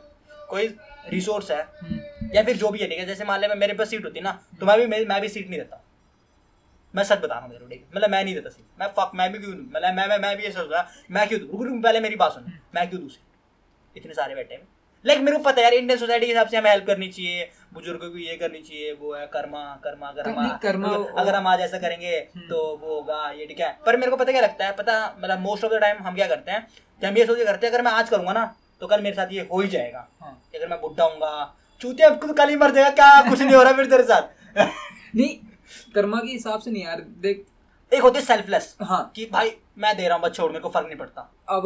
कोई 0.49 0.67
रिसोर्स 1.09 1.51
है 1.51 1.61
हम्म, 1.83 2.01
या 2.35 2.43
फिर 2.43 2.57
जो 2.57 2.71
भी 2.71 2.79
है 2.79 2.89
ठीक 2.89 2.99
है? 2.99 3.07
जैसे 3.07 3.25
मान 3.25 3.41
लिया 3.41 3.49
मैं 3.49 3.57
मेरे 3.57 3.75
पास 3.75 3.91
सीट 3.91 4.05
होती 4.05 4.21
ना 4.21 4.39
तो 4.61 4.67
मैं 4.67 4.79
भी 4.81 5.05
मैं 5.05 5.21
भी 5.21 5.29
सीट 5.29 5.49
नहीं 5.51 5.59
देता। 5.61 5.83
मैं 6.95 7.05
सच 7.05 7.19
बता 7.19 7.35
रहा 7.35 7.39
हूँ? 7.39 7.49
मेरे 7.49 7.81
मतलब 7.97 8.11
मैं 8.11 8.25
नहीं 8.25 8.35
देता 8.35 8.51
सीट 8.51 8.67
मैं 8.81 8.89
फक 8.89 9.11
मैं 9.15 9.33
भी 9.33 9.39
क्यों 9.39 9.53
मतलब 9.53 9.95
मैं 9.95 10.07
मैं 10.09 10.19
मैं 10.19 10.37
भी 10.37 10.43
ये 10.43 10.51
सोच 10.51 10.87
मैं 11.11 11.29
क्यों 11.29 11.41
दूँ? 11.41 11.49
रुको 11.51 11.65
रुको 11.65 11.81
पहले 11.81 12.01
मेरी 12.01 12.17
बात 12.17 12.33
सुन। 12.33 12.53
मैं 12.75 12.89
क्यों 12.91 13.01
दूँ 13.01 13.09
सीट 13.11 13.97
इतने 13.97 14.15
सारे 14.15 14.35
बैठे 14.35 14.55
हैं। 14.55 14.69
लाइक 15.07 15.21
मेरे 15.21 15.37
को 15.37 15.43
पता 15.43 15.57
है 15.57 15.63
यार 15.63 15.75
इंडियन 15.75 15.99
सोसाइटी 15.99 16.27
के 16.27 16.33
हिसाब 16.33 16.47
से 16.49 16.57
हमें 16.57 16.71
हेल्प 16.71 16.87
करनी 16.87 17.09
चाहिए 17.09 17.51
बुज़ुर्गों 17.75 18.11
को 18.11 18.19
ये 18.19 18.35
करनी 18.37 18.59
चाहिए 18.59 18.93
वो 18.93 19.15
है 19.15 19.27
कर्मा 19.27 19.61
कर्मा 19.85 20.11
कर्मा। 20.13 20.49
कर्मा 20.63 20.89
अगर- 21.21 21.35
हम 21.35 21.47
आज 21.47 21.61
ऐसा 21.61 21.79
करेंगे 21.79 22.21
तो 22.37 22.77
वो 22.77 22.95
होगा 22.95 23.31
ये 23.31 23.47
ठीक 23.47 23.61
है। 23.61 23.79
पर 23.87 23.97
मेरे 23.97 24.11
को 24.11 24.17
पता 24.17 24.33
क्या 24.33 24.41
लगता 24.41 24.67
है 24.67 24.73
पता 24.73 25.17
मतलब 25.19 25.41
मोस्ट 25.41 25.65
ऑफ़ 25.65 25.73
द 25.73 25.77
टाइम 25.77 26.03
हम 26.03 26.15
क्या 26.15 26.27
करते 26.27 26.51
हैं 26.51 26.67
कि 27.01 27.07
हम 27.07 27.17
ये 27.17 27.27
सोच 27.27 27.39
करते 27.45 27.67
हैं 27.67 27.75
अगर 27.75 27.83
मैं 27.85 27.93
आज 27.93 28.09
करूँगा 28.09 28.33
ना 28.33 28.55
तो 28.81 28.87
कल 28.87 29.03
मेरे 29.03 29.17
साथ 29.17 29.33
ये 29.33 29.49
हो 29.53 29.61
ही 29.61 29.69
जाएगा। 29.69 30.09
हाँ। 30.21 30.43
अगर 30.55 30.69
मैं 30.69 30.81
बुढ़ा 30.81 31.05
हूँगा 31.05 31.55
चूते 31.81 32.03
अब 32.03 32.33
कल 32.33 32.49
ही 32.49 32.57
मर 32.57 32.71
जाएगा 32.71 32.91
क्या 32.91 33.31
कुछ 33.31 33.41
नहीं 33.41 33.55
हो 33.55 33.63
रहा 33.63 33.73
फिर 33.73 33.87
तेरे 33.87 34.03
साथ? 34.03 34.23
नहीं 35.17 35.37
कर्मा 35.95 36.21
के 36.21 36.33
हिसाब 36.33 36.61
से 36.61 36.71
नहीं 36.71 36.85
यार 36.85 37.05
देख। 37.21 37.47
एक 37.93 38.03
होती 38.03 38.19
है 38.19 38.25
सेल्फलेस 38.25 38.77
हाँ। 38.83 39.11
कि 39.17 39.25
भाई 39.33 39.51
मैं 39.79 39.97
दे 39.97 40.07
रहा 40.09 40.17
हूँ 40.17 40.23
बस 40.23 40.35
छोड़ 40.37 40.51
मेरे 40.51 40.61
को 40.61 40.69
फ़र्क 40.69 40.87
नहीं 40.87 40.97
पड़ता। 40.97 41.21
अब 41.49 41.63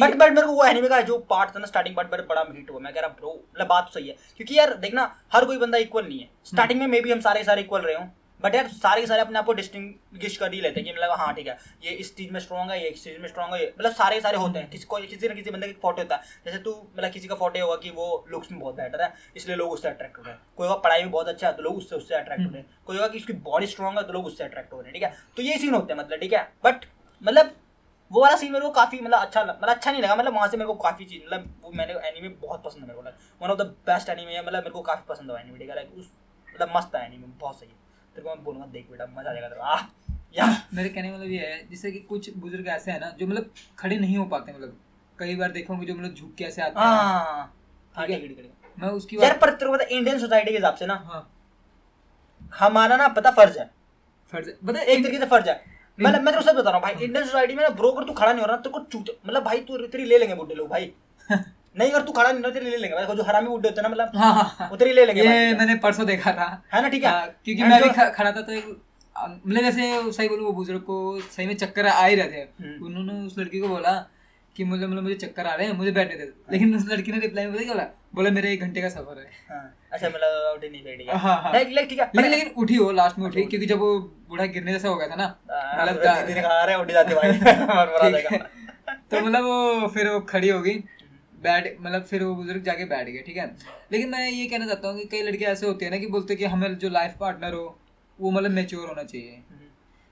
बट 0.00 0.14
बट 0.16 0.32
मेरे 0.32 0.46
को 0.46 0.52
वो 0.52 0.64
एनिमे 0.64 0.88
का 0.88 1.00
जो 1.02 1.18
पार्ट 1.30 1.54
था 1.54 1.58
ना 1.58 1.66
स्टार्टिंग 1.66 1.96
पार्ट 1.96 2.28
बड़ा 2.28 2.44
मीट 2.44 2.70
हुआ। 2.70 2.80
मैं 2.80 2.92
कह 2.94 3.00
रहा 3.00 3.08
ब्रो 3.10 3.32
मतलब 3.54 3.66
बात 3.66 3.84
तो 3.84 3.92
सही 3.92 4.08
है। 4.08 4.16
क्योंकि 4.36 4.58
यार 4.58 4.74
देखना 4.76 5.10
हर 5.32 5.44
कोई 5.44 5.58
बंदा 5.58 5.78
इक्वल 5.78 6.04
नहीं 6.04 6.18
है। 6.20 6.28
स्टार्टिंग 6.44 6.80
में 6.80 6.86
मे 6.86 7.00
भी 7.00 7.12
हम 7.12 7.20
सारे 7.20 7.44
सारे 7.44 7.62
इक्वल 7.62 7.80
रहे 7.80 7.94
हों। 7.94 8.06
बट 8.44 8.54
यार 8.54 8.68
सारे 8.68 9.00
के 9.00 9.06
सारे 9.06 9.20
अपने 9.20 9.38
आप 9.38 9.44
को 9.46 9.52
डिस्टिंग्विश 9.52 10.36
कर 10.36 10.52
ही 10.52 10.60
लेते 10.60 10.80
हैं 10.80 10.84
कि 10.86 10.92
मतलब 10.92 11.16
हाँ 11.18 11.32
ठीक 11.34 11.46
है 11.46 11.56
ये 11.84 11.90
इस 11.94 12.14
चीज़ 12.16 12.32
में 12.32 12.38
स्ट्रॉन्ग 12.40 12.70
है 12.70 12.82
ये 12.82 12.88
इस 12.88 13.04
चीज़ 13.04 13.18
में 13.20 13.28
स्ट्रॉन्ग 13.28 13.54
है 13.54 13.66
मतलब 13.68 13.92
सारे 13.92 14.16
के 14.16 14.20
सारे 14.20 14.38
होते 14.38 14.58
हैं। 14.58 14.70
किसी 14.70 14.84
को 14.84 14.96
किसी 14.98 15.28
ना 15.28 15.34
किसी 15.34 15.50
बंदे 15.50 15.66
का 15.68 15.80
फ़ोटो 15.82 16.02
होता 16.02 16.16
है। 16.16 16.22
जैसे 16.44 16.58
तू 16.58 16.72
मतलब 16.72 17.10
किसी 17.12 17.28
का 17.28 17.34
फ़ोटो 17.34 17.60
होगा 17.60 17.76
कि 17.76 17.90
वो 17.90 18.24
लुक्स 18.30 18.50
में 18.52 18.60
बहुत 18.60 18.74
बेटर 18.74 19.02
है 19.02 19.12
इसलिए 19.36 19.56
लोग 19.56 19.72
उससे 19.72 19.88
अट्रैक्ट 19.88 20.18
हो 20.18 20.22
रहे 20.22 20.32
हैं। 20.32 20.40
कोई 20.56 20.68
होगा 20.68 20.80
पढ़ाई 20.80 21.02
में 21.02 21.10
बहुत 21.10 21.28
अच्छा 21.28 21.46
है 21.48 21.52
तो 21.56 21.62
लोग 21.62 21.76
उससे 21.76 21.96
उससे 21.96 22.14
अट्रैक्ट 22.14 22.42
हो। 22.42 22.50
रहे 22.50 22.60
हैं 22.60 22.78
कोई 22.86 22.96
होगा 22.96 23.08
कि 23.08 23.18
उसकी 23.18 23.32
बॉडी 23.44 23.66
स्ट्रॉन्ग 23.66 23.98
है 23.98 24.04
तो 24.06 24.12
लोग 24.12 24.26
उससे 24.26 24.44
अट्रैक्ट 24.44 24.72
हो 24.72 24.80
रहे 24.80 24.86
हैं 24.86 24.94
ठीक 24.94 25.02
है? 25.02 25.14
तो 25.36 25.42
ये 25.42 25.58
सीन 25.58 25.74
होते 25.74 25.92
हैं 25.92 26.00
मतलब 26.00 26.20
ठीक 26.20 26.32
है? 26.32 26.42
बट 26.64 26.84
मतलब 27.22 27.54
वो 28.10 28.22
वाला 28.22 28.36
सीन 28.36 28.52
मेरे 28.52 28.64
को 28.64 28.70
काफ़ी 28.72 29.00
मतलब 29.00 29.18
अच्छा 29.18 29.44
मतलब 29.44 29.68
अच्छा 29.68 29.90
नहीं 29.90 30.02
लगा। 30.02 30.16
मतलब 30.16 30.34
वहाँ 30.34 30.48
से 30.48 30.56
मेरे 30.56 30.66
को 30.66 30.74
काफ़ी 30.82 31.04
चीज़ 31.04 31.22
मतलब 31.24 31.54
वो 31.62 31.70
मैंने 31.72 31.94
एनीमे 32.08 32.28
बहुत 32.42 32.62
पसंद 32.64 32.82
है 32.82 32.88
मेरे 32.88 33.00
को 33.00 33.44
one 33.44 33.50
of 33.50 33.58
the 33.58 33.66
best 33.86 34.08
anime 34.08 34.32
है 34.32 34.44
मतलब 34.46 34.58
मेरे 34.58 34.70
को 34.70 34.82
काफ़ी 34.82 35.04
पसंद 35.08 35.30
है 35.30 35.40
एनीमे 35.40 35.58
ठीक 35.58 35.68
है? 35.68 35.74
लाइक 35.74 35.98
उस 35.98 36.12
मतलब 36.48 36.76
मस्त 36.76 36.94
है 36.96 37.06
एनीमे 37.06 37.26
बहुत 37.40 37.58
सही 37.60 37.68
है। 37.68 37.82
तेरे 38.16 38.22
को 38.22 38.34
मैं 38.34 38.44
बोलूँगा 38.44 38.66
देख 38.72 38.90
बेटा 38.90 39.06
मज़ा 39.06 39.30
आ 39.30 39.32
जाएगा 39.34 39.48
तेरे 39.48 40.38
या 40.38 40.46
मेरे 40.74 40.88
कहने 40.88 41.12
मतलब 41.12 41.30
ये 41.30 41.46
है 41.46 41.58
जैसे 41.70 41.90
कि 41.92 41.98
कुछ 42.08 42.30
बुज़ुर्ग 42.36 42.68
ऐसे 42.68 42.90
हैं 42.90 43.00
ना 43.00 43.10
जो 43.18 43.26
मतलब 43.26 43.50
खड़े 43.78 43.98
नहीं 43.98 44.16
हो 44.16 44.24
पाते 44.24 44.52
मतलब 44.52 44.76
कई 45.18 45.34
बार 45.36 45.50
देखोगे 45.52 45.86
जो 45.86 45.94
मतलब 45.94 46.14
झुक 46.14 46.34
के 46.34 46.44
ऐसे 46.44 46.62
आते 46.62 46.80
हैं। 46.80 46.86
हाँ 46.86 48.06
ठीक 48.06 48.38
है। 48.38 48.50
मैं 48.78 48.88
उसकी 48.90 49.16
यार 49.16 49.38
पर 49.38 49.50
तेरे 49.50 49.70
को 49.70 49.76
पता 49.76 49.96
इंडियन 49.96 50.18
सोसाइटी 50.18 50.50
के 50.50 50.56
हिसाब 50.56 50.74
से 50.74 50.86
ना 50.86 50.94
हाँ। 51.06 51.28
हमारा 52.58 52.96
ना 52.96 53.08
पता 53.08 53.30
फ़र्ज़ 53.30 53.58
है। 53.58 53.70
फ़र्ज़ 54.32 54.48
है, 54.48 54.84
एक 54.84 55.04
तरीके 55.04 55.18
से 55.18 55.26
फ़र्ज़ 55.26 55.48
है। 55.48 55.54
मतलब 55.98 56.20
मैं 56.22 56.34
तेरे 56.34 56.36
को 56.36 56.50
सच 56.50 56.56
बता 56.56 56.70
रहा 56.70 56.78
हूँ 56.78 56.82
भाई 56.82 57.04
इंडियन 57.04 57.24
सोसाइटी 57.24 57.54
में 57.54 57.62
ना 57.62 57.68
ब्रो 57.70 57.90
अगर 57.90 58.06
तू 58.06 58.12
खड़ा 58.12 58.32
नहीं 58.32 58.40
हो 58.40 58.46
रहा 58.46 58.56
तेरे 58.56 58.72
को 58.72 58.80
चूत 58.92 59.16
मतलब 59.26 59.42
भाई 59.44 59.60
तू 59.60 59.76
तेरी 59.86 60.04
ले 60.04 60.18
लेंगे 60.18 60.34
बुड्ढे 60.34 60.54
लोग 60.54 60.68
भाई। 60.68 60.92
नहीं 61.76 61.90
अगर 61.90 62.02
तू 62.02 62.12
खड़ा 62.12 62.32
नहीं 62.32 62.42
हो 62.44 62.60
ले 62.60 62.76
लेंगे। 62.76 62.96
भाई 62.96 63.16
जो 63.16 63.22
हरामी 63.22 63.48
बुड्ढे 63.48 63.68
होते 63.68 63.80
हैं 63.80 63.88
ना 63.88 63.92
मतलब 63.94 64.18
हाँ 64.18 64.32
हाँ 64.34 64.44
हाँ। 64.58 64.76
तेरी 64.76 64.92
ले 64.92 65.04
लेंगे 65.04 65.22
ये 65.22 65.54
मैंने 65.54 65.74
परसों 65.74 66.06
देखा 66.06 66.32
था। 66.32 66.62
है 66.74 66.82
ना 66.82 66.88
ठीक 66.88 67.04
है? 67.04 67.10
हाँ, 67.10 67.26
क्योंकि 67.44 67.62
मैं 67.62 67.82
भी 67.82 67.88
खड़ा 67.88 68.32
था 68.32 68.40
तो 68.40 68.52
एक 68.52 68.66
मतलब 69.16 69.62
जैसे 69.62 70.12
सही 70.12 70.28
बोलूँ 70.28 70.46
वो 70.46 70.52
बुज़ुर्ग 70.52 70.80
को 70.80 71.20
सही 71.20 71.46
में 71.46 71.54
चक्कर 71.56 71.86
आ 71.86 72.04
ही 72.06 72.14
रहे 72.14 72.28
थे। 72.28 72.40
हम्म। 72.62 72.86
उन्होंने 72.86 73.26
उस 73.26 73.38
लड़की 73.38 73.60
को 73.60 73.68
बोला 73.68 73.92
कि 74.56 74.64
मुझे 74.64 74.86
मतलब 74.86 75.02
मुझे 75.02 75.14
चक्कर 75.14 75.46
आ 75.46 75.54
रहे 75.54 75.66
हैं 75.66 75.74
मुझे 75.74 75.90
बैठने 75.90 76.16
दे 76.16 76.32
लेकिन 76.52 76.76
उस 76.76 76.86
लड़की 76.88 77.12
ने 77.12 77.18
रिप्लाई 77.18 77.46
में 77.46 77.66
बोला? 77.68 77.86
बोला 78.14 78.30
मेरा 78.30 78.48
एक 78.48 78.60
घंटे 78.60 78.80
का 78.82 78.88
सफ़र 78.88 79.18
है। 79.18 79.30
हाँ, 79.50 79.74
अच्छा 79.92 80.08
मतलब 80.08 80.46
आउट 80.48 80.64
नहीं 80.64 80.82
बैठी 80.84 81.04
है। 81.04 81.18
हाँ, 81.18 81.36
हाँ। 81.42 81.52
ठीक 81.52 81.98
है 82.00 82.06
लेकिन 82.06 82.30
लेकिन 82.30 82.52
उठी 82.56 82.78
वो 82.78 82.90
लास्ट 82.92 83.18
में 83.18 83.26
उठी 83.26 83.44
क्योंकि 83.44 83.66
जब 83.66 83.78
वो 83.78 83.98
बूढ़ा 84.28 84.44
गिरने 84.46 84.72
जैसा 84.72 84.88
हो 84.88 84.96
गया 84.96 85.08
था 85.08 85.14
ना 85.14 85.24
हाँ, 85.50 85.86
मतलब 85.86 85.96
तो 86.02 86.80
उठ 86.80 86.90
तो 89.10 89.20
मतलब 89.20 89.44
वो 89.44 89.88
फिर 89.88 90.08
वो 90.08 90.20
खड़ी 90.20 90.48
हो 90.48 90.60
गई। 90.60 90.82
बैठ 91.44 91.80
मतलब 91.80 92.02
फिर 92.02 92.22
वो 92.22 92.34
बुज़ुर्ग 92.34 92.62
जाके 92.62 92.84
बैठ 92.84 93.08
गए 93.08 93.22
ठीक 93.26 93.36
है? 93.36 93.46
लेकिन 93.92 94.08
मैं 94.08 94.28
ये 94.30 94.46
कहना 94.46 94.66
चाहता 94.66 94.88
हूँ 94.88 94.98
कि 94.98 95.04
कई 95.06 95.22
लड़के 95.22 95.44
ऐसे 95.44 95.66
होते 95.66 95.84
हैं 95.84 95.92
ना 95.92 95.98
कि 95.98 96.06
बोलते 96.06 96.34
हैं 96.34 96.38
कि 96.38 96.44
हमें 96.44 96.74
जो 96.78 96.88
लाइफ 96.90 97.16
पार्टनर 97.20 97.54
हो 97.54 97.78
वो 98.18 98.30
मतलब 98.30 98.50
मेच्योर 98.50 98.88
होना 98.88 99.02
चाहिए। 99.02 99.42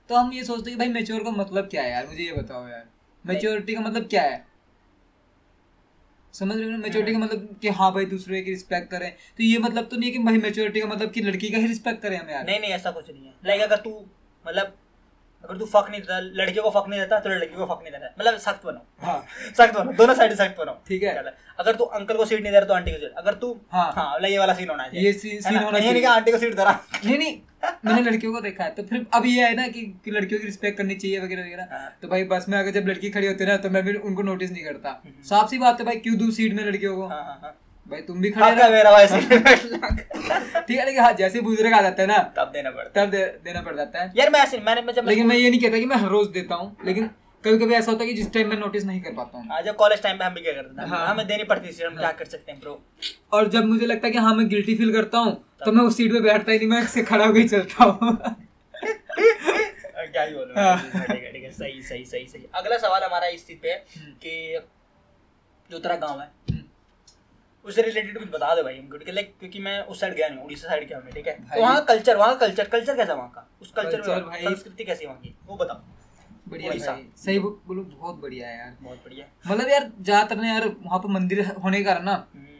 तो 0.09 0.15
हम 0.15 0.33
ये 0.33 0.43
सोचते 0.43 0.69
हैं 0.69 0.79
कि 0.79 0.85
भाई 0.85 0.93
मेच्योर 0.93 1.23
का 1.23 1.31
मतलब 1.31 1.67
क्या 1.67 1.83
है 1.83 1.91
यार? 1.91 2.07
मुझे 2.07 2.23
ये 2.23 2.33
बताओ 2.33 2.67
यार। 2.67 2.85
मेच्योरिटी 3.25 3.75
का 3.75 3.81
मतलब 3.81 4.07
क्या 4.07 4.21
है? 4.21 4.45
समझ 6.33 6.55
रहे 6.55 6.65
हो 6.65 6.71
ना? 6.71 6.77
मेच्योरिटी 6.77 7.13
का 7.13 7.19
मतलब 7.19 7.57
कि 7.61 7.69
हाँ 7.69 7.91
भाई 7.93 8.05
दूसरे 8.05 8.41
की 8.41 8.51
रिस्पेक्ट 8.51 8.89
करें। 8.91 9.11
तो 9.37 9.43
ये 9.43 9.57
मतलब 9.57 9.87
तो 9.87 9.97
नहीं 9.97 10.09
है 10.09 10.17
कि 10.17 10.23
भाई 10.23 10.37
मेच्योरिटी 10.37 10.81
का 10.81 10.87
मतलब 10.87 11.11
कि 11.11 11.21
लड़की 11.21 11.49
का 11.49 11.57
ही 11.57 11.67
रिस्पेक्ट 11.67 12.01
करें 12.01 12.17
हम 12.17 12.29
यार। 12.29 12.45
नहीं 12.45 12.59
नहीं 12.59 12.71
ऐसा 12.71 12.91
कुछ 12.91 13.09
नहीं 13.09 13.25
है। 13.25 13.33
लाइक 13.45 13.61
अगर 13.61 13.75
तू 13.75 13.99
मतलब 14.45 14.77
अगर 15.43 15.57
तू 15.57 15.65
फक 15.67 15.87
नहीं 15.89 16.01
देता 16.01 16.19
लड़कियों 16.19 16.63
को 16.63 16.69
फक 16.71 16.89
नहीं 16.89 16.99
देता 16.99 17.19
तो 17.19 17.29
लड़की 17.29 17.55
को 17.55 17.65
फक 17.65 17.79
नहीं 17.83 17.91
देता 17.91 18.13
मतलब 18.19 18.37
सख्त 18.39 18.65
बनो। 18.65 18.85
हाँ। 19.01 19.23
सख्त 19.57 19.73
बनो 19.75 19.91
दोनों 19.93 20.13
साइड 20.15 20.33
सख्त 20.35 20.59
बनो। 20.59 20.77
ठीक 20.87 21.03
है। 21.03 21.15
अगर 21.59 21.75
तू 21.75 21.83
अंकल 21.97 22.17
को 22.17 22.25
सीट 22.25 22.41
नहीं 22.41 22.51
दे 22.51 22.57
रहा 22.57 22.67
तो 22.67 22.73
आंटी 22.73 22.91
को 22.91 22.97
सीट 22.97 23.17
अगर 23.17 23.33
तू 23.41 23.49
हाँ। 23.71 23.91
हाँ 23.95 24.13
मतलब 24.13 24.29
ये 24.29 24.37
वाला 24.39 24.53
सीन 24.53 24.69
होना 24.69 24.87
चाहिए। 24.87 25.05
ये 25.05 25.13
सीन 25.13 25.57
होना 25.57 25.77
ये 25.79 25.93
नहीं 25.93 26.05
आंटी 26.07 26.31
को 26.31 26.37
सीट 26.37 26.55
दे 26.55 26.63
रहा। 26.63 26.79
नहीं 27.05 27.17
नहीं 27.17 27.37
मैंने 27.85 28.01
लड़कियों 28.01 28.33
को 28.33 28.41
देखा 28.41 28.63
है 28.63 28.71
तो 28.71 28.83
फिर 28.83 29.05
अब 29.13 29.25
ये 29.25 29.43
है 29.43 29.55
ना 29.55 29.67
कि, 29.67 29.81
कि 30.05 30.11
लड़कियों 30.11 30.39
की 30.39 30.45
रिस्पेक्ट 30.45 30.77
करनी 30.77 30.95
चाहिए 30.95 31.19
वगैरह 31.19 31.43
वगैरह। 31.43 31.67
हाँ। 31.71 31.97
तो 32.01 32.07
भाई 32.07 32.23
बस 32.25 32.45
में 32.49 32.57
अगर 32.59 32.71
जब 32.71 32.87
लड़की 32.87 33.09
खड़ी 33.09 33.27
होती 33.27 33.43
है 33.43 33.49
ना 33.49 33.57
तो 33.57 33.69
मैं 33.69 33.83
भी 33.85 33.93
उनको 33.93 34.21
नोटिस 34.23 34.51
नहीं 34.51 34.63
करता। 34.63 35.01
साफ़ 35.29 35.49
सी 35.49 35.57
बात 35.59 35.79
है 35.79 35.85
भाई 35.85 35.95
क्यों 35.97 36.17
दूँ 36.17 36.31
सीट 36.31 36.53
में 36.53 36.63
लड़कियों 36.65 36.95
को? 36.95 37.07
हाँ 37.07 37.23
हाँ। 37.23 37.55
भाई 37.87 38.01
तुम 38.01 38.21
भी 38.21 38.29
खड़े 38.31 38.45
आपका 38.45 38.69
मेरा 38.69 38.91
भाई 38.91 39.07
ठीक 40.67 40.77
है 40.79 40.85
लेकिन 40.85 40.99
हाँ 40.99 41.11
जैसे 41.13 41.41
बुज़ुर्ग 41.41 41.73
आ 41.73 41.81
जाता 41.81 42.01
है 42.01 42.07
ना 42.07 42.17
तब 42.37 42.51
देना 42.53 42.69
पड़ता 42.71 43.03
तब 43.03 43.11
दे, 43.11 43.25
देना 43.43 43.61
पड़ 43.61 43.75
जाता 43.75 43.99
है। 43.99 44.07
है 44.07 44.13
यार 44.17 44.29
मैं 44.29 44.39
ऐसे 44.39 44.59
मैंने 44.59 44.81
मैं 44.81 44.93
जब 44.93 45.07
लेकिन 45.07 45.27
मैं 45.27 45.35
ये 45.35 45.49
नहीं 45.49 45.59
कहता 45.61 45.79
कि 45.79 45.85
मैं 45.85 45.95
हर 45.95 46.09
रोज 46.09 46.27
देता 46.29 46.55
हूँ 46.55 46.75
लेकिन 46.85 47.09
कभी 47.43 47.57
कभी 47.57 47.73
ऐसा 47.73 47.91
होता 47.91 48.03
है 48.03 48.09
कि 48.09 48.15
जिस 48.15 48.31
टाइम 48.33 48.49
मैं 48.49 48.57
नोटिस 48.57 48.83
नहीं 48.85 49.01
कर 49.01 49.13
पाता 49.13 49.37
हूँ। 49.37 49.47
आज 49.51 49.65
जब 49.65 49.75
कॉलेज 49.75 50.01
टाइम 50.01 50.17
पे 50.17 50.25
हम 50.25 50.33
भी 50.33 50.41
क्या 50.41 50.53
करते 50.53 50.81
थे 50.81 50.87
हाँ। 50.89 51.07
हमें 51.07 51.25
देनी 51.27 51.43
पड़ती 51.43 51.71
थी 51.71 51.83
हम 51.83 51.95
क्या 51.97 52.11
कर 52.11 52.25
सकते 52.25 52.51
हैं 52.51 52.59
ब्रो 52.61 52.79
और 53.33 53.47
जब 53.47 53.65
मुझे 53.65 53.85
लगता 53.85 54.07
है 54.07 54.11
कि 54.11 54.19
हाँ 54.19 54.33
मैं 54.35 54.47
गिल्टी 54.49 54.75
फील 54.75 54.93
करता 54.93 55.17
हूँ 55.17 55.33
तो 55.65 55.71
मैं 55.71 55.83
उस 55.83 55.97
सीट 55.97 56.11
पे 56.13 56.19
बैठता 56.21 56.51
ही 56.51 56.57
नहीं 56.57 56.67
मैं 56.69 56.85
से 56.87 57.03
खड़ा 57.03 57.25
होकर 57.25 57.47
चलता 57.47 57.83
हूँ। 57.83 58.17
क्या 60.05 60.23
ही 60.23 60.33
बोलूँ 60.33 60.55
हाँ। 60.57 60.77
ठीक 60.77 61.43
है 61.43 61.51
सही 61.51 61.81
सही 61.81 62.05
सही 62.05 62.27
सही। 62.27 62.45
अगला 62.55 62.77
सवाल 62.77 63.03
हमारा 63.03 63.27
इस 63.29 63.45
चीज़ 63.47 63.57
पे 63.59 63.69
है 63.69 63.83
हम्म। 63.97 64.11
कि 64.17 64.59
जो 65.69 65.79
तेरा 65.79 65.95
गाँव 65.97 66.21
है 66.21 66.61
उससे 67.65 67.81
रिलेटेड 67.81 68.17
कुछ 68.19 68.29
बता 68.29 68.53
दे 68.55 68.63
भाई 68.63 68.77
हमको 68.77 68.97
ठीक 68.97 69.07
है? 69.07 69.13
लाइक 69.13 69.33
क्योंकि 69.39 69.59
मैं 69.59 69.79
उस 69.83 69.99
साइड 70.01 70.13
गया 70.15 70.27
नहीं 70.29 70.39
उड़ीसा 70.39 70.67
साइड 70.67 70.87
गया 70.87 70.97
हूँ 70.97 71.05
मैं, 71.05 71.13
ठीक 71.13 71.27
है? 71.27 71.33
तो 71.45 71.61
वहाँ 71.61 71.83
कल्चर 71.85 72.17
वहाँ 72.17 72.37
कल्चर 72.37 72.67
कल्चर 72.69 72.95
कैसा 72.97 73.13
वहाँ 73.13 73.29
का? 73.29 73.47
उस 73.61 73.71
कल्चर 73.71 74.01
में 74.01 74.43
संस्कृति 74.43 74.83
कैसी 74.83 75.05
वहाँ 75.05 75.17
की? 75.17 75.35
वो 75.47 75.57
बताओ। 75.57 75.81
बढ़िया 76.49 76.71
भाई। 76.71 77.05
सही 77.17 77.39
बोलो 77.39 77.81
बहुत 77.83 78.15
बढ़िया 78.15 78.47
है 78.47 78.57
यार। 78.57 78.75
बहुत 78.81 78.97
बढ़िया। 79.05 79.25
मतलब 79.47 79.69
यार 79.69 79.91
ज़्यादातर 80.01 80.35
ना 80.35 80.47
यार 80.47 80.67
वहाँ 80.67 80.99
पे 80.99 81.07
मंदिर 81.07 81.45
होने 81.63 81.77
के 81.77 81.83
कारण 81.83 82.03
ना 82.03 82.13
हम्म, 82.33 82.59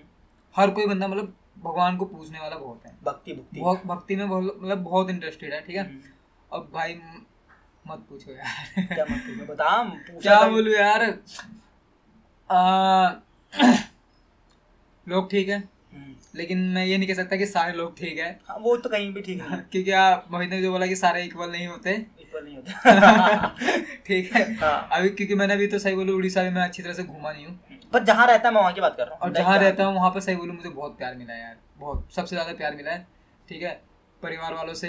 हर 0.56 0.72
कोई 0.72 0.86
बंदा 0.88 1.08
मतलब 1.08 1.34
भगवान 1.64 1.98
को 1.98 2.06
पूजने 2.06 2.40
वाला 2.40 2.56
बहुत 2.58 2.86
है। 2.86 2.96
भक्ति 3.04 3.34
भक्ति। 3.34 3.60
बहुत 3.60 3.82
भक्ति 3.86 4.16
में 4.16 4.28
बहुत 4.30 4.58
मतलब 4.62 4.84
बहुत 4.84 5.10
इंटरेस्टेड 5.10 5.54
है 5.54 5.62
ठीक 5.62 5.76
है? 5.76 5.84
हम्म, 5.84 6.02
अब 6.52 6.70
भाई 6.74 7.00
मत 7.88 8.06
पूछो 8.10 8.32
यार। 8.32 8.86
क्या 8.94 9.06
मत 9.06 9.22
पूछो, 9.28 9.46
बता 9.54 10.20
क्या 10.22 10.42
बोलूँ 10.50 10.74
यार? 10.74 11.06
लोग 15.08 15.30
ठीक 15.32 15.50
है? 15.50 15.58
हम्म, 15.94 16.14
लेकिन 16.36 16.58
मैं 16.74 16.86
ये 16.86 16.98
नहीं 16.98 17.08
कह 17.08 17.14
सकता 17.14 17.36
कि 17.36 17.46
सारे 17.46 17.74
लोग 17.74 17.98
ठीक 17.98 18.18
है। 18.18 18.30
हाँ, 18.48 18.58
वो 18.60 18.76
तो 18.78 18.90
कहीं 18.90 19.14
भी 19.14 19.22
ठीक 19.22 19.42
है। 19.42 19.58
क्योंकि 19.72 19.92
आप 19.92 20.28
मोहित 20.32 20.50
ने 20.50 20.62
जो 20.62 20.72
बोला 20.72 20.86
कि 20.88 20.96
सारे 20.96 21.24
इक्वल 21.24 21.52
नहीं 21.52 21.68
होते। 21.68 21.92
इक्वल 22.20 22.44
नहीं 22.46 22.56
होता। 22.56 23.48
ठीक 24.08 24.32
है। 24.34 24.44
हाँ। 24.56 24.90
अभी 24.92 25.10
क्योंकि 25.10 25.36
मैंने 25.36 25.54
अभी 25.54 25.68
तो 25.68 25.80
सही 25.80 25.96
बोलूँ 25.96 26.16
उड़ीसा 26.16 26.44
में 26.44 26.52
मैं 26.52 26.62
अच्छी 26.62 26.84
तरह 26.84 26.94
से 26.94 27.04
घूमा 27.04 27.32
नहीं 27.32 27.46
हूँ। 27.46 27.60
पर 27.94 28.04
जहाँ 28.04 28.28
रहता 28.28 28.48
है 28.50 28.54
मैं 28.56 28.62
वहाँ 28.62 28.74
की 28.74 28.82
बात 28.82 28.96
कर 28.98 29.04
रहा 29.04 29.14
हूँ। 29.14 29.22
और 29.22 29.34
जहाँ 29.34 29.58
रहता 29.60 29.86
हूँ 29.86 29.96
वहाँ 29.96 30.10
पर 30.12 30.20
सही 30.20 30.36
बोलूँ 30.36 30.56
मुझे 30.56 30.70
बहुत 30.70 30.98
प्यार 30.98 31.16
मिला 31.16 31.34
है 31.34 31.42
यार। 31.42 31.58
बहुत 31.78 32.08
सबसे 32.16 32.36
ज़्यादा 32.36 32.54
प्यार 32.54 32.76
मिला 32.76 32.92
है। 32.92 33.08
ठीक 33.50 33.62
है? 33.62 33.82
परिवार 34.24 34.54
वालों 34.54 34.74
से 34.74 34.88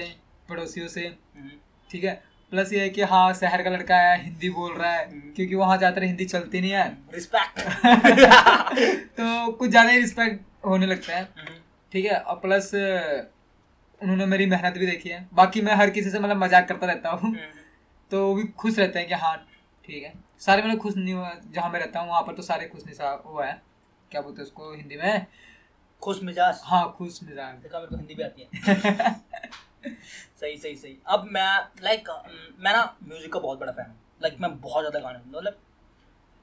पड़ोसियों 0.48 0.88
से। 0.88 1.00
हम्म, 1.00 1.50
ठीक 1.90 2.04
है? 2.04 2.22
प्लस 2.52 2.72
ये 2.72 2.80
है 2.80 2.88
कि 2.88 3.02
हाँ 3.02 3.32
शहर 3.34 3.62
का 3.62 3.70
लड़का 3.70 3.96
है 3.96 4.22
हिंदी 4.22 4.48
बोल 4.50 4.72
रहा 4.72 4.90
है 4.90 5.04
हम्म। 5.10 5.32
क्योंकि 5.36 5.54
वहाँ 5.54 5.76
ज़्यादातर 5.78 6.02
हिंदी 6.04 6.24
चलती 6.24 6.60
नहीं 6.60 6.70
है। 6.70 6.86
रिस्पेक्ट 7.14 7.60
तो 9.18 9.52
कुछ 9.52 9.70
ज़्यादा 9.70 9.90
ही 9.90 9.98
रिस्पेक्ट 9.98 10.40
होने 10.66 10.86
लगता 10.86 11.16
है। 11.16 11.28
ठीक 11.92 12.04
है 12.04 12.18
और 12.18 12.36
प्लस 12.36 12.70
उन्होंने 12.74 14.26
मेरी 14.26 14.46
मेहनत 14.46 14.78
भी 14.78 14.86
देखी 14.86 15.08
है। 15.08 15.26
बाकी 15.34 15.60
मैं 15.60 15.74
हर 15.74 15.90
किसी 15.90 16.10
से 16.10 16.18
मतलब 16.18 16.36
मज़ाक 16.36 16.68
करता 16.68 16.86
रहता 16.86 17.10
हूँ। 17.10 17.34
तो 18.10 18.26
वो 18.26 18.34
भी 18.34 18.42
खुश 18.58 18.78
रहते 18.78 18.98
हैं 18.98 19.08
कि 19.08 19.14
हाँ 19.14 19.36
ठीक 19.88 20.02
है। 20.02 20.12
सारे 20.40 20.62
मतलब 20.62 20.78
खुश 20.78 20.96
नहीं 20.96 21.14
हुआ 21.14 21.32
जहाँ 21.54 21.70
मैं 21.70 21.80
रहता 21.80 22.00
हूँ 22.00 22.08
वहाँ 22.08 22.22
पर 22.22 22.34
तो 22.34 22.42
सारे 22.42 22.66
खुश 22.66 22.82
नहीं 22.86 23.16
हुआ 23.26 23.46
है। 23.46 23.60
क्या 24.12 24.20
बोलते 24.20 24.42
हैं 24.42 24.46
उसको 24.46 24.72
हिंदी 24.74 24.96
में? 24.96 25.26
खुश 26.02 26.22
मिजाज। 26.22 26.60
हाँ 26.64 26.94
खुश 26.98 27.20
मिजाज। 27.22 27.92
हिंदी 27.92 28.14
भी 28.14 28.22
आती 28.22 28.42
है। 28.42 29.14
सही 30.40 30.56
सही 30.56 30.74
सही। 30.76 30.96
अब 31.06 31.28
मैं 31.32 31.50
लाइक 31.82 32.08
मैं 32.60 32.72
ना 32.72 32.82
म्यूज़िक 33.04 33.32
का 33.32 33.38
बहुत 33.38 33.58
बड़ा 33.58 33.72
फ़ैन 33.72 33.86
हूँ। 33.86 33.96
लाइक 34.22 34.36
मैं 34.40 34.50
बहुत 34.60 34.82
ज़्यादा 34.82 35.00
गाने 35.00 35.18
सुनता 35.18 35.38
हूँ। 35.38 35.42
मतलब 35.42 35.58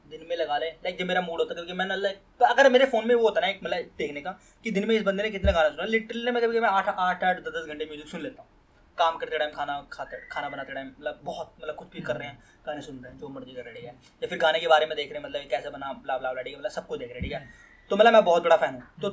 दिन 0.06 0.26
में 0.30 0.36
लगा 0.38 0.58
ले। 0.58 0.68
लाइक 0.68 0.98
जब 1.00 1.08
मेरा 1.08 1.22
मूड 1.22 1.40
होता 1.40 1.52
है 1.52 1.56
क्योंकि 1.56 1.74
मैं 1.74 1.86
ना 1.86 1.96
लाइक 1.96 2.22
तो 2.40 2.46
अगर 2.46 2.70
मेरे 2.70 2.86
फ़ोन 2.88 3.08
में 3.08 3.14
वो 3.16 3.24
होता 3.24 3.42
ना 3.42 3.48
एक 3.48 3.60
मतलब 3.64 3.92
देखने 3.98 4.22
का 4.22 4.32
कि 4.66 4.72
दिन 4.72 4.88
में 4.88 4.96
इस 4.96 5.04
बंदे 5.04 5.24
ने 5.24 5.30
कितने 5.30 5.54
गाने 5.54 5.70
सुना। 5.70 5.86
लिटरली 5.88 6.32
मैं 6.32 6.44
कभी 6.44 6.60
मैं 6.60 6.70
आठ 6.70 6.90
आठ 6.90 7.24
आठ 7.24 7.40
दस 7.40 7.54
दस 7.54 7.68
घंटे 7.68 7.86
म्यूज़िक 7.86 8.08
सुन 8.08 8.22
लेता 8.22 8.42
हूँ। 8.42 8.50
काम 8.98 9.18
करते 9.18 9.38
टाइम 9.38 9.52
खाना 9.52 9.80
खाते 9.92 10.18
खाना 10.32 10.50
बनाते 10.50 10.74
टाइम 10.74 10.88
मतलब 10.88 11.20
बहुत 11.24 11.54
मतलब 11.62 11.76
कुछ 11.76 11.88
भी 11.92 12.02
कर 12.02 12.16
रहे 12.16 12.28
हैं 12.28 12.38
गाने 12.66 12.82
सुन 12.82 12.96
रहे 12.96 13.12
हैं 13.12 13.20
जो 13.20 13.30
मर्ज़ी 13.30 13.54
कर 13.54 13.64
रहे 13.64 13.82
हैं 13.82 13.94
या 14.22 14.28
फिर 14.28 14.38
गाने 14.40 14.60
के 14.60 14.68
बारे 14.68 14.86
में 14.86 14.96
देख 14.98 15.12
रहे 15.12 15.22
हैं 15.22 15.28
मतलब 15.28 15.50
कैसे 15.50 15.70
बना 15.70 15.94
ब्ला 15.94 16.18
ब्ला 16.18 16.32
ब्ला 16.32 16.42
ठीक 16.42 16.54
है? 16.54 16.60
मतलब 16.60 16.72
सब 16.72 16.88
कुछ 16.88 17.00
देख 17.00 17.10
रहे 17.10 17.16
हैं 17.16 17.24
ठीक 17.24 17.34
है? 17.34 17.50
तो 17.92 17.96
मतलब 17.96 18.14
मैं 18.14 18.24
बहुत 18.26 18.44
बड़ा 18.44 18.58
फ़ैन 18.58 18.74
हूँ। 18.74 18.84
तो 19.02 19.10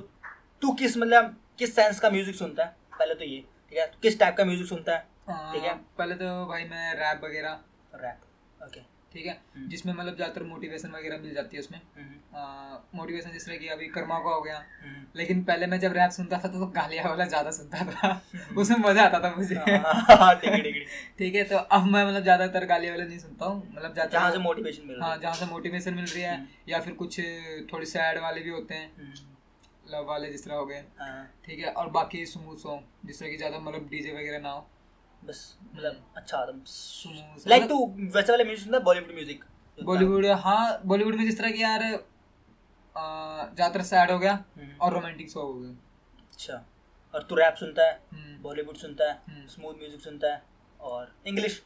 तू 0.63 0.73
किस 0.75 0.97
मतलब 0.97 1.37
किस 1.59 1.75
सेंस 1.75 2.01
का 2.01 2.11
म्यूज़िक 2.11 2.35
सुनता 2.35 2.65
है? 2.65 2.77
पहले 2.99 3.15
तो 3.15 3.25
ये। 3.25 3.45
ठीक 3.73 3.79
है? 3.79 3.87
तो 3.87 3.99
किस 4.03 4.19
टाइप 4.21 4.37
का 4.37 4.45
म्यूज़िक 4.45 4.67
सुनता 4.67 4.93
है? 4.93 4.99
ठीक 5.53 5.63
है। 5.63 5.75
पहले 5.99 6.15
तो 6.15 6.47
भाई 6.47 6.65
मैं 6.65 6.95
रैप 6.95 7.25
वगैरह। 7.25 7.61
रैप 7.95 8.21
ओके 8.65 8.99
ठीक 9.13 9.27
है? 9.27 9.41
हम्म। 9.57 9.69
जिसमें 9.69 9.95
मतलब 9.95 10.17
ज़्यादातर 10.17 10.43
मोटिवेशन 10.43 10.89
वगैरह 10.89 11.19
मिल 11.19 11.35
जाती 11.35 11.57
है 11.57 11.63
उसमें। 11.63 11.81
मोटिवेशन 12.95 13.31
जिस 13.31 13.47
तरह 13.47 13.57
की 13.57 13.69
अभी 13.69 13.87
कर्मा 13.87 14.19
का 14.19 14.31
हो 14.31 14.41
गया। 14.41 14.65
लेकिन 15.17 15.43
पहले 15.45 15.67
मैं 15.67 15.81
जब 15.81 15.93
रैप 15.93 16.11
सुनता 16.11 16.39
था 16.39 16.49
तो 16.49 16.67
गालिया 16.67 17.09
वाला 17.09 17.25
ज़्यादा 17.25 17.51
सुनता 17.51 17.85
था। 17.85 18.23
उसमें 18.59 18.79
मज़ा 18.79 19.05
आता 19.05 19.21
था 19.21 19.35
मुझे। 19.37 19.55
हाँ, 19.55 20.35
ठीक 20.35 20.53
है 20.53 21.21
है 21.21 21.37
है। 21.37 21.45
तो 21.45 21.57
अब 21.57 21.85
मैं 21.85 22.07
मतलब 22.07 22.23
ज़्यादातर 22.23 22.65
गालिया 22.65 22.93
वाला 22.93 23.05
नहीं 23.05 23.19
सुनता 23.19 23.47
हूँ। 23.47 23.73
मतलब 23.75 24.11
जहाँ 24.13 24.31
से 24.31 24.39
मोटिवेशन 24.39 24.87
मिल 24.87 24.97
रहा 24.97 25.09
हाँ। 25.09 25.19
जहाँ 25.19 25.35
से 25.35 25.47
मोटिवेशन 25.47 25.95
मिल 25.95 26.05
रही 26.05 26.23
है 26.23 26.37
हम्म। 26.37 26.47
या 26.69 26.81
फिर 26.81 26.95
कुछ 26.95 27.21
थोड़ी 27.73 27.87
सैड 27.87 28.19
वाले 28.19 28.41
भी 28.41 28.51
होते 28.51 28.75
हैं। 28.75 28.93
है 28.97 29.38
लव 29.89 30.05
वाले 30.07 30.31
जिस 30.31 30.45
तरह 30.45 30.55
हो 30.55 30.65
गए। 30.67 30.83
हाँ, 30.99 31.25
ठीक 31.45 31.59
है 31.59 31.73
और 31.73 31.89
बाकी 31.91 32.25
स्मूथ 32.27 32.57
सॉन्ग 32.59 33.07
जिस 33.07 33.19
तरह 33.21 33.31
की 33.31 33.37
ज़्यादा 33.37 33.59
मतलब 33.61 33.89
डीजे 33.91 34.13
वगैरह 34.13 34.39
ना 34.41 34.51
हो। 34.51 34.67
बस 35.23 35.39
मतलब 35.75 36.03
अच्छा 36.17 36.43
एकदम 36.43 36.61
स्मूथ 36.67 37.49
लाइक 37.49 37.69
तू 37.69 37.77
वैसे 38.15 38.33
वाले 38.33 38.45
म्यूज़िक 38.45 38.65
सुनता 38.65 38.79
बॉलीवुड 38.81 39.15
म्यूज़िक 39.15 39.45
बॉलीवुड 39.79 40.27
हाँ 40.43 40.81
बॉलीवुड 40.85 41.15
में 41.15 41.25
जिस 41.25 41.39
तरह 41.39 41.51
की 41.51 41.63
यार 41.63 41.83
ज़्यादातर 42.97 43.83
सैड 43.85 44.11
हो 44.11 44.19
गया 44.19 44.33
और 44.81 44.93
रोमांटिक 44.93 45.31
सॉन्ग 45.31 45.47
हो 45.47 45.61
गए 45.61 45.75
अच्छा 46.33 46.65
और 47.15 47.23
तू 47.23 47.35
रैप 47.35 47.55
सुनता 47.55 47.83
है 47.85 48.01
हम्म। 48.13 48.43
बॉलीवुड 48.43 48.77
सुनता 48.77 49.11
है 49.11 49.21
हम्म। 49.29 49.47
स्मूथ 49.49 49.75
म्यूज़िक 49.75 50.01
सुनता 50.01 50.33
है 50.33 50.43
और 50.81 51.13
इंग्लिश 51.27 51.63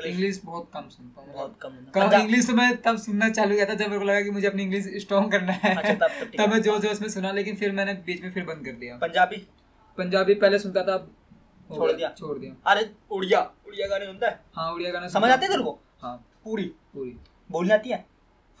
इंग्लिश 0.00 0.40
बहुत 0.44 0.70
कम 0.74 0.88
सुनता 0.88 1.20
हूँ। 1.20 1.32
बहुत 1.34 1.58
कम 1.62 1.68
कम 1.94 2.20
इंग्लिश 2.20 2.46
तो 2.46 2.52
मैं 2.52 2.76
तब 2.82 2.96
सुनना 2.96 3.28
चालू 3.30 3.54
किया 3.54 3.66
था 3.66 3.74
जब 3.74 3.86
मेरे 3.86 3.98
को 3.98 4.04
लगा 4.04 4.20
कि 4.20 4.30
मुझे 4.30 4.46
अपनी 4.46 4.62
इंग्लिश 4.62 4.88
स्ट्रॉन्ग 4.96 5.32
करना 5.32 5.52
है। 5.52 5.74
अच्छा, 5.74 5.92
तब- 5.92 6.20
तब 6.22 6.32
तब 6.38 6.52
मैं 6.52 6.60
ज़ोर 6.62 6.78
जोश 6.78 7.00
में 7.00 7.08
सुना 7.08 7.32
लेकिन 7.32 7.56
फिर 7.56 7.72
मैंने 7.72 7.94
बीच 7.94 8.22
में 8.22 8.32
फिर 8.32 8.44
बंद 8.44 8.64
कर 8.64 8.72
दिया। 8.72 8.96
पंजाबी? 8.96 9.36
पंजाबी 9.98 10.34
पहले 10.34 10.58
सुनता 10.58 10.82
था 10.82 10.98
छोड़ 11.74 11.92
दिया? 11.92 12.08
छोड़ 12.18 12.38
दिया। 12.38 12.70
अरे 12.70 12.90
उड़िया। 13.10 13.40
उड़िया 13.66 13.86
गाने 13.86 14.06
सुनता 14.06 14.26
है? 14.28 14.40
हाँ 14.56 14.72
उड़िया 14.72 14.90
गाना 14.90 15.08
समझ 15.08 15.30
आते 15.30 15.46
हैं 15.46 15.52
तेरे 15.52 15.64
को? 15.64 15.78
हाँ। 16.02 16.16
पूरी। 16.44 16.64
पूरी। 16.64 17.16
बोलनी 17.50 17.70
आती 17.70 17.90
है? 17.90 18.04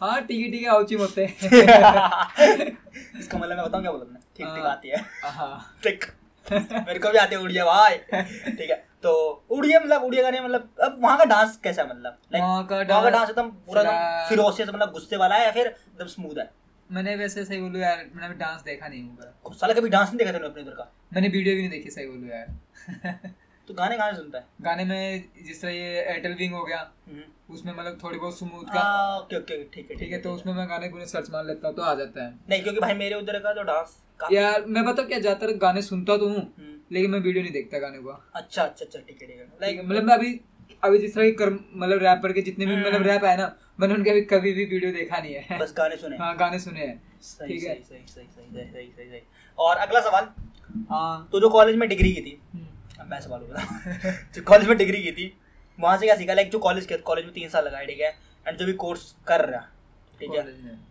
हाँ 0.00 0.22
है 0.26 0.76
होते 1.00 1.24
हैं 1.24 1.36
इसका 3.18 3.38
मतलब 3.38 3.56
मैं 3.56 3.64
बताऊँ 3.66 3.82
क्या 3.82 3.92
बोला 3.92 4.04
तुमने? 4.04 4.18
ठीक 4.20 4.46
ठीक 4.46 4.64
हाँ। 4.64 4.70
आती 4.70 4.88
है। 4.88 5.04
हाँ। 5.24 5.76
ठीक 5.84 6.04
मेरे 6.52 6.98
को 6.98 7.10
भी 7.10 7.18
आते 7.18 7.34
हैं 7.34 7.42
उड़िया 7.42 7.64
भाई। 7.64 7.96
ठीक 8.52 8.70
है। 8.70 8.91
तो 9.02 9.12
उड़िया 9.50 9.80
मतलब 9.80 10.02
उड़िया 10.02 10.22
गाने 10.22 10.40
मतलब 10.40 10.68
अब 10.82 10.98
वहाँ 11.02 11.18
का 11.18 11.24
डांस 11.24 11.56
कैसा 11.56 11.84
मतलब? 11.84 12.18
वहाँ 12.34 12.66
का 12.66 12.82
डांस 12.82 13.12
डांस 13.12 13.30
एकदम 13.30 13.48
पूरा 13.66 13.80
एकदम 13.82 14.28
फिलहाल- 14.28 14.74
मतलब 14.74 14.92
गुस्से 14.92 15.16
वाला 15.16 15.34
है 15.34 15.44
या 15.44 15.50
फिर 15.52 15.66
एकदम 15.66 16.06
स्मूथ 16.06 16.38
है? 16.38 16.50
मैंने 16.90 17.14
वैसे 17.16 17.44
सही 17.44 17.60
बोलूँ 17.60 17.80
यार 17.80 18.04
मैंने 18.14 18.34
डांस 18.34 18.62
देखा 18.62 18.88
नहीं 18.88 19.02
हूँ 19.02 19.54
साला 19.54 19.74
कभी 19.74 19.88
डांस 19.88 20.08
नहीं 20.08 20.18
देखा 20.18 20.32
तूने 20.32 20.46
अपने 20.46 20.62
इधर 20.62 20.72
का? 20.72 20.90
मैंने 21.12 21.28
वीडियो 21.28 21.54
भी 21.54 21.60
नहीं 21.60 21.70
देखी 21.70 21.90
सही 21.90 22.06
बोलूँ 22.06 22.28
यार। 22.28 23.30
तो 23.68 23.74
गाने 23.74 23.96
गाने 23.96 24.16
सुनता 24.16 24.38
है? 24.38 24.44
गाने 24.62 24.84
में 24.84 25.24
जिस 25.46 25.60
तरह 25.62 25.70
ये 25.70 26.00
एयरटेल 26.02 26.34
विंग 26.34 26.54
हो 26.54 26.64
गया 26.64 26.78
हम्म। 27.08 27.54
उसमें 27.54 27.72
मतलब 27.72 27.98
थोड़ी 28.04 28.18
बहुत 28.18 28.38
स्मूथ 28.38 28.64
का 28.64 28.80
हाँ, 28.80 29.18
ओके 29.18 29.36
ओके 29.36 29.62
ठीक 29.64 29.90
है 29.90 29.96
ठीक 29.96 30.12
है 30.12 30.18
तो 30.20 30.32
उसमें 30.34 30.52
मैं 30.54 30.68
गाने 30.68 30.88
गुने 30.88 31.06
सर्च 31.06 31.30
मार 31.30 31.44
लेता 31.44 31.68
हूँ 31.68 31.76
तो 31.76 31.82
आ 31.82 31.94
जाता 31.94 32.24
है। 32.24 32.30
नहीं 32.50 32.62
क्योंकि 32.62 32.80
भाई 32.80 32.94
मेरे 32.94 33.14
उधर 33.14 33.38
का 33.38 33.52
जो 33.52 33.62
डांस 33.62 33.96
यार 34.32 34.64
मैं 34.66 34.84
बता 34.84 35.02
क्या 35.02 35.18
ज़्यादातर 35.18 35.56
गाने 35.58 35.82
सुनता 35.82 36.16
तो 36.16 36.28
हूँ 36.28 36.36
हम्म। 36.38 36.71
लेकिन 36.92 37.10
मैं 37.10 37.18
वीडियो 37.20 37.42
नहीं 37.42 37.52
देखता 37.52 37.78
गाने 37.78 37.98
का। 37.98 38.14
अच्छा 38.34 38.62
अच्छा 38.62 38.84
अच्छा 38.84 38.98
ठीक 38.98 39.22
है 39.22 39.28
ठीक 39.28 39.36
है। 39.38 39.46
लाइक 39.62 39.80
मतलब 39.84 40.04
मैं 40.04 40.14
अभी 40.14 40.40
अभी 40.84 40.98
जिस 40.98 41.14
तरह 41.14 41.24
की 41.24 41.32
कर 41.32 41.50
मतलब 41.50 42.02
रैपर 42.02 42.32
के 42.32 42.42
जितने 42.42 42.66
भी 42.66 42.74
हम्म। 42.74 42.86
मतलब 42.86 43.06
रैप 43.06 43.24
है 43.24 43.36
ना 43.36 43.54
मैंने 43.80 43.94
उनके 43.94 44.10
अभी 44.10 44.20
कभी 44.32 44.52
भी 44.52 44.64
वीडियो 44.64 44.92
देखा 44.92 45.18
नहीं 45.18 45.34
है। 45.34 45.58
बस 45.58 45.74
गाने 45.76 45.96
सुने। 45.96 46.16
हाँ 46.16 46.36
गाने 46.36 46.58
सुने 46.58 46.80
हैं। 46.80 47.02
सही 47.22 47.58
सही 47.60 47.82
सही 47.82 48.06
सही 48.06 48.26
सही 48.26 48.64
सही 48.64 48.86
सही 48.96 49.08
सही। 49.10 49.20
और 49.58 49.76
अगला 49.76 50.00
सवाल। 50.00 50.28
हाँ। 50.90 51.28
तो 51.32 51.40
जो 51.40 51.48
कॉलेज 51.48 51.76
में 51.76 51.88
डिग्री 51.88 52.12
की 52.12 52.20
थी 52.20 52.38
हम्म। 52.54 52.66
अब 53.00 53.10
मैं 53.10 53.20
सवाल 53.20 53.40
बता 53.40 54.10
जो 54.34 54.42
कॉलेज 54.42 54.68
में 54.68 54.76
डिग्री 54.78 55.02
की 55.02 55.12
थी 55.12 55.32
वहाँ 55.78 55.96
से 55.98 56.06
क्या 56.06 56.16
सीखा? 56.16 56.34
लाइक 56.34 56.50
जो 56.50 56.58
कॉलेज 56.58 56.86
के 56.86 56.96
कॉलेज 57.02 57.24
में 57.24 57.34
तीन 57.34 57.48
साल 57.48 57.64
लगाए 57.64 57.86
ठीक 57.86 58.00
है? 58.00 58.10
एंड 58.46 58.58
जो 58.58 58.66
भी 58.66 58.72
कोर्स 58.72 59.14
कर 59.26 59.44
रहा 59.44 59.60
ठीक 60.20 60.34
है? 60.34 60.44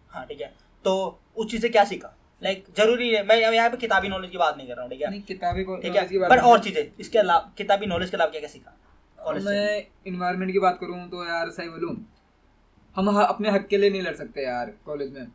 हाँ 0.09 0.25
ठीक 0.25 0.41
है। 0.41 0.51
तो 0.85 0.93
उस 1.37 1.51
चीज़ 1.51 1.61
से 1.61 1.69
क्या 1.69 1.83
सीखा? 1.83 2.13
लाइक 2.41 2.63
ज़रूरी 2.77 3.09
है। 3.09 3.23
मैं 3.25 3.35
यहाँ 3.37 3.69
पे 3.69 3.77
किताबी 3.77 4.07
नॉलेज 4.09 4.31
की 4.31 4.37
बात 4.37 4.57
नहीं 4.57 4.67
कर 4.67 4.75
रहा 4.75 4.83
हूँ 4.83 4.91
ठीक 4.91 5.01
है? 5.01 5.19
किताबी 5.23 5.63
ठीक 5.81 5.95
है? 5.95 6.17
बात 6.19 6.29
पर 6.29 6.39
और 6.41 6.59
चीज़ें 6.59 6.83
इसके 6.99 7.19
अलावा 7.19 7.51
किताबी 7.57 7.85
नॉलेज 7.87 8.09
के 8.09 8.17
अलावा 8.17 8.31
क्या 8.31 8.41
क्या 8.41 8.49
सीखा 8.49 8.77
मैं 9.41 9.85
इन्वायरमेंट 10.07 10.51
की 10.51 10.59
बात 10.59 10.77
करूँ 10.79 11.07
तो 11.09 11.25
यार 11.25 11.49
सही 11.51 11.69
बोलूँ 11.69 11.95
हम 12.95 13.07
अपने 13.17 13.49
हक 13.49 13.67
के 13.67 13.77
लिए 13.77 13.89
नहीं 13.89 14.01
लड़ 14.01 14.15
सकते 14.15 14.43
यार 14.43 14.71
कॉलेज 14.85 15.11
में। 15.13 15.27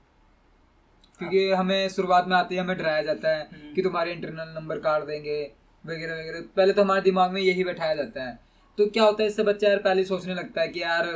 क्योंकि 1.20 1.50
हमें 1.50 1.88
शुरुआत 1.88 2.26
में 2.28 2.36
आते 2.36 2.54
ही 2.54 2.60
हमें 2.60 2.76
डराया 2.78 3.02
जाता 3.02 3.28
है 3.28 3.42
हम्म। 3.42 3.72
कि 3.74 3.82
तुम्हारे 3.82 4.12
इंटरनल 4.12 4.48
नंबर 4.54 4.78
काट 4.78 5.04
देंगे 5.06 5.38
वगैरह 5.84 6.14
वगैरह। 6.14 6.40
पहले 6.56 6.72
तो 6.72 6.82
हमारे 6.82 7.00
दिमाग 7.02 7.30
में 7.32 7.40
यही 7.40 7.64
बैठाया 7.64 7.94
जाता 7.94 8.24
है। 8.24 8.38
तो 8.78 8.86
क्या 8.88 9.04
होता 9.04 9.22
है 9.22 9.28
इससे 9.28 9.42
बच्चा 9.42 9.68
यार 9.68 9.78
पहले 9.78 10.04
सोचने 10.04 10.34
लगता 10.34 10.60
है 10.60 10.68
कि 10.68 10.82
यार 10.82 11.06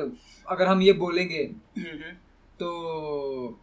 अगर 0.47 0.67
हम 0.67 0.83
ये 0.83 0.93
बोलेंगे 0.95 1.43
हम्म, 1.43 1.87
हम्म, 1.87 2.15
तो 2.61 3.59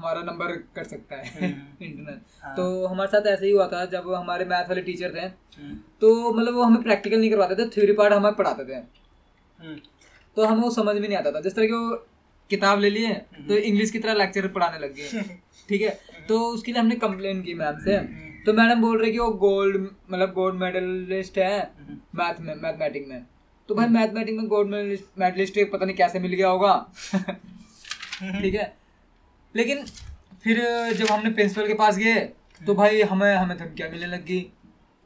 हमारा 0.00 0.22
नंबर 0.22 0.52
कट 0.76 0.86
सकता 0.86 1.16
है 1.16 1.48
हम्म। 1.52 1.84
इंटरनल 1.84 2.20
हाँ। 2.42 2.54
तो 2.56 2.86
हमारे 2.86 3.08
साथ 3.08 3.26
ऐसे 3.26 3.46
ही 3.46 3.52
हुआ 3.52 3.66
था 3.66 3.84
जब 3.84 4.14
हमारे 4.14 4.44
मैथ 4.44 4.68
वाले 4.68 4.82
टीचर 4.82 5.14
थे 5.14 5.20
हम्म, 5.20 5.74
तो 6.00 6.32
मतलब 6.32 6.54
वो 6.54 6.62
हमें 6.62 6.82
प्रैक्टिकल 6.82 7.20
नहीं 7.20 7.30
करवाते 7.30 7.54
थे 7.54 7.68
थ्योरी 7.68 7.92
पार्ट 7.92 8.12
हमें 8.12 8.34
पढ़ाते 8.34 8.64
थे। 8.64 8.74
हम्म, 8.74 9.76
तो 10.36 10.44
हमें 10.44 10.62
वो 10.62 10.70
समझ 10.70 10.96
में 10.96 11.08
नहीं 11.08 11.18
आता 11.18 11.30
था। 11.30 11.40
जिस 11.40 11.54
तरह 11.54 11.66
की 11.66 11.72
वो 11.72 12.06
किताब 12.50 12.80
ले 12.80 12.90
लिए 12.90 13.12
तो 13.48 13.56
इंग्लिश 13.56 13.90
की 13.90 13.98
तरह 13.98 14.14
लेक्चर 14.14 14.48
पढ़ाने 14.48 14.78
लग 14.78 14.94
गए। 14.94 15.38
ठीक 15.68 15.82
है? 15.82 16.00
तो 16.28 16.40
उसके 16.40 16.72
लिए 16.72 16.80
हमने 16.80 16.94
कंप्लेन 16.94 17.42
की 17.42 17.54
मैम 17.54 17.78
से। 17.78 17.98
तो 18.44 18.52
मैडम 18.52 18.80
बोल 18.80 19.02
रहे 19.02 19.12
कि 19.12 19.18
वो 19.18 19.30
गोल्ड 19.30 19.76
मतलब 20.10 20.32
गोल्ड 20.32 20.54
मेडलिस्ट 20.54 21.38
है 21.38 21.60
हम्म। 21.60 22.22
मैथ 22.22 22.40
में 22.40 22.54
मैथमेटिक 22.54 23.08
में। 23.08 23.26
तो 23.68 23.74
भाई 23.74 23.86
मैथमेटिक 23.86 24.36
में 24.36 24.46
गोल्ड 24.46 24.68
मेडलिस्ट 25.18 25.70
पता 25.72 25.86
नहीं 25.86 25.96
कैसे 25.96 26.18
मिल 26.18 26.32
गया 26.32 26.48
होगा। 26.48 26.92
ठीक 28.22 28.54
है? 28.54 28.79
लेकिन 29.54 29.84
फिर 30.44 30.58
जब 30.92 31.06
हमने 31.06 31.30
प्रिंसिपल 31.30 31.66
के 31.66 31.74
पास 31.74 31.96
गए 31.96 32.18
तो 32.60 32.74
भाई 32.74 33.02
हमें 33.02 33.34
हमें 33.34 33.56
धमकियाँ 33.58 33.88
मिलने 33.90 34.06
लग 34.06 34.24
गई 34.24 34.40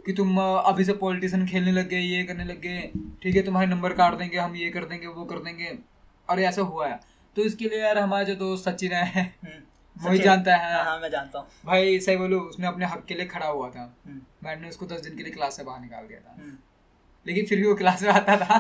कि 0.07 0.13
तुम 0.13 0.39
अभी 0.41 0.85
से 0.85 0.93
पॉलिटिशियन 0.93 1.47
खेलने 1.47 1.73
लग 1.73 1.89
गए 1.89 2.01
ये 2.01 2.23
करने 2.25 2.45
लग 2.45 2.61
गए 2.61 2.91
ठीक 3.23 3.37
है 3.37 3.43
तुम्हारे 3.43 3.67
नंबर 3.67 3.93
काट 3.93 4.15
देंगे 4.15 4.39
हम 4.39 4.57
ये 4.57 4.71
कर 4.71 4.85
देंगे 4.85 5.07
वो 5.07 5.25
कर 5.25 5.39
देंगे। 5.39 5.79
और 6.29 6.41
ऐसा 6.41 6.63
हुआ 6.63 6.87
है। 6.89 7.01
तो 7.37 7.45
इसके 7.45 7.69
लिए 7.69 7.81
यार 7.81 7.99
हमारा 7.99 8.25
जो 8.25 8.35
दोस्त 8.35 8.69
सचिन 8.69 8.93
है 8.93 9.35
वही 9.97 10.19
जानता 10.19 10.57
है। 10.57 10.75
हाँ 10.75 10.85
हाँ 10.85 10.99
मैं 11.01 11.11
जानता 11.11 11.39
हूँ। 11.39 11.47
भाई 11.67 11.99
सही 12.01 12.17
बोलो 12.17 12.39
उसने 12.41 12.67
अपने 12.67 12.87
हक 12.87 13.05
के 13.09 13.15
लिए 13.15 13.27
खड़ा 13.27 13.47
हुआ 13.47 13.69
था। 13.71 13.83
हम्म, 14.07 14.21
मैडम 14.45 14.63
ने 14.63 14.69
उसको 14.69 14.87
दस 14.87 15.01
दिन 15.01 15.17
के 15.17 15.23
लिए 15.23 15.33
क्लास 15.33 15.57
से 15.57 15.65
बाहर 15.65 15.81
निकाल 15.81 16.07
दिया 16.07 16.21
था। 16.21 16.35
हम्म, 16.39 16.57
लेकिन 17.27 17.47
फिर 17.47 17.59
भी 17.59 17.67
वो 17.67 17.75
क्लास 17.75 18.03
में 18.03 18.11
आता 18.11 18.37
था। 18.37 18.59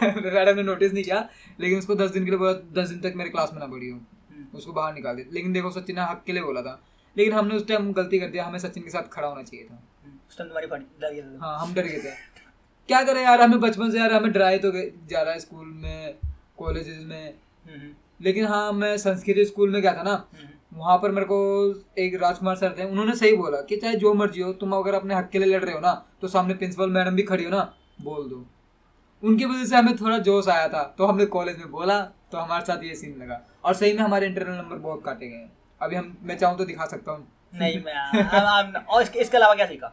मैडम 0.02 0.56
ने 0.56 0.62
नोटिस 0.62 0.92
नहीं 0.92 1.04
किया 1.04 1.28
लेकिन 1.60 1.78
उसको 1.78 1.94
दस 1.94 2.10
दिन 2.10 2.24
के 2.24 2.30
लिए 2.30 2.38
बोला 2.38 2.52
दस 2.82 2.88
दिन 2.88 3.00
तक 3.00 3.16
मेरे 3.16 3.30
क्लास 3.30 3.50
में 3.52 3.60
ना 3.60 3.66
पड़ी 3.66 3.88
हो। 3.88 4.00
उसको 4.56 4.72
बाहर 4.72 4.94
निकाल 4.94 5.16
दिया। 5.16 5.32
लेकिन 5.32 5.52
देखो 5.52 5.70
सचिन 5.70 5.96
ने 5.96 6.02
हक 6.02 6.22
के 6.26 6.32
लिए 6.32 6.42
बोला 6.42 6.62
था। 6.62 6.80
लेकिन 7.16 7.32
हमने 7.32 7.54
उस 7.54 7.66
टाइम 7.68 7.92
गलती 7.92 8.18
कर 8.18 8.26
दिया 8.26 8.44
हमें 8.44 8.58
सचिन 8.58 8.82
के 8.82 8.90
साथ 8.90 9.08
खड़ा 9.12 9.28
होना 9.28 9.42
चाहिए 9.42 9.66
था। 9.66 9.82
उस 10.30 10.38
टाइम 10.38 10.48
तुम्हारी 10.48 10.66
डर 11.00 11.12
गया 11.12 11.24
था। 11.24 11.46
हाँ 11.46 11.58
हम 11.58 11.74
डर 11.74 11.82
गए 11.82 11.98
थे। 11.98 12.10
क्या 12.88 13.02
करें 13.04 13.22
यार 13.22 13.40
हमें 13.40 13.60
बचपन 13.60 13.90
से 13.90 13.98
यार 13.98 14.12
हमें 14.12 14.32
डराए 14.32 14.58
तो 14.58 14.72
जा 15.06 15.22
रहा 15.22 15.32
है 15.32 15.40
स्कूल 15.40 15.66
में 15.66 16.14
कॉलेजेस 16.58 16.98
में। 17.00 17.24
हम्म, 17.24 17.80
हम्म, 17.80 17.90
लेकिन 18.20 18.44
हाँ 18.46 18.72
मैं 18.72 18.96
संस्कृत 18.98 19.46
स्कूल 19.46 19.70
में 19.70 19.80
गया 19.82 19.92
था 19.92 20.02
ना। 20.02 20.12
हम्म, 20.12 20.48
वहाँ 20.74 20.96
पर 20.98 21.10
मेरे 21.10 21.26
को 21.26 21.38
एक 21.98 22.14
राजकुमार 22.22 22.56
सर 22.56 22.74
थे 22.78 22.84
उन्होंने 22.84 23.14
सही 23.14 23.36
बोला 23.36 23.60
कि 23.60 23.76
चाहे 23.76 23.96
जो 23.96 24.12
मर्ज़ी 24.14 24.40
हो 24.40 24.52
तुम 24.52 24.72
अगर 24.72 24.94
अपने 24.94 25.14
हक 25.14 25.28
के 25.28 25.38
लिए 25.38 25.48
लड़ 25.48 25.64
रहे 25.64 25.74
हो 25.74 25.80
ना 25.80 25.92
तो 26.20 26.28
सामने 26.28 26.54
प्रिंसिपल 26.54 26.90
मैडम 26.90 27.16
भी 27.16 27.22
खड़ी 27.22 27.44
हो 27.44 27.50
ना 27.50 27.60
बोल 28.02 28.28
दो। 28.28 28.44
उनकी 29.22 29.44
वजह 29.44 29.64
से 29.64 29.76
हमें 29.76 29.96
थोड़ा 29.96 30.18
जोश 30.18 30.48
आया 30.48 30.68
था 30.68 30.82
तो 30.98 31.06
हमने 31.06 31.26
कॉलेज 31.26 31.58
में 31.58 31.70
बोला 31.70 31.98
तो 32.32 32.38
हमारे 32.38 32.64
साथ 32.66 32.82
ये 32.84 32.94
सीन 32.94 33.16
लगा। 33.22 33.40
और 33.64 33.74
सही 33.74 33.92
में 33.92 34.02
हमारे 34.02 34.26
इंटरनल 34.26 34.56
नंबर 34.56 34.76
बहुत 34.78 35.04
काटे 35.04 35.28
गए 35.28 35.36
हैं। 35.36 35.50
अभी 35.80 35.96
हम 35.96 36.16
मैं 36.22 36.36
चाहूँ 36.38 36.58
तो 36.58 36.64
दिखा 36.64 36.86
सकता 36.86 37.12
हूँ। 37.12 37.26
नहीं 37.54 37.82
मैं 37.84 38.80
और 38.80 39.02
इसके 39.02 39.18
इसके 39.20 39.36
अलावा 39.36 39.54
क्या 39.54 39.66
सीखा? 39.66 39.92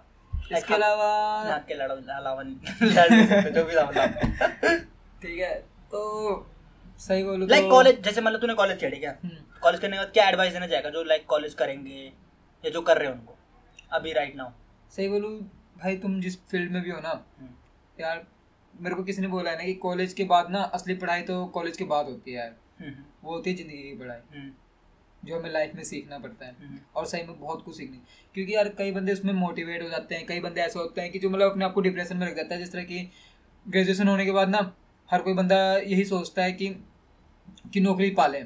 इसके 0.52 0.74
अलावा 0.74 1.58
के 1.68 1.74
अलावा 1.74 2.34
मतलब 2.36 2.60
ठीक 5.22 5.40
है 5.40 5.54
तो 5.92 6.02
सही 7.02 7.24
बोलूँ 7.24 7.48
लाइक 7.50 7.64
तो 7.64 7.70
कॉलेज 7.70 8.02
जैसे 8.04 8.22
मतलब 8.22 8.42
तूने 8.42 8.54
कॉलेज 8.54 8.80
छेड़ी 8.80 8.98
क्या 8.98 9.12
हम्म, 9.24 9.36
कॉलेज 9.62 9.80
करने 9.82 9.98
के 9.98 10.04
बाद 10.04 10.12
क्या 10.14 10.28
एडवाइस 10.30 10.54
देना 10.54 10.68
चाहेगा 10.68 10.90
जो 10.90 11.04
लाइक 11.04 11.26
कॉलेज 11.30 11.54
करेंगे 11.54 12.04
या 12.64 12.70
जो 12.70 12.82
कर 12.82 12.98
रहे 12.98 13.08
हैं 13.08 13.16
उनको? 13.16 13.36
अभी 13.92 14.14
राइट 14.14 14.36
नाउ 14.36 14.50
सही 14.96 15.08
बोलूँ 15.10 15.32
भाई 15.84 15.98
तुम 15.98 16.20
जिस 16.22 16.38
फ़ील्ड 16.52 16.72
में 16.72 16.82
भी 16.84 16.90
हो 16.90 17.00
ना 17.00 17.14
यार 17.98 18.24
मेरे 18.74 18.96
को 18.96 19.04
किसी 19.04 19.22
ने 19.22 19.28
बोला 19.28 19.52
है 19.52 19.58
ना 19.58 19.64
कि 19.64 19.74
कॉलेज 19.82 20.14
के 20.14 20.24
बाद 20.26 20.50
ना 20.50 20.62
असली 20.74 20.96
पढ़ाई 20.96 21.22
तो 21.24 21.46
कॉलेज 21.48 21.78
के 21.78 21.84
बाद 21.86 22.06
होती 22.06 22.34
है 22.34 22.50
वो 22.82 23.32
होती 23.32 23.50
है 23.50 23.56
ज़िंदगी 23.56 23.78
की 23.80 23.98
पढ़ाई। 23.98 24.52
जो 25.24 25.38
हमें 25.40 25.52
लाइफ 25.52 25.76
में 25.76 25.84
सीखना 25.84 26.18
पड़ता 26.20 26.46
है। 26.46 26.80
और 26.96 27.06
सही 27.06 27.24
में 27.24 27.40
बहुत 27.40 27.64
कुछ 27.66 27.78
सीखने 27.78 27.98
क्योंकि 28.36 28.56
यार 28.56 28.70
कई 28.78 28.92
बंदे 28.92 29.14
उसमें 29.14 29.34
मोटिवेट 29.34 29.84
हो 29.84 29.90
जाते 29.90 30.16
हैं 30.16 30.26
कई 30.26 30.40
बंदे 30.40 30.62
ऐसे 30.62 30.80
होते 30.80 31.02
हैं 31.02 31.12
कि 31.12 31.20
जो 31.20 31.30
मतलब 31.30 31.52
अपने 31.52 31.66
आप 31.66 31.74
को 31.74 31.82
डिप्रेशन 31.82 32.18
में 32.18 32.26
रख 32.28 32.36
जाता 32.36 32.56
है 32.56 32.62
जिस 32.62 32.72
तरह 32.72 32.84
की 32.84 33.10
ग्रेजुएशन 33.66 34.08
होने 34.08 34.26
के 34.26 34.32
बाद 34.32 34.50
ना 34.50 34.60
हर 35.10 35.22
कोई 35.22 35.34
बंदा 35.34 35.58
यही 35.78 36.06
सोचता 36.06 36.44
है 36.44 36.52
कि 36.54 36.68
कि 37.74 37.80
नौकरी 37.82 38.10
पाले। 38.12 38.44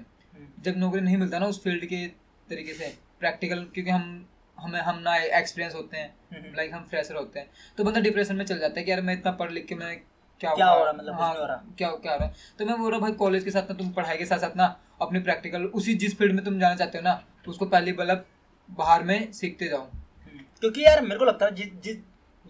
जब 0.64 0.78
नौकरी 0.78 1.02
नहीं 1.02 1.18
मिलता 1.18 1.40
ना 1.40 1.46
उस 1.46 1.64
फ़ील्ड 1.64 1.86
के 1.86 2.06
तरीके 2.48 2.74
से 2.74 2.88
प्रैक्टिकल 3.20 3.64
क्योंकि 3.74 3.92
हम 3.92 4.26
हमें 4.58 4.80
हम 4.82 5.00
ना 5.00 5.16
एक्सपीरियंस 5.16 5.76
होते 5.76 5.98
हैं। 5.98 6.54
लाइक 6.56 6.74
हम 6.74 6.84
फ्रेशर 6.84 7.16
होते 7.16 7.40
हैं। 7.40 7.50
तो 7.78 7.84
बंदा 7.84 8.00
डिप्रेशन 8.02 8.36
में 8.36 8.46
चल 8.46 8.60
जाता 8.60 8.80
है 8.80 8.86
कि 8.86 8.92
यार 8.92 9.02
मैं 9.02 9.14
इतना 9.14 9.32
पढ़ 9.34 9.52
लिख 9.52 9.66
के 9.66 9.76
मैं 9.76 9.96
क्या 10.42 10.54
क्या 10.56 10.68
हो 10.68 10.84
रहा 10.84 10.94
मतलब 10.94 11.14
हाँ, 11.14 11.34
हो 11.36 11.46
रहा। 11.46 11.64
क्या 11.78 11.90
क्या 11.92 12.12
हो 12.14 12.20
रहा 12.20 12.32
तो 12.60 12.66
मैं 12.66 12.78
बोल 12.80 12.92
रहा 12.92 13.00
भाई 13.00 13.12
कॉलेज 13.20 13.44
के 13.44 13.52
साथ 13.52 13.70
ना 13.70 13.76
तुम 13.76 13.90
पढ़ाई 13.92 14.18
के 14.18 14.26
साथ 14.26 14.40
साथ 14.40 14.56
ना 14.58 14.66
अपनी 15.02 15.20
प्रैक्टिकल 15.20 15.64
उसी 15.76 15.94
जिस 15.96 16.18
फ़ील्ड 16.18 16.36
में 16.36 16.44
तुम 16.46 16.60
जाना 16.60 16.76
चाहते 16.76 16.98
हो 16.98 17.04
ना 17.04 17.22
उसको 17.48 17.66
पहले 17.66 17.92
मतलब 17.94 18.26
बाहर 18.70 19.04
में 19.04 19.32
सीखते 19.32 19.68
जाओ। 19.68 19.88
क्योंकि 20.60 20.84
यार 20.86 21.02
मेरे 21.02 21.18
को 21.20 21.26
लगता 21.26 21.46
है 21.46 21.56
जिस 21.56 21.74
जिस 21.84 21.98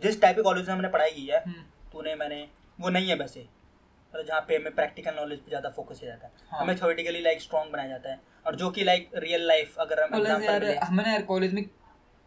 जिस 0.02 0.22
टाइप 0.22 0.36
के 0.36 0.42
कॉलेज 0.42 0.68
में 0.68 0.74
हमने 0.74 0.88
पढ़ाई 0.88 1.12
की 1.12 1.26
है 1.26 1.40
हम्म, 1.40 1.62
तूने 1.92 2.16
मैंने 2.16 2.48
वो 2.80 2.90
नहीं 2.90 3.10
है 3.10 3.16
वैसे। 3.16 3.40
मतलब 3.40 4.26
जहाँ 4.26 4.42
पे 4.42 4.56
हमें 4.56 4.76
प्रैक्टिकल 4.76 5.16
नॉलेज 5.16 5.40
पे 5.40 5.50
ज़्यादा 5.50 5.70
फोकस 5.70 6.00
किया 6.00 6.12
जाता 6.12 6.28
है। 6.28 6.32
हाँ। 6.52 6.60
हमें 6.60 6.76
थ्योरेटिकली 6.78 7.22
लाइक 7.22 7.42
स्ट्रॉन्ग 7.42 7.72
बनाया 7.72 7.90
जाता 7.90 8.10
है। 8.10 8.20
और 8.46 8.56
जो 8.56 8.70
कि 8.70 8.84
लाइक 8.84 9.10
रियल 9.16 9.48
लाइफ 9.48 9.78
अगर 9.80 10.04
हम 10.04 10.26
यार 10.26 10.64
ले 10.64 10.74
यार 11.10 11.22
कॉलेज 11.24 11.54
में 11.54 11.64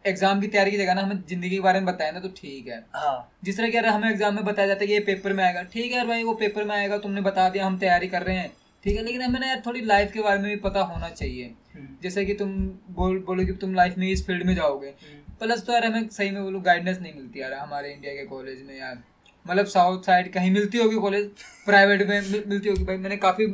एग्ज़ाम 0.05 0.39
की 0.41 0.47
तैयारी 0.47 0.71
की 0.71 0.77
जगह 0.77 0.93
ना 0.93 1.01
हमें 1.01 1.23
ज़िंदगी 1.29 1.49
के 1.49 1.59
बारे 1.59 1.79
में 1.79 1.85
बताया 1.85 2.11
ना 2.11 2.19
तो 2.19 2.29
ठीक 2.37 2.67
है। 2.67 2.79
हाँ। 2.93 3.31
जिस 3.43 3.57
तरह 3.57 3.69
कि 3.69 3.77
यार 3.77 3.85
हमें 3.87 4.09
एग्ज़ाम 4.09 4.35
में 4.35 4.43
बताया 4.45 4.67
जाता 4.67 4.79
है 4.81 4.87
कि 4.87 4.93
ये 4.93 4.99
पेपर 5.05 5.33
में 5.33 5.43
आएगा 5.43 5.63
ठीक 5.63 5.91
है 5.91 5.97
यार 5.97 6.07
भाई 6.07 6.23
वो 6.23 6.33
पेपर 6.35 6.63
में 6.63 6.75
आएगा 6.75 6.97
तुमने 6.97 7.21
बता 7.21 7.47
दिया 7.49 7.65
हम 7.65 7.77
तैयारी 7.79 8.07
कर 8.07 8.23
रहे 8.23 8.35
हैं। 8.37 8.51
ठीक 8.83 8.95
है 8.97 9.03
लेकिन 9.03 9.21
हमें 9.21 9.39
ना 9.39 9.47
यार 9.47 9.61
थोड़ी 9.65 9.81
लाइफ 9.81 10.11
के 10.11 10.21
बारे 10.21 10.39
में 10.39 10.49
भी 10.49 10.55
पता 10.61 10.81
होना 10.83 11.09
चाहिए। 11.09 11.45
हम्म, 11.75 11.87
जैसे 12.03 12.25
कि 12.25 12.33
तुम 12.33 12.53
बोल 12.91 13.19
बोलो 13.27 13.45
कि 13.45 13.53
तुम 13.61 13.73
लाइफ 13.75 13.97
में 13.97 14.07
इस 14.09 14.25
फ़ील्ड 14.27 14.43
में 14.43 14.53
जाओगे 14.55 14.87
हम्म, 14.87 15.19
प्लस 15.39 15.65
तो 15.65 15.73
यार 15.73 15.85
हमें 15.85 16.07
सही 16.09 16.31
में 16.31 16.43
बोलो 16.43 16.59
गाइडेंस 16.61 16.99
नहीं 16.99 17.13
मिलती 17.13 17.41
यार 17.41 17.53
हमारे 17.53 17.91
इंडिया 17.93 18.13
के 18.13 18.25
कॉलेज 18.25 18.61
में 18.67 18.77
यार। 18.77 18.97
मतलब 19.45 19.65
साउथ 19.67 20.01
साइड 20.03 20.31
कहीं 20.33 20.51
मिलती 20.51 20.77
होगी 20.77 20.95
कॉलेज 20.97 21.29
प्राइवेट 21.65 22.07
में 22.07 22.19
मिलती 22.21 22.69
होगी 22.69 22.83
भाई। 22.83 22.97
मैंने 22.97 23.17
काफ़ी 23.19 23.45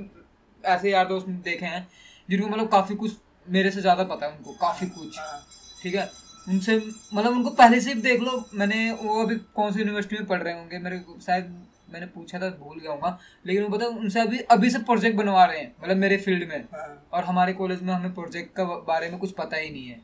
ऐसे 0.63 0.91
यार 0.91 1.07
दोस्त 1.07 1.27
देखे 1.45 1.65
हैं 1.65 1.87
जिनको 2.29 2.47
मतलब 2.47 2.67
काफ़ी 2.69 2.95
कुछ 2.95 3.17
मेरे 3.47 3.71
से 3.71 3.81
ज़्यादा 3.81 4.03
पता 4.05 4.25
है 4.25 4.31
उनको 4.31 4.53
काफ़ी 4.61 4.87
कुछ। 4.89 5.19
हाँ, 5.19 5.45
ठीक 5.83 5.95
है? 5.95 6.09
उनसे 6.47 6.75
मतलब 7.13 7.31
उनको 7.31 7.49
पहले 7.51 7.79
से 7.81 7.93
ही 7.93 8.01
देख 8.01 8.21
लो 8.21 8.43
मैंने 8.53 8.91
वो 8.93 9.21
अभी 9.23 9.35
कौन 9.55 9.71
सी 9.71 9.79
यूनिवर्सिटी 9.79 10.15
में 10.15 10.25
पढ़ 10.25 10.41
रहे 10.41 10.53
होंगे 10.53 10.79
मेरे 10.79 10.97
को 10.99 11.19
शायद 11.25 11.55
मैंने 11.91 12.05
पूछा 12.05 12.39
था 12.39 12.49
भूल 12.59 12.79
गया 12.79 12.91
हूँ 12.91 13.17
लेकिन 13.45 13.63
वो 13.63 13.69
पता 13.69 13.85
उनसे 13.87 14.19
अभी 14.21 14.39
अभी 14.51 14.69
से 14.69 14.79
प्रोजेक्ट 14.79 15.17
बनवा 15.17 15.45
रहे 15.45 15.59
हैं 15.59 15.73
मतलब 15.83 15.97
मेरे 15.97 16.17
फ़ील्ड 16.17 16.47
में। 16.49 16.57
हाँ। 16.73 17.09
और 17.13 17.23
हमारे 17.23 17.53
कॉलेज 17.53 17.81
में 17.83 17.93
हमें 17.93 18.13
प्रोजेक्ट 18.13 18.55
का 18.55 18.63
बारे 18.87 19.09
में 19.09 19.19
कुछ 19.19 19.31
पता 19.31 19.57
ही 19.57 19.69
नहीं 19.69 19.87
है। 19.87 19.99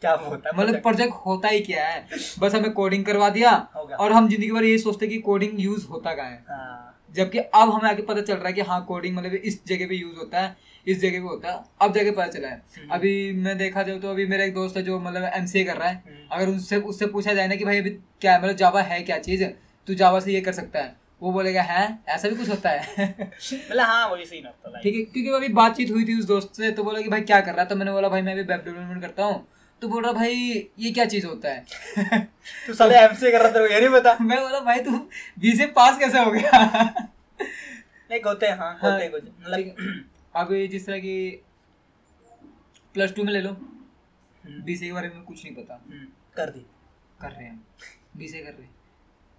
क्या 0.00 0.12
होता 0.14 0.48
है 0.48 0.58
मतलब 0.58 0.80
प्रोजेक्ट 0.82 1.14
होता 1.26 1.48
ही 1.48 1.60
क्या 1.60 1.86
है? 1.86 2.06
बस 2.38 2.54
हमें 2.54 2.72
कोडिंग 2.72 3.04
करवा 3.04 3.28
दिया 3.30 3.52
और 3.98 4.12
हम 4.12 4.28
ज़िंदगी 4.28 4.50
भर 4.50 4.64
यही 4.64 4.78
सोचते 4.78 5.06
कि 5.06 5.18
कोडिंग 5.20 5.60
यूज़ 5.60 5.86
होता 5.86 6.14
कहाँ 6.14 6.30
है। 6.30 6.44
हाँ, 6.48 6.94
जबकि 7.14 7.38
अब 7.38 7.70
हमें 7.70 7.88
आगे 7.90 8.02
पता 8.02 8.20
चल 8.22 8.34
रहा 8.34 8.46
है 8.46 8.52
कि 8.52 8.60
हाँ 8.62 8.84
कोडिंग 8.84 9.16
मतलब 9.16 9.32
इस 9.32 9.60
जगह 9.66 9.88
पे 9.88 9.94
यूज़ 9.94 10.16
होता 10.16 10.40
है। 10.40 10.56
इस 10.86 11.00
जगह 11.00 11.18
पे 11.20 11.26
होता 11.26 11.52
है 11.52 11.64
अब 11.82 11.92
जगह 11.94 12.10
पता 12.12 12.26
चला 12.26 12.48
है। 12.48 12.62
हम्म। 12.76 12.88
अभी 12.94 13.32
मैं 13.34 13.56
देखा 13.58 13.82
जाए 13.82 13.98
तो 13.98 14.10
अभी 14.10 14.26
मेरा 14.26 14.44
एक 14.44 14.54
दोस्त 14.54 14.76
है 14.76 14.82
जो 14.82 14.98
मतलब 15.00 15.30
एमसीए 15.34 15.64
कर 15.64 15.76
रहा 15.76 15.88
है। 15.88 15.94
हम्म। 15.96 16.28
अगर 16.32 16.48
उससे 16.48 16.76
उससे 16.92 17.06
पूछा 17.06 17.34
जाए 17.34 17.48
ना 17.48 17.54
कि 17.54 17.64
भाई 17.64 17.78
अभी 17.78 17.90
क्या 18.20 18.32
है 18.32 18.42
मतलब 18.42 18.56
जावा 18.56 18.82
है 18.82 19.02
क्या 19.02 19.18
चीज़? 19.18 19.44
तू 19.88 19.94
जावा 19.94 20.20
से 20.20 20.32
ये 20.32 20.40
कर 20.40 20.52
सकता 20.52 20.78
है। 20.78 20.94
वो 21.22 21.32
बोलेगा 21.32 21.62
है? 21.62 21.98
ऐसा 22.08 22.28
भी 22.28 22.36
कुछ 22.36 22.48
होता 22.48 22.70
है? 22.70 23.08
मतलब 23.52 23.82
हाँ 23.82 24.08
वही 24.08 24.24
सीन 24.24 24.46
होता 24.46 24.76
है 24.76 24.82
ठीक 24.82 24.94
है 24.94 25.02
क्योंकि 25.02 25.30
अभी 25.36 25.48
बातचीत 25.54 25.90
हुई 25.90 26.04
थी 26.04 26.18
उस 26.18 26.24
दोस्त 26.24 26.56
से 26.56 26.70
तो 26.70 26.84
बोला 26.84 27.00
कि 27.00 27.08
भाई 27.08 27.20
क्या 27.22 27.40
कर 27.40 27.52
रहा 27.52 27.62
है? 27.62 27.68
तो 27.68 27.76
मैंने 27.76 27.92
बोला 27.92 28.08
भाई 28.08 28.22
मैं 28.22 28.32
अभी 28.32 28.42
वेब 28.42 28.62
डेवलपमेंट 28.64 29.02
करता 29.02 29.24
हूँ। 29.24 29.46
तो 29.82 29.88
बोल 29.88 30.02
रहा 30.02 30.12
भाई 30.12 30.34
ये 30.78 30.90
क्या 30.90 31.04
चीज़ 31.04 31.26
होता 31.26 31.48
है? 31.48 31.64
तू 32.66 32.74
साले 32.74 32.98
एमसीए 32.98 33.30
कर 33.32 33.42
रहा 33.42 33.50
था 33.52 33.64
ये 33.74 33.80
नहीं 33.80 34.00
पता। 34.00 34.16
मैं 34.20 34.40
बोला 34.40 34.60
भाई 34.60 34.80
तू 34.80 34.90
बीसे 35.38 35.66
पास 35.78 35.98
कैसे 35.98 36.18
हो 36.18 36.30
गया? 36.30 36.60
लाइक 37.40 38.26
होते 38.26 38.46
हैं 38.46 38.56
हाँ 38.58 38.70
हाँ, 38.72 38.90
होते 38.90 39.02
हैं 39.02 39.10
कुछ। 39.12 39.22
मतलब 39.22 40.04
अभी 40.36 40.66
जिस 40.68 40.86
तरह 40.86 40.98
की 40.98 41.42
प्लस 42.94 43.14
टू 43.14 43.24
में 43.24 43.32
ले 43.32 43.40
लो। 43.40 43.50
हम्म, 43.50 44.62
बीसीए 44.62 44.88
के 44.88 44.92
बारे 44.92 45.08
में 45.08 45.22
कुछ 45.22 45.44
नहीं 45.44 45.54
पता। 45.54 45.74
हम्म, 45.74 46.06
कर 46.36 46.50
दी। 46.50 46.60
कर 47.20 47.30
रहे 47.30 47.44
हैं। 47.44 47.64
बीसीए 48.16 48.42
कर 48.42 48.52
रहे 48.52 48.62
हैं। 48.62 48.74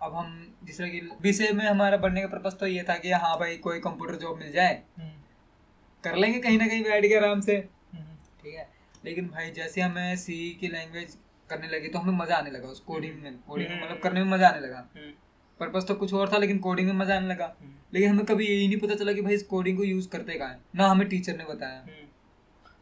अब 0.01 0.15
हम 0.15 0.55
जिस 0.63 0.77
तरह 0.77 0.89
की 0.89 1.01
बीसीए 1.21 1.51
में 1.51 1.65
हमारा 1.65 1.97
बढ़ने 1.97 2.21
का 2.21 2.27
पर्पज 2.27 2.57
तो 2.59 2.67
ये 2.67 2.83
था 2.83 2.97
कि 2.97 3.11
हाँ 3.11 3.37
भाई 3.39 3.57
कोई 3.57 3.79
कंप्यूटर 3.79 4.15
जॉब 4.15 4.39
मिल 4.39 4.51
जाए। 4.51 4.81
कर 6.03 6.15
लेंगे 6.15 6.39
कहीं 6.39 6.57
ना 6.57 6.67
कहीं 6.67 6.83
बैठ 6.83 7.05
के 7.05 7.15
आराम 7.15 7.41
से। 7.41 7.59
ठीक 8.41 8.53
है? 8.55 8.67
लेकिन 9.05 9.27
भाई 9.27 9.51
जैसे 9.51 9.81
हमें 9.81 10.15
सी 10.15 10.57
की 10.61 10.67
लैंग्वेज 10.67 11.17
करने 11.49 11.67
लगी 11.67 11.87
तो 11.87 11.99
हमें 11.99 12.13
मज़ा 12.13 12.35
आने 12.35 12.51
लगा 12.51 12.67
उस 12.67 12.79
कोडिंग 12.79 13.21
में। 13.23 13.37
कोडिंग 13.39 13.69
में 13.69 13.81
मतलब 13.83 13.99
करने 13.99 14.23
में 14.23 14.31
मज़ा 14.31 14.49
आने 14.49 14.59
लगा। 14.59 14.87
हम्म, 14.95 15.11
पर्पज 15.59 15.87
तो 15.87 15.93
कुछ 15.93 16.13
और 16.13 16.33
था 16.33 16.37
लेकिन 16.37 16.57
कोडिंग 16.57 16.87
में 16.87 16.95
मज़ा 16.95 17.15
आने 17.15 17.27
लगा। 17.27 17.45
हम्म, 17.61 17.73
लेकिन 17.93 18.09
हमें 18.09 18.25
कभी 18.25 18.47
यही 18.47 18.67
नहीं 18.67 18.77
पता 18.77 18.95
चला 18.95 19.13
कि 19.13 19.21
भाई 19.21 19.33
इस 19.33 19.43
कोडिंग 19.43 19.77
को 19.77 19.83
यूज़ 19.83 20.09
करते 20.09 20.33
कहाँ 20.33 20.49
है। 20.49 20.59
ना 20.75 20.87
हमें 20.87 21.07
टीचर 21.09 21.37
ने 21.37 21.43
बताया। 21.43 21.79
हम्म। 21.79 22.05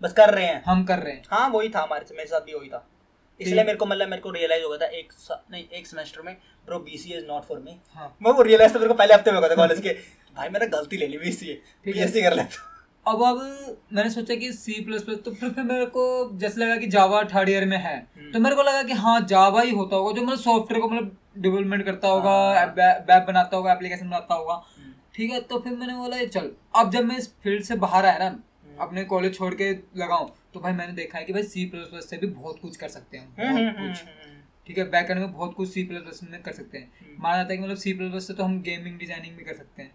बस 0.01 0.13
कर 0.13 0.33
रहे 0.33 0.45
हैं। 0.45 0.61
हम 0.65 0.83
कर 0.85 0.99
रहे 0.99 1.13
हैं। 1.13 1.23
हाँ 1.31 1.49
वही 1.49 1.69
था 1.69 1.81
हमारे 1.81 2.15
मेरे 2.15 2.29
साथ 2.29 2.41
भी 2.41 2.53
वही 2.53 2.69
था। 2.69 2.87
इसलिए 3.39 3.63
मेरे 3.63 3.77
को 3.77 3.85
मतलब 3.85 4.09
मेरे 4.09 4.21
को 4.21 4.31
रियलाइज़ 4.31 4.63
हो 4.63 4.69
गया 4.69 4.77
था 4.77 4.85
एक 4.85 5.13
नहीं 5.51 5.63
एक 5.69 5.87
सेमेस्टर 5.87 6.21
में 6.21 6.35
bro 6.65 6.79
BCA 6.79 7.17
is 7.17 7.25
not 7.25 7.43
for 7.43 7.59
me 7.59 7.79
हाँ। 7.93 8.15
मैं 8.21 8.31
वो 8.31 8.41
रियलाइज़ 8.41 8.73
तो 8.73 8.79
मेरे 8.79 8.87
को 8.87 8.93
पहले 8.93 9.13
हफ़्ते 9.13 9.31
में 9.31 9.35
हो 9.35 9.41
गया 9.41 9.49
था 9.49 9.55
कॉलेज 9.55 9.81
के। 9.81 9.89
भाई 10.37 10.49
मैंने 10.49 10.67
गलती 10.67 10.97
ले 10.97 11.07
ली 11.07 11.17
बीसीए। 11.17 11.61
बीएससी 11.85 12.21
कर 12.21 12.35
लेता 12.35 12.71
अब 13.05 13.23
अब 13.23 13.37
मैंने 13.93 14.09
सोचा 14.09 14.35
कि 14.35 14.51
सी 14.53 14.73
प्लस 14.85 15.03
प्लस 15.03 15.17
तो 15.25 15.31
फिर 15.31 15.49
फिर 15.49 15.63
मेरे 15.63 15.85
को 15.87 16.05
जैसे 16.39 16.61
लगा 16.61 16.75
कि 16.77 16.87
जावा 16.87 17.21
थर्ड 17.33 17.49
ईयर 17.49 17.65
में 17.65 17.77
है। 17.77 17.95
हम्म। 17.95 18.31
तो 18.31 18.39
मेरे 18.39 18.55
को 18.55 18.63
लगा 18.63 18.81
कि 18.83 18.93
हाँ 18.95 19.19
जावा 19.29 19.61
ही 19.61 19.71
होता 19.71 19.95
होगा 19.95 20.11
जो 20.11 20.21
मतलब 20.21 20.39
सॉफ्टवेयर 20.39 20.81
को 20.81 20.89
मतलब 20.89 21.15
डेवलपमेंट 21.37 21.83
करता 21.85 22.07
होगा 22.07 22.31
हाँ। 22.31 22.65
वेब 22.67 23.25
बनाता 23.27 23.57
होगा 23.57 23.71
एप्लीकेशन 23.71 24.09
बनाता 24.09 24.35
होगा। 24.35 24.63
ठीक 25.15 25.31
है 25.31 25.39
तो 25.41 25.59
फिर 25.59 25.73
मैंने 25.73 25.95
बोला 25.95 26.23
चल 26.25 26.49
अब 26.75 26.91
जब 26.91 27.05
मैं 27.05 27.17
इस 27.17 27.31
फ़ील्ड 27.43 27.63
से 27.63 27.75
बाहर 27.77 28.05
आया 28.05 28.17
ना 28.19 28.83
अपने 28.83 29.03
कॉलेज 29.05 29.35
छोड़ 29.35 29.53
के 29.53 29.71
लगाऊँ 29.97 30.29
तो 30.53 30.59
भाई 30.59 30.73
मैंने 30.73 30.93
देखा 30.93 31.17
है 31.17 31.25
कि 31.25 31.33
भाई 31.33 31.43
सी 31.43 31.65
प्लस 31.65 31.87
प्लस 31.89 32.09
से 32.09 32.17
भी 32.17 32.27
बहुत 32.29 32.59
कुछ 32.61 32.77
कर 32.77 32.87
सकते 32.89 33.17
हैं 33.17 33.27
बहुत 33.37 33.75
कुछ। 33.77 34.03
ठीक 34.67 34.77
है 34.77 34.83
बैकएंड 34.91 35.19
में 35.19 35.31
बहुत 35.31 35.53
कुछ 35.53 35.69
सी 35.69 35.83
प्लस 35.83 36.01
प्लस 36.01 36.19
में 36.23 36.41
कर 36.41 36.51
सकते 36.53 36.77
हैं। 36.77 36.91
हम्म। 37.01 37.23
माना 37.23 37.37
जाता 37.37 37.51
है 37.51 37.57
कि 37.57 37.63
मतलब 37.63 37.77
सी 37.77 37.93
प्लस 37.93 38.11
प्लस 38.11 38.27
से 38.27 38.33
तो 38.33 38.43
हम 38.43 38.61
गेमिंग 38.61 38.97
डिज़ाइनिंग 38.99 39.35
भी 39.37 39.43
कर 39.43 39.53
सकते 39.53 39.81
हैं। 39.81 39.91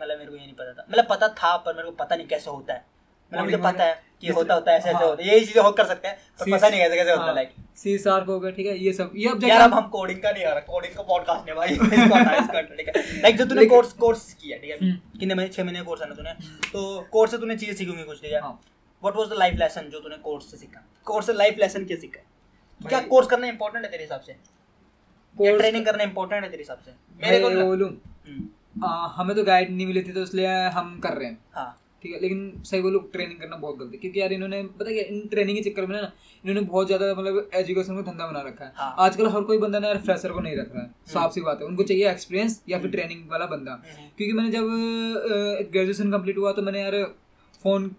मतलब 0.00 0.18
मेरे 0.18 0.30
को 0.30 0.36
ये 0.36 0.42
नहीं 0.42 0.54
पता 0.54 0.72
था। 0.72 0.86
मतलब 0.90 1.06
पता 1.10 1.28
था 1.40 1.56
पर 1.56 1.74
मेरे 1.76 1.88
को 1.88 1.94
पता 1.96 2.16
नहीं 2.16 2.26
कैसे 2.26 2.50
होता 2.50 2.74
है। 2.74 2.84
मतलब 3.32 3.44
मुझे 3.44 3.56
पता 3.56 3.84
है 3.84 4.02
कि 4.20 4.28
होता 4.28 4.54
होता 4.54 4.72
है 4.72 4.78
ऐसे 4.78 4.88
ऐसे 4.88 4.98
हाँ। 4.98 5.06
होता 5.06 5.22
है। 5.22 5.28
यही 5.28 5.44
चीज़ें 5.46 5.62
हो 5.62 5.70
कर 5.72 5.86
सकते 5.86 6.08
हैं 6.08 6.16
पर 6.38 6.50
पता 6.52 6.68
नहीं 6.68 6.80
कैसे 6.80 6.96
कैसे 6.96 7.10
होता 7.10 7.22
हाँ, 7.22 7.34
लाइक 7.34 7.50
सी 7.76 7.96
शार्प 7.98 8.28
हो 8.28 8.38
गया 8.40 8.50
ठीक 8.50 8.66
है 8.66 8.76
ये 8.78 8.92
सब 8.92 9.12
ये 9.16 9.28
अब 9.28 9.44
यार 9.44 9.60
अब 9.60 9.74
हम 9.74 9.88
कोडिंग 9.88 10.22
का 10.22 10.30
नहीं 10.30 10.44
आ 10.44 10.50
रहा 10.50 10.60
कोडिंग 10.68 10.94
का 10.94 11.02
पॉडकास्ट 11.02 11.46
नहीं 11.46 11.56
भाई। 11.56 11.68
इसको 11.74 12.14
हटा 12.14 12.36
इसको 12.36 12.56
हटा 12.56 12.74
ठीक 12.76 12.88
है। 12.88 13.20
लाइक 13.22 13.36
जो 13.36 13.44
तूने 13.46 13.66
कोर्स 13.66 13.92
कोर्स 13.94 14.32
किया 14.34 14.58
ठीक 14.58 14.70
है? 14.70 14.76
हम्म। 14.78 15.18
कितने 15.18 15.34
महीने 15.34 15.52
छह 15.52 15.64
महीने 15.64 15.82
कोर्स 15.82 16.02
है 16.02 16.08
ना 16.08 16.14
तूने? 16.14 16.32
तो 16.72 17.00
कोर्स 17.12 17.30
से 17.30 17.38
तूने 17.38 17.56
चीज़ें 17.56 17.74
सीखी 17.74 17.90
होंगी 17.90 18.04
कुछ 18.04 18.20
ठीक 18.22 18.32
है। 18.32 18.40
What 18.40 19.16
was 19.16 19.28
the 19.28 19.38
life 19.38 19.58
lesson 19.58 19.88
जो 19.90 20.00
तूने 20.00 20.16
कोर्स 20.18 20.50
से 20.50 20.56
सीखा? 20.56 20.84
कोर्स 21.06 21.26
से 21.26 21.32
लाइफ 21.32 21.58
लेसन 21.58 21.84
क्या 21.84 21.96
सीखा 21.96 22.88
क्या 22.88 23.00
कोर्स 23.12 23.26
करना 23.28 23.46
इंपॉर्टेंट 23.46 23.84
है 23.84 23.90
तेरे 23.90 24.02
हिसाब 24.02 24.20
से? 24.20 24.36
ट्रेनिंग 25.36 25.84
करना 25.86 26.02
इंपॉर्टेंट 26.02 26.42
है 26.44 26.50
तेरे 26.50 26.62
हिसाब 26.62 26.78
से? 26.78 26.94
मेरे 27.22 27.40
को 27.40 27.48
को 27.50 27.64
बोलूँ। 27.66 27.88
हम्म, 27.88 28.48
हमें 29.16 29.34
तो 29.36 29.44
गाइड 29.44 29.70
नहीं 29.70 29.86
मिली 29.86 30.02
थी 30.02 30.12
तो 30.12 30.22
इसलिए 30.22 30.54
हम 30.70 30.98
कर 31.00 31.12
रहे 31.12 31.28
हैं। 31.28 31.38
हाँ। 31.54 31.74
ठीक 32.02 32.12
है 32.12 32.18
लेकिन 32.20 32.40
सही 32.64 32.80
बोलो 32.82 32.98
ट्रेनिंग 33.12 33.38
करना 33.40 33.56
बहुत 33.56 33.78
गलत 33.78 33.92
है 33.92 33.98
क्योंकि 33.98 34.20
यार 34.20 34.32
इन्होंने 34.32 34.62
पता 34.74 34.90
क्या 34.90 35.04
इन 35.04 35.26
ट्रेनिंग 35.30 35.56
के 35.56 35.62
चक्कर 35.62 35.86
में 35.86 35.94
ना 35.96 36.00
इन्होंने 36.44 36.60
बहुत 36.62 36.86
ज़्यादा 36.86 37.06
मतलब 37.12 37.50
एजुकेशन 37.54 37.94
को 37.94 38.02
धंधा 38.02 38.26
बना 38.26 38.40
रखा 38.42 38.64
है। 38.64 38.72
हाँ। 38.76 38.94
आजकल 38.98 39.26
हर 39.28 39.42
कोई 39.42 39.58
बंदा 39.58 39.78
ना 39.78 39.88
यार 39.88 39.98
फ्रेशर 40.00 40.32
को 40.32 40.40
नहीं 40.40 40.56
रख 40.56 40.70
रहा 40.74 40.82
है 40.82 40.90
साफ़ 41.12 41.32
सी 41.32 41.40
बात 41.40 41.60
है। 41.60 41.66
उनको 41.66 41.82
चाहिए 41.82 42.10
एक्सपीरियंस 42.10 42.62
या 42.68 42.78
फिर 42.78 42.90
ट्रेनिंग 42.90 43.30
वाला 43.30 43.46
बंदा। 43.46 43.72
हम्म। 43.72 44.08
क्योंकि 44.18 44.32
मैंने 44.32 44.50
जब 44.50 45.70
ग्रेजुएशन 45.72 46.12
कंप्लीट 46.12 46.38
हुआ 46.38 46.52
तो 46.52 46.62
मैंने 46.62 46.80
यार 46.80 47.02
फ़ोन 47.64 47.90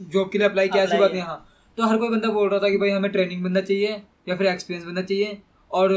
जॉब 0.00 0.30
के 0.30 0.38
लिए 0.38 0.48
अप्लाई 0.48 0.68
किया 0.68 0.84
ऐसी 0.84 0.98
बात 0.98 1.12
नहीं 1.12 1.22
हाँ। 1.22 1.44
तो 1.78 1.86
हर 1.86 1.96
कोई 1.96 2.08
बंदा 2.08 2.28
बोल 2.30 2.48
रहा 2.48 2.60
था 2.60 2.68
कि 2.68 2.76
भाई 2.76 2.90
हमें 2.90 3.10
ट्रेनिंग 3.12 3.42
बंदा 3.44 3.60
चाहिए 3.62 4.02
या 4.28 4.36
फिर 4.36 4.46
एक्सपीरियंस 4.46 4.86
बंदा 4.86 5.02
चाहिए 5.02 5.38
और 5.70 5.92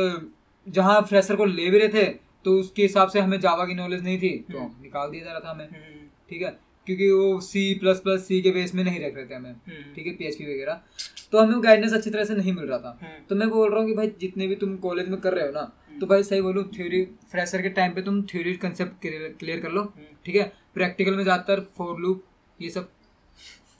जहाँ 0.68 1.02
फ्रेशर 1.04 1.36
को 1.36 1.46
ले 1.46 1.70
भी 1.70 1.80
रहे 1.80 1.90
थे 1.90 2.06
तो 2.46 2.58
उसके 2.60 2.82
हिसाब 2.82 3.10
से 3.10 3.20
हमें 3.20 3.40
जावा 3.40 3.66
की 3.66 3.74
नॉलेज 3.76 4.04
नहीं 4.04 4.18
थी 4.20 4.30
तो 4.52 4.58
हम्म। 4.60 4.82
निकाल 4.82 5.10
दिया 5.12 5.24
जा 5.24 5.32
रहा 5.32 5.40
था 5.40 5.52
हमें। 5.52 5.66
हम्म, 5.66 6.08
ठीक 6.30 6.42
है? 6.42 6.50
क्योंकि 6.88 7.10
वो 7.12 7.40
सी 7.42 7.74
प्लस 7.80 8.00
प्लस 8.00 8.26
सी 8.28 8.42
के 8.42 8.52
बेस 8.52 8.74
में 8.76 8.84
नहीं 8.84 9.00
रख 9.00 9.16
रहे 9.16 9.26
थे 9.26 9.36
हमें। 9.36 9.50
हम्म, 9.50 9.94
ठीक 9.96 10.08
है? 10.08 10.14
पीएचपी 10.14 10.46
वगैरह। 10.46 10.82
तो 11.32 11.40
हमें 11.40 11.64
गाइडेंस 11.64 11.94
अच्छी 11.94 12.10
तरह 12.10 12.24
से 12.24 12.36
नहीं 12.36 12.54
मिल 12.54 12.66
रहा 12.66 12.78
था। 12.80 12.98
तो 13.30 13.36
मैं 13.36 13.50
बोल 13.50 13.70
रहा 13.72 13.80
हूँ 13.80 13.88
कि 13.88 13.94
भाई 13.96 14.12
जितने 14.22 14.48
भी 14.48 14.56
तुम 14.56 14.76
कॉलेज 14.80 15.10
में 15.10 15.20
कर 15.22 15.34
रहे 15.34 15.46
हो 15.46 15.52
ना 15.52 15.72
तो 16.00 16.08
भाई 16.08 16.24
सही 16.24 16.42
बोलूँ 16.42 16.64
थ्योरी 16.76 17.04
फ्रेशर 17.32 17.62
के 17.62 17.70
टाइम 17.72 17.92
पे 17.94 18.02
तुम 18.02 18.22
थ्योरी 18.24 18.54
कंसेप्ट 18.58 19.08
क्लियर 19.40 19.60
कर 19.60 19.72
लो। 19.72 19.84
ठीक 20.26 20.36
है? 20.36 20.52
प्रैक्टिकल 20.74 21.16
में 21.16 21.24
ज़्यादातर 21.24 21.60
फोर 21.78 22.00
लूप 22.00 22.24
ये 22.60 22.70
सब। 22.70 22.90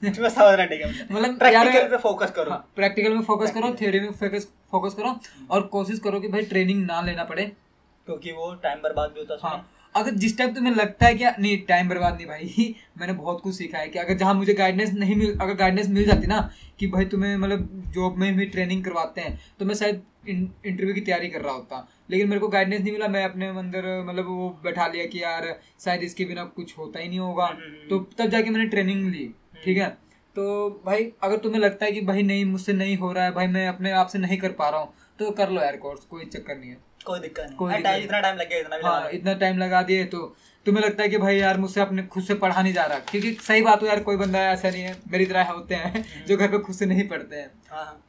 मतलब 0.04 1.38
प्रैक्टिकल 1.40 1.88
पे 1.90 1.98
फोकस 1.98 2.32
करो। 2.32 2.52
हाँ, 2.52 2.68
प्रैक्टिकल 2.76 3.14
में 3.14 3.22
फोकस 3.24 3.52
करो 3.52 3.74
थ्योरी 3.80 4.00
में 4.00 4.12
फोकस 4.12 4.48
फोकस 4.72 4.94
करो 4.94 5.20
और 5.52 5.62
कोशिश 5.68 6.00
करो 6.00 6.20
कि 6.20 6.28
भाई 6.28 6.42
ट्रेनिंग 6.44 6.84
ना 6.86 7.02
लेना 7.02 7.24
पड़े। 7.24 7.52
क्योंकि 8.06 8.32
वो 8.32 8.54
टाइम 8.64 8.82
बर्बाद 8.82 9.10
भी 9.10 9.20
होता 9.20 9.34
है। 9.34 9.40
हाँ 9.44 9.70
अगर 9.96 10.12
जिस 10.16 10.38
टाइम 10.38 10.54
तुम्हें 10.54 10.74
लगता 10.74 11.06
है 11.06 11.16
कि 11.16 11.26
नहीं 11.40 11.58
टाइम 11.68 11.90
बर्बाद 11.90 12.16
नहीं 12.16 12.26
भाई 12.28 12.76
मैंने 13.00 13.14
बहुत 13.14 13.42
कुछ 13.42 13.56
सीखा 13.56 13.78
है 13.78 13.88
कि 13.88 14.00
अगर 14.00 14.18
जहाँ 14.18 14.34
मुझे 14.34 14.54
गाइडेंस 14.54 14.94
नहीं 14.94 15.16
मिल 15.16 15.38
अगर 15.42 15.54
गाइडेंस 15.54 15.90
मिल 15.90 16.06
जाती 16.06 16.28
ना 16.28 16.40
कि 16.80 16.88
भाई 16.88 17.06
तुम्हें 17.06 17.36
मतलब 17.38 17.92
जॉब 17.96 18.18
में 18.18 18.36
भी 18.36 18.46
ट्रेनिंग 18.46 18.84
करवाते 18.84 19.22
हैं 19.22 19.40
तो 19.60 19.66
मैं 19.66 19.76
शायद 19.76 20.02
इंटरव्यू 20.28 20.94
की 20.94 21.02
तैयारी 21.02 21.28
कर 21.30 21.42
रहा 21.42 21.54
होता। 21.54 21.88
लेकिन 22.10 22.30
मेरे 22.30 22.40
को 22.40 22.48
गाइडेंस 22.48 22.82
नहीं 22.82 22.92
मिला 22.94 23.08
मैं 23.08 23.24
अपने 23.26 23.48
अंदर 23.50 23.88
मतलब 24.04 24.28
वो 24.28 24.50
बैठा 24.64 24.88
लिया 24.88 25.06
कि 25.06 25.22
यार 25.24 25.48
शायद 25.86 26.04
इसके 26.04 26.26
बिना 26.26 26.44
कुछ 26.56 26.78
होता 26.78 27.00
ही 27.00 27.08
नहीं 27.10 27.20
होगा। 27.20 27.46
हम्म। 27.46 27.88
तो 27.90 28.00
तब 28.18 28.30
जाके 28.30 28.50
मैंने 28.50 28.66
ट्रेनिंग 28.68 29.10
ली 29.10 29.30
ठीक 29.64 29.78
है? 29.78 29.90
तो 30.36 30.70
भाई 30.86 31.12
अगर 31.24 31.38
तुम्हें 31.38 31.62
लगता 31.62 31.86
है 31.86 31.92
कि 31.92 32.02
भाई 32.02 32.24
नहीं 32.24 32.46
मुझसे 32.46 32.74
नहीं 32.74 32.96
हो 32.98 33.12
रहा 33.14 33.24
है 33.24 33.32
भाई 33.32 33.48
मैं 33.48 33.68
अपने 33.68 33.92
आप 33.92 34.08
से 34.08 34.20
नहीं 34.20 34.38
कर 34.38 34.52
पा 34.52 34.70
रहा 34.70 34.80
हूँ 34.80 34.94
तो 35.20 35.32
कर 35.32 35.50
लो 35.50 35.62
यार 35.62 35.78
कोर्स 35.78 36.06
कोई 36.06 36.26
चक्कर 36.26 36.58
नहीं 36.58 36.70
है। 36.70 36.78
कोई 37.06 37.20
दिक्कत 37.20 37.46
नहीं। 37.46 37.56
कोई 37.58 37.72
हाँ, 37.72 37.78
दिक्कत 37.78 37.92
टाइम 37.92 38.04
इतना 38.04 38.20
टाइम 38.22 38.38
लग 38.38 38.50
गया 38.50 38.60
इतना 38.60 38.78
भी 38.78 38.84
लगा 38.84 38.90
हाँ 38.92 39.10
इतना 39.12 39.34
टाइम 39.36 39.58
लगा 39.58 39.82
दिए 39.84 40.04
तो 40.06 40.20
तुम्हें 40.66 40.84
लगता 40.84 41.04
है 41.04 41.10
कि 41.10 41.18
भाई 41.18 41.38
यार 41.38 41.58
मुझसे 41.58 41.82
अपने 41.82 42.04
खुद 42.06 42.24
से 42.24 42.34
पढ़ा 42.36 42.62
नहीं 42.62 42.74
जा 42.74 42.84
रहा। 42.86 43.00
क्योंकि 43.10 43.32
सही 43.44 43.62
बात 43.62 43.82
हो 43.82 43.88
यार 43.88 44.00
कोई 44.04 44.18
बंदा 44.18 44.40
ऐसा 44.52 44.70
नहीं 44.70 44.82
है 44.84 44.96
मेरी 45.12 45.26
तरह 45.26 45.52
होते 45.52 45.76
हैं 45.76 46.04
जो 46.28 46.38
घर 46.38 46.48
पे 46.48 46.58
खुद 46.60 46.76
से 46.76 46.86
नहीं 46.86 47.08
पढ़ते 47.08 47.36
हैं। 47.36 47.50
हाँ, 47.72 47.86
हाँ। 47.86 48.04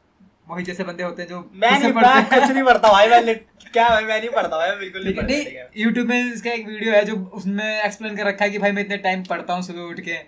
वही 0.48 0.64
जैसे 0.64 0.84
बंदे 0.84 1.02
होते 1.02 1.22
हैं 1.22 1.28
जो 1.28 1.38
मैं 1.54 1.70
नहीं 1.72 1.92
मैं 1.92 2.24
कुछ 2.30 2.50
नहीं 2.50 2.62
पढ़ता 2.64 2.88
भाई 2.92 3.08
मैं 3.08 3.34
क्या 3.72 3.88
भाई 3.88 4.04
मैं 4.04 4.18
नहीं 4.18 4.30
पढ़ता 4.30 4.56
भाई 4.56 4.70
बिल्कुल 4.76 5.04
नहीं 5.04 5.14
है, 5.14 5.20
पढ़ता 5.20 5.34
ठीक 5.34 5.46
है। 5.48 5.62
नहीं 5.62 5.84
यूट्यूब 5.84 6.08
में 6.08 6.32
इसका 6.32 6.50
एक 6.52 6.66
वीडियो 6.66 6.92
है 6.92 7.04
जो 7.04 7.16
उसमें 7.34 7.64
एक्सप्लेन 7.82 8.16
कर 8.16 8.26
रखा 8.26 8.44
है 8.44 8.50
कि 8.50 8.58
भाई 8.58 8.72
मैं 8.72 8.82
इतने 8.82 8.96
टाइम 9.06 9.22
पढ़ता 9.24 9.54
हूँ 9.54 9.62
सुबह 9.62 9.80
उठ 9.82 10.00
के। 10.00 10.18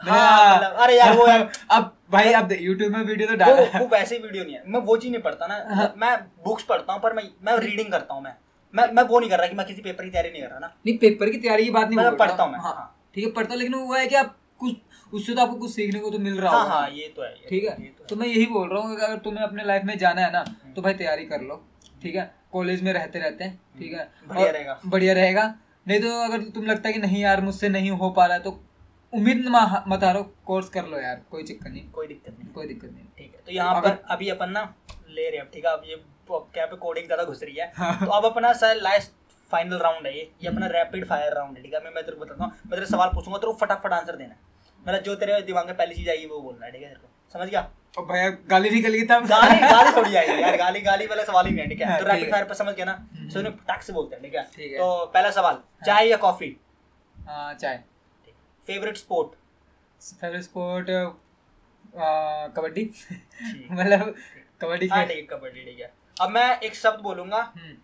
हाँ, 0.00 0.56
मतलब, 0.56 0.72
अरे 0.72 0.98
यार 0.98 1.16
वो 1.16 1.26
यार 1.28 1.50
अब 1.70 1.92
भाई 2.12 2.32
अब 2.32 2.52
यूट्यूब 2.52 2.92
में 2.92 3.04
वीडियो 3.04 3.36
तो 3.36 3.44
वो 3.46 3.64
वो 3.78 3.86
वैसे 3.86 4.18
वीडियो 4.18 4.44
नहीं 4.44 4.54
है। 4.54 4.62
मैं 4.66 4.80
वो 4.80 4.96
चीज़ 4.96 5.12
नहीं 5.12 5.22
पढ़ता 5.22 5.46
ना। 5.46 5.94
मैं 5.96 6.16
बुक्स 6.44 6.64
पढ़ता 6.64 6.96
पर 6.96 7.12
मैं 7.12 7.22
मैं 7.44 7.56
रीडिंग 7.58 7.90
करता 7.92 8.14
हूँ 8.14 8.22
मैं। 8.22 8.34
मैं 8.74 8.90
मैं 8.92 9.02
वो 9.02 9.20
नहीं 9.20 9.30
कर 9.30 9.38
रहा 9.38 9.46
कि 9.46 9.56
मैं 9.56 9.66
किसी 9.66 9.82
पेपर 9.82 10.04
की 10.04 10.10
तैयारी 10.10 10.30
नहीं 10.30 10.42
कर 10.42 10.48
रहा 10.48 10.58
ना। 10.58 10.66
नहीं 10.86 10.96
पेपर 10.98 11.30
की 11.30 11.38
तैयारी 11.38 11.64
की 11.64 11.70
बात 11.70 11.88
नहीं 11.88 11.98
मैं 11.98 12.16
पढ़ता 12.16 12.46
मैं। 12.46 12.58
ठीक 13.14 13.34
पढ़ता 13.34 13.54
लेकिन 13.54 13.74
वो 13.74 13.94
है 13.94 14.06
कि 14.06 14.14
आप 14.14 14.36
कुछ 14.60 14.74
उससे 15.12 15.34
तो 15.34 15.42
आपको 15.42 15.56
कुछ 15.56 15.70
सीखने 15.70 16.00
को 16.00 16.10
तो 16.10 16.18
मिल 16.18 16.38
रहा 16.40 16.52
हाँ 16.52 16.68
हाँ 16.68 16.90
ये 16.90 17.12
तो 17.16 17.22
है 17.22 17.34
ठीक 17.48 17.64
है? 17.64 17.74
तो 17.88 18.04
तो 18.04 18.16
मैं 18.16 18.26
यही 18.26 18.46
बोल 18.46 18.68
रहा 18.68 18.80
हूँ 18.82 18.96
अगर 18.96 19.16
तुम्हें 19.18 19.42
अपने 19.44 19.64
लाइफ 19.64 19.82
में 19.84 19.96
जाना 19.98 20.20
है 20.20 20.32
ना 20.32 20.44
तो 20.76 20.82
भाई 20.82 20.94
तैयारी 20.94 21.24
कर 21.24 21.40
लो। 21.40 21.62
ठीक 22.02 22.14
है? 22.14 22.30
कॉलेज 22.52 22.82
में 22.82 22.92
रहते 22.92 23.18
रहते 23.18 23.44
हैं 23.44 23.60
ठीक 23.78 23.92
है? 23.92 24.08
बढ़िया 24.28 24.50
रहेगा। 24.50 24.78
बढ़िया 24.86 25.14
रहेगा। 25.14 25.54
नहीं 25.86 26.00
तो 26.00 26.20
अगर 26.24 26.42
तुम 26.54 26.64
लगता 26.66 26.88
है 26.88 26.92
कि 26.92 27.00
नहीं 27.00 27.22
यार 27.22 27.40
मुझसे 27.40 27.68
नहीं 27.68 27.90
हो 27.90 28.10
पा 28.10 28.26
रहा 28.26 28.36
है 28.36 28.42
तो 28.42 28.50
उम्मीद 29.16 29.44
मत 29.88 30.04
हारो 30.04 30.22
कोर्स 30.46 30.68
कर 30.68 30.86
लो 30.86 31.00
यार 31.00 31.20
कोई 31.30 31.42
चक्कर 31.44 31.70
नहीं। 31.70 31.88
कोई 31.90 32.06
दिक्कत 32.06 32.36
नहीं। 32.38 32.52
कोई 32.54 32.66
दिक्कत 32.66 32.90
नहीं। 32.90 33.04
ठीक 33.18 33.34
है 33.34 33.40
तो 33.46 33.52
यहाँ 33.52 33.80
पर 33.82 34.02
अभी 34.10 34.28
अपन 34.30 34.50
ना 34.50 34.62
ले 35.08 35.28
रहे 35.30 35.38
हैं 35.38 35.50
ठीक 35.52 35.64
है? 35.66 35.72
अब 35.72 35.82
ये 35.86 36.02
क्या 36.28 36.66
पे 36.66 36.76
कोडिंग 36.76 37.06
ज़्यादा 37.06 37.24
घुस 37.24 37.42
रही 37.42 37.54
है। 37.54 37.70
हाँ। 37.76 37.98
तो 38.00 38.10
अब 38.12 38.24
अपना 38.26 38.52
सर 38.54 38.80
लास्ट 38.82 39.12
फाइनल 39.50 39.78
राउंड 39.78 40.06
है 40.06 40.16
ये। 40.16 40.30
ये 40.42 40.48
अपना 40.48 40.66
रैपिड 40.68 41.06
फायर 41.08 41.34
राउंड 41.34 41.56
है 41.56 41.62
ठीक 41.62 41.74
है? 41.74 41.80
मैं 41.84 41.90
मैं 41.90 42.04
तेरे 42.04 42.16
को 42.16 42.24
बताता 42.24 42.44
हूँ। 42.44 42.52
मैं 42.52 42.70
तेरे 42.70 42.86
सवाल 42.86 43.10
पूछूँगा 43.14 43.38
तेरे 43.38 43.52
को 43.52 43.58
फटाफट 43.58 43.92
आंसर 43.92 44.16
देना। 44.16 44.34
मतलब 44.82 45.02
जो 45.02 45.14
तेरे 45.16 45.40
दिमाग 45.42 45.66
में 45.66 45.76
पहली 45.76 45.94
चीज़ 45.94 46.10
आएगी 46.10 46.26
वो 46.26 46.40
बोलना 46.40 46.66
है 46.66 46.72
ठीक 46.72 46.82
है 46.82 46.88
तेरे 46.88 47.00
को? 47.00 47.08
समझ 47.34 47.48
गया? 47.48 47.68
और 47.98 48.04
भैया 48.06 48.28
गाली 48.50 48.70
निकल 48.70 48.92
गई 48.92 49.02
तब। 49.06 49.26
गाली 49.26 49.60
गाली 49.60 49.96
थोड़ी 49.96 50.14
आएगी 50.14 50.42
यार 50.42 50.56
गाली 50.56 50.80
गाली 50.82 51.06
वाला 51.06 51.24
सवाल 51.24 51.46
ही 51.46 51.52
नहीं 51.52 51.62
है 51.62 51.68
ठीक 51.68 51.80
है? 51.80 51.88
हाँ, 51.88 51.98
तो 51.98 52.06
रैपिड 52.06 52.30
फायर 52.32 52.44
पर 52.44 52.54
समझ 52.54 52.74
गया 52.74 52.84
ना? 52.84 52.94
सो 53.32 53.42
टक 53.42 53.82
से 53.82 53.92
बोलते 53.92 54.16
हैं 54.16 54.22
ठीक 54.22 54.34
है? 54.34 54.78
तो 54.78 55.04
पहला 55.14 55.30
सवाल 55.30 55.62
चाय 55.86 56.08
या 56.08 56.16
कॉफ़ी 56.18 56.56
हाँ 57.28 57.52
चाय। 57.54 57.82
Favourite 58.66 58.96
sport 58.96 59.34
favourite 60.20 60.42
sport 60.42 60.86
kabaddi. 62.56 62.84
मतलब 63.70 64.14
कबड्डी 64.60 64.86
हाँ 64.88 65.04
ठीक 65.06 65.16
है 65.16 65.22
कबड्डी 65.26 65.64
ठीक 65.64 65.80
है। 65.80 65.92
अब 66.16 66.30
मैं 66.30 66.48
एक 66.60 66.74
शब्द 66.74 67.00
बोलूँगा। 67.02 67.40
हम्म, 67.56 67.76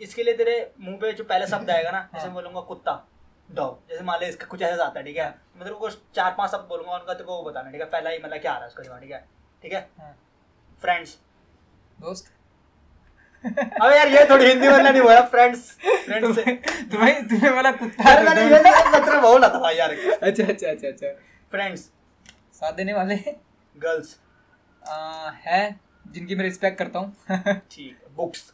इसके 0.00 0.22
लिए 0.22 0.36
तेरे 0.36 0.54
मुँह 0.80 0.96
पे 1.00 1.12
जो 1.12 1.24
पहला 1.24 1.46
शब्द 1.46 1.70
आएगा 1.70 1.90
ना 1.90 2.00
जैसे 2.02 2.18
हाँ। 2.18 2.26
मैं 2.26 2.34
बोलूँगा 2.34 2.60
कुत्ता। 2.68 3.04
डॉग 3.48 3.88
जैसे 3.88 4.04
मान 4.04 4.20
ले 4.20 4.28
इसका 4.28 4.46
कुछ 4.46 4.62
ऐसा 4.62 4.84
आता 4.84 4.98
है 4.98 5.04
ठीक 5.06 5.16
है? 5.16 5.28
मैं 5.56 5.64
तेरे 5.64 5.74
को 5.76 5.90
चार 5.90 6.34
पाँच 6.38 6.50
शब्द 6.50 6.68
बोलूँगा 6.68 6.92
उनका 6.94 7.14
तेरे 7.14 7.24
को 7.24 7.36
वो 7.36 7.42
बताना 7.50 7.70
ठीक 7.70 7.80
है? 7.80 7.86
पहला 7.88 8.10
ही 8.10 8.18
मतलब 8.18 8.40
क्या 8.40 8.52
आ 8.52 8.54
रहा 8.54 8.64
है 8.64 8.68
उसका 8.68 8.98
ठीक 8.98 9.10
है? 9.10 9.18
ठीक 9.62 9.74
हाँ, 9.74 10.16
फ्रेंड्स 10.82 11.18
दोस्त। 11.98 12.32
अबे 13.44 13.96
यार 13.96 14.08
ये 14.08 14.24
थोड़ी 14.30 14.44
हिंदी 14.46 14.68
वाला 14.68 14.90
नहीं 14.90 15.02
हुआ 15.02 15.20
फ्रेंड्स 15.32 15.60
फ्रेंड्स 16.04 16.38
तुम्हें 16.92 17.26
तुम्हें 17.28 17.50
वाला 17.50 17.70
कुत्ता 17.72 18.12
अरे 18.12 18.22
मैंने 18.24 18.42
ये 18.44 18.60
मतलब 18.88 19.20
बोला 19.22 19.48
था 19.48 19.58
भाई 19.60 19.76
यार। 19.76 19.90
अच्छा 19.90 20.44
अच्छा 20.44 20.70
अच्छा 20.70 20.88
अच्छा। 20.88 21.08
फ्रेंड्स 21.50 21.80
साथ 22.54 22.72
देने 22.72 22.92
वाले? 22.92 23.16
गर्ल्स 23.74 24.18
है 25.46 25.60
जिनकी 26.12 26.34
मैं 26.34 26.44
रिस्पेक्ट 26.44 26.78
करता 26.78 26.98
हूँ। 26.98 27.14
ठीक 27.70 27.96
बुक्स 28.16 28.52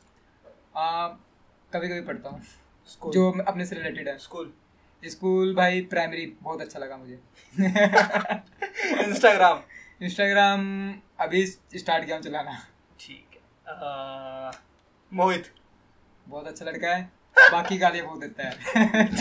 कभी 0.77 1.89
कभी 1.89 2.01
पढ़ता 2.01 2.31
हूँ। 2.31 2.43
स्कूल 2.89 3.13
जो 3.13 3.31
अपने 3.49 3.65
से 3.67 3.77
रिलेटेड 3.77 4.09
है। 4.09 4.17
स्कूल 4.19 4.53
स्कूल 5.03 5.55
भाई 5.57 5.81
प्राइमरी 5.91 6.27
बहुत 6.43 6.61
अच्छा 6.61 6.79
लगा 6.79 6.97
मुझे। 6.97 7.19
इंस्टाग्राम 9.05 9.61
इंस्टाग्राम 10.03 10.65
अभी 11.21 11.47
स्टार्ट 11.47 12.05
किया 12.07 12.19
चलाना। 12.21 12.59
ठीक 13.01 13.41
है। 13.69 14.69
मोहित। 15.13 15.53
बहुत 16.27 16.47
अच्छा 16.47 16.65
लड़का 16.65 16.89
है। 16.89 17.11
बाकी 17.53 17.79
गालियाँ 17.79 18.07
बहुत 18.07 18.21
देता 18.21 18.49
है। 18.49 19.15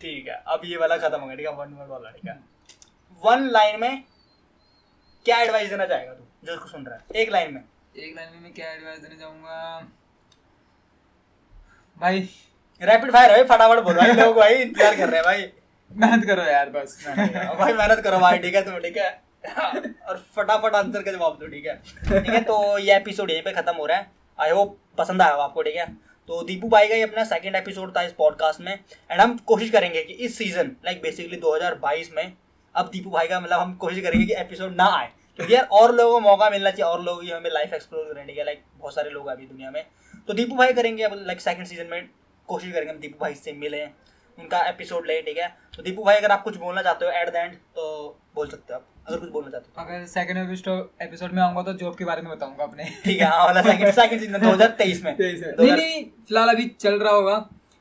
ठीक 0.00 0.26
है 0.28 0.34
अब 0.46 0.60
ये 0.64 0.76
वाला 0.76 0.96
खत्म 0.98 1.20
हो 1.20 1.26
गया 1.26 1.36
ठीक 1.36 1.46
है? 1.46 1.52
वन 1.54 1.72
वर्ड 1.74 1.90
वाला 1.90 2.10
ठीक 2.10 2.26
है? 2.26 2.38
वन 3.22 3.48
लाइन 3.52 3.80
में 3.80 4.02
क्या 5.26 5.38
एडवाइस 5.42 5.68
देना 5.70 5.86
चाहेगा 5.86 6.12
तू 6.12 6.24
जो 6.46 6.52
उसको 6.52 6.68
सुन 6.68 6.84
रहा 6.86 6.96
है? 6.96 7.20
एक 7.22 7.30
लाइन 7.30 7.54
में। 7.54 7.62
एक 7.96 8.14
लाइन 8.16 8.32
में 8.32 8.40
मैं 8.40 8.52
क्या 8.54 8.72
एडवाइस 8.72 8.98
देना 8.98 9.20
चाहूँगा? 9.20 9.88
भाई। 12.00 12.28
रैपिड 12.82 13.12
फायर 13.12 13.30
है 13.30 13.44
फटाफट 13.44 13.82
बोलो। 13.84 14.00
भाई 14.00 14.12
लोग 14.14 14.36
भाई 14.36 14.54
इंतज़ार 14.54 14.96
कर 14.96 15.08
रहे 15.08 15.16
हैं 15.16 15.24
भाई। 15.24 15.50
मेहनत 15.90 16.24
करो 16.26 16.42
यार 16.42 16.70
बस। 16.70 17.02
भाई 17.08 17.72
मेहनत 17.72 18.02
करो 18.04 18.18
भाई 18.18 18.38
ठीक 18.38 18.54
है 18.54 18.62
तुम 18.64 18.78
ठीक 18.78 18.96
है? 18.96 19.10
और 19.44 20.16
फटाफट 20.36 20.74
आंसर 20.74 21.02
का 21.02 21.12
जवाब 21.12 21.38
दो, 21.40 21.46
ठीक 21.46 21.66
है? 21.66 21.74
ठीक 22.20 22.28
है 22.28 22.40
तो 22.40 22.78
ये 22.78 22.96
एपिसोड 22.96 23.30
यहीं 23.30 23.42
पे 23.42 23.52
खत्म 23.52 23.74
हो 23.74 23.86
रहा 23.86 23.98
है। 23.98 24.10
आई 24.38 24.50
होप 24.50 24.78
पसंद 24.98 25.22
आया 25.22 25.32
हो 25.32 25.40
आपको, 25.40 25.62
ठीक 25.62 25.76
है? 25.76 25.86
तो 26.28 26.42
दीपू 26.42 26.68
भाई 26.68 26.88
का 26.88 26.94
ये 26.94 27.02
अपना 27.02 27.24
सेकंड 27.24 27.56
एपिसोड 27.56 27.96
था 27.96 28.02
इस 28.02 28.12
पॉडकास्ट 28.12 28.60
में। 28.60 28.72
एंड 28.72 29.20
हम 29.20 29.36
कोशिश 29.46 29.70
करेंगे 29.70 30.02
कि 30.04 30.12
इस 30.14 30.36
सीज़न 30.38 30.76
लाइक 30.84 31.00
बेसिकली 31.02 31.36
2022 31.36 32.12
में, 32.12 32.32
अब 32.74 32.90
दीपू 32.92 33.10
भाई 33.10 33.28
का 33.28 33.40
मतलब 33.40 33.60
हम 33.60 33.74
कोशिश 33.74 34.02
करेंगे 34.02 34.26
कि 34.26 34.40
एपिसोड 34.40 34.74
ना 34.76 34.86
आए। 34.98 35.08
क्योंकि 35.36 35.54
यार 35.54 35.64
और 35.72 35.94
लोगों 35.94 36.12
को 36.12 36.20
मौका 36.20 36.50
मिलना 36.50 36.70
चाहिए, 36.70 36.84
और 36.84 37.02
लोग 37.02 37.24
हमें 37.24 37.50
लाइफ 37.50 37.74
एक्सप्लोर 37.74 38.12
करें 38.12 38.26
ठीक 38.26 38.38
है? 38.38 38.44
लाइक 38.44 38.62
बहुत 38.78 38.94
सारे 38.94 39.10
लोग 39.10 39.26
अभी 39.26 39.46
दुनिया 39.46 39.70
में। 39.70 39.84
तो 40.28 40.32
दीपू 40.32 40.56
भाई 40.56 40.72
करेंगे 40.72 41.02
अब 41.02 41.14
लाइक 41.16 41.40
सेकंड 41.40 41.66
सीज़न 41.66 41.86
में 41.86 42.08
कोशिश 42.48 42.72
करेंगे 42.72 42.92
हम 42.92 42.98
दीपू 42.98 43.18
भाई 43.20 43.34
से 43.34 43.52
मिलें, 43.52 43.90
उनका 44.38 44.62
एपिसोड 44.68 45.06
ले, 45.06 45.20
ठीक 45.22 45.38
है? 45.38 45.48
तो 45.76 45.82
दीपू 45.82 46.04
भाई 46.04 46.16
अगर 46.16 46.30
आप 46.30 46.42
कुछ 46.42 46.56
बोलना 46.56 46.82
चाहते 46.82 47.04
हो 47.04 47.10
एट 47.12 47.30
द 47.30 47.36
एंड 47.36 47.54
तो 47.76 48.16
बोल 48.34 48.48
सकते 48.48 48.74
हो 48.74 48.78
आप। 48.78 48.86
अगर 49.10 49.20
कुछ 49.20 49.30
बोलना 49.30 49.50
चाहते 49.50 49.70
हो। 49.70 49.84
अगर 49.84 50.04
सेकंड 50.06 50.38
एपिसोड 51.02 51.32
में 51.32 51.42
आऊँगा 51.42 51.62
तो 51.62 51.72
जॉब 51.74 51.96
के 51.96 52.04
बारे 52.04 52.22
में 52.22 52.30
बताऊँगा 52.32 52.64
अपने। 52.64 52.84
ठीक 53.04 53.20
है 53.20 53.28
हाँ 53.28 53.46
वाला 53.46 53.62
सेकंड 53.62 53.92
सेकंड 53.94 54.20
सीज़न 54.20 54.38
2023 54.40 55.02
में। 55.04 55.16
नहीं 55.20 55.72
नहीं 55.72 56.04
फ़िलहाल 56.04 56.48
अभी 56.48 56.66
चल 56.80 56.98
रहा 56.98 57.12
होगा। 57.12 57.34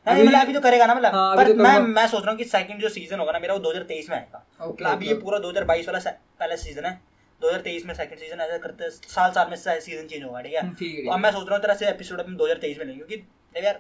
हाँ, 0.08 0.16
मतलब 0.16 0.40
अभी 0.40 0.54
तो 0.54 0.60
करेगा 0.62 0.86
ना 0.86 0.96
मतलब। 0.96 1.14
हाँ, 1.14 1.36
पर 1.36 1.48
तो 1.48 1.54
मैं 1.56 1.80
मैं 1.80 2.08
सोच 2.08 2.22
रहा 2.22 2.32
हूँ 2.32 2.38
कि 2.38 2.46
सेकंड 2.48 2.82
जो 2.82 2.90
सीज़न 2.90 3.20
होगा 3.20 3.32
ना 3.32 3.40
मेरा 3.40 3.54
वो 3.54 3.60
2023 3.62 4.10
में 4.10 4.16
आएगा। 4.18 4.44
मतलब 4.62 4.88
अभी 4.88 5.08
ये। 5.08 5.14
पूरा 5.16 5.40
2022 5.40 5.88
वाला 5.88 6.00
पहला 6.10 6.56
सीज़न 6.58 6.86
है। 6.86 6.94
2023 7.42 7.86
में 7.86 7.94
सेकंड 7.94 8.20
सीज़न 8.20 8.40
ऐसा 8.42 8.58
करते 8.58 8.90
साल 8.90 9.32
साल 9.32 9.50
में 9.50 9.56
सीज़न 9.58 10.08
चेंज 10.08 10.24
होगा 10.24 10.42
ठीक 10.42 10.54
है? 10.54 10.62
है, 10.62 11.06
तो 11.06 11.12
अब 11.12 11.20
मैं 11.20 11.32
सोच 11.32 11.46
रहा 11.46 11.56
हूँ 11.56 11.62
तेरा 11.62 11.74
से 11.74 11.88
एपिसोड 11.90 12.20
अपन 12.20 12.36
2023 12.38 12.80
में 12.80 12.86
लेंगे 12.86 13.04
क्योंकि 13.06 13.66
यार 13.66 13.80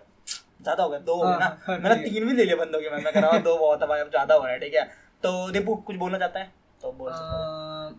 ज़्यादा 0.62 0.84
हो 0.84 0.89
गया 0.89 1.00
दो 1.00 1.16
हो 1.16 1.22
गए 1.22 1.28
हाँ, 1.28 1.39
ना। 1.39 1.58
हाँ, 1.66 1.78
मैंने 1.80 1.95
तीन 2.04 2.28
भी 2.28 2.34
ले 2.34 2.45
लिए 2.45 2.56
बंदों 2.56 2.80
के 2.82 2.89
मैं 2.89 3.04
मैं 3.04 3.14
कह 3.14 3.20
रहा 3.20 3.32
हूँ 3.32 3.41
दो 3.41 3.58
बहुत 3.58 3.82
है 3.82 3.88
भाई 3.88 4.00
अब 4.00 4.10
ज़्यादा 4.10 4.36
हो 4.36 4.43
रहा 4.43 4.54
है 4.54 4.60
ठीक 4.60 4.74
है? 4.74 4.84
तो 5.24 5.50
दीपू 5.52 5.76
कुछ 5.76 5.95
बोलना 5.95 6.18
चाहता 6.18 6.39
है? 6.39 6.52
तो 6.82 6.92
बोल 6.92 7.12
सकता 7.12 7.86
है। 7.86 7.94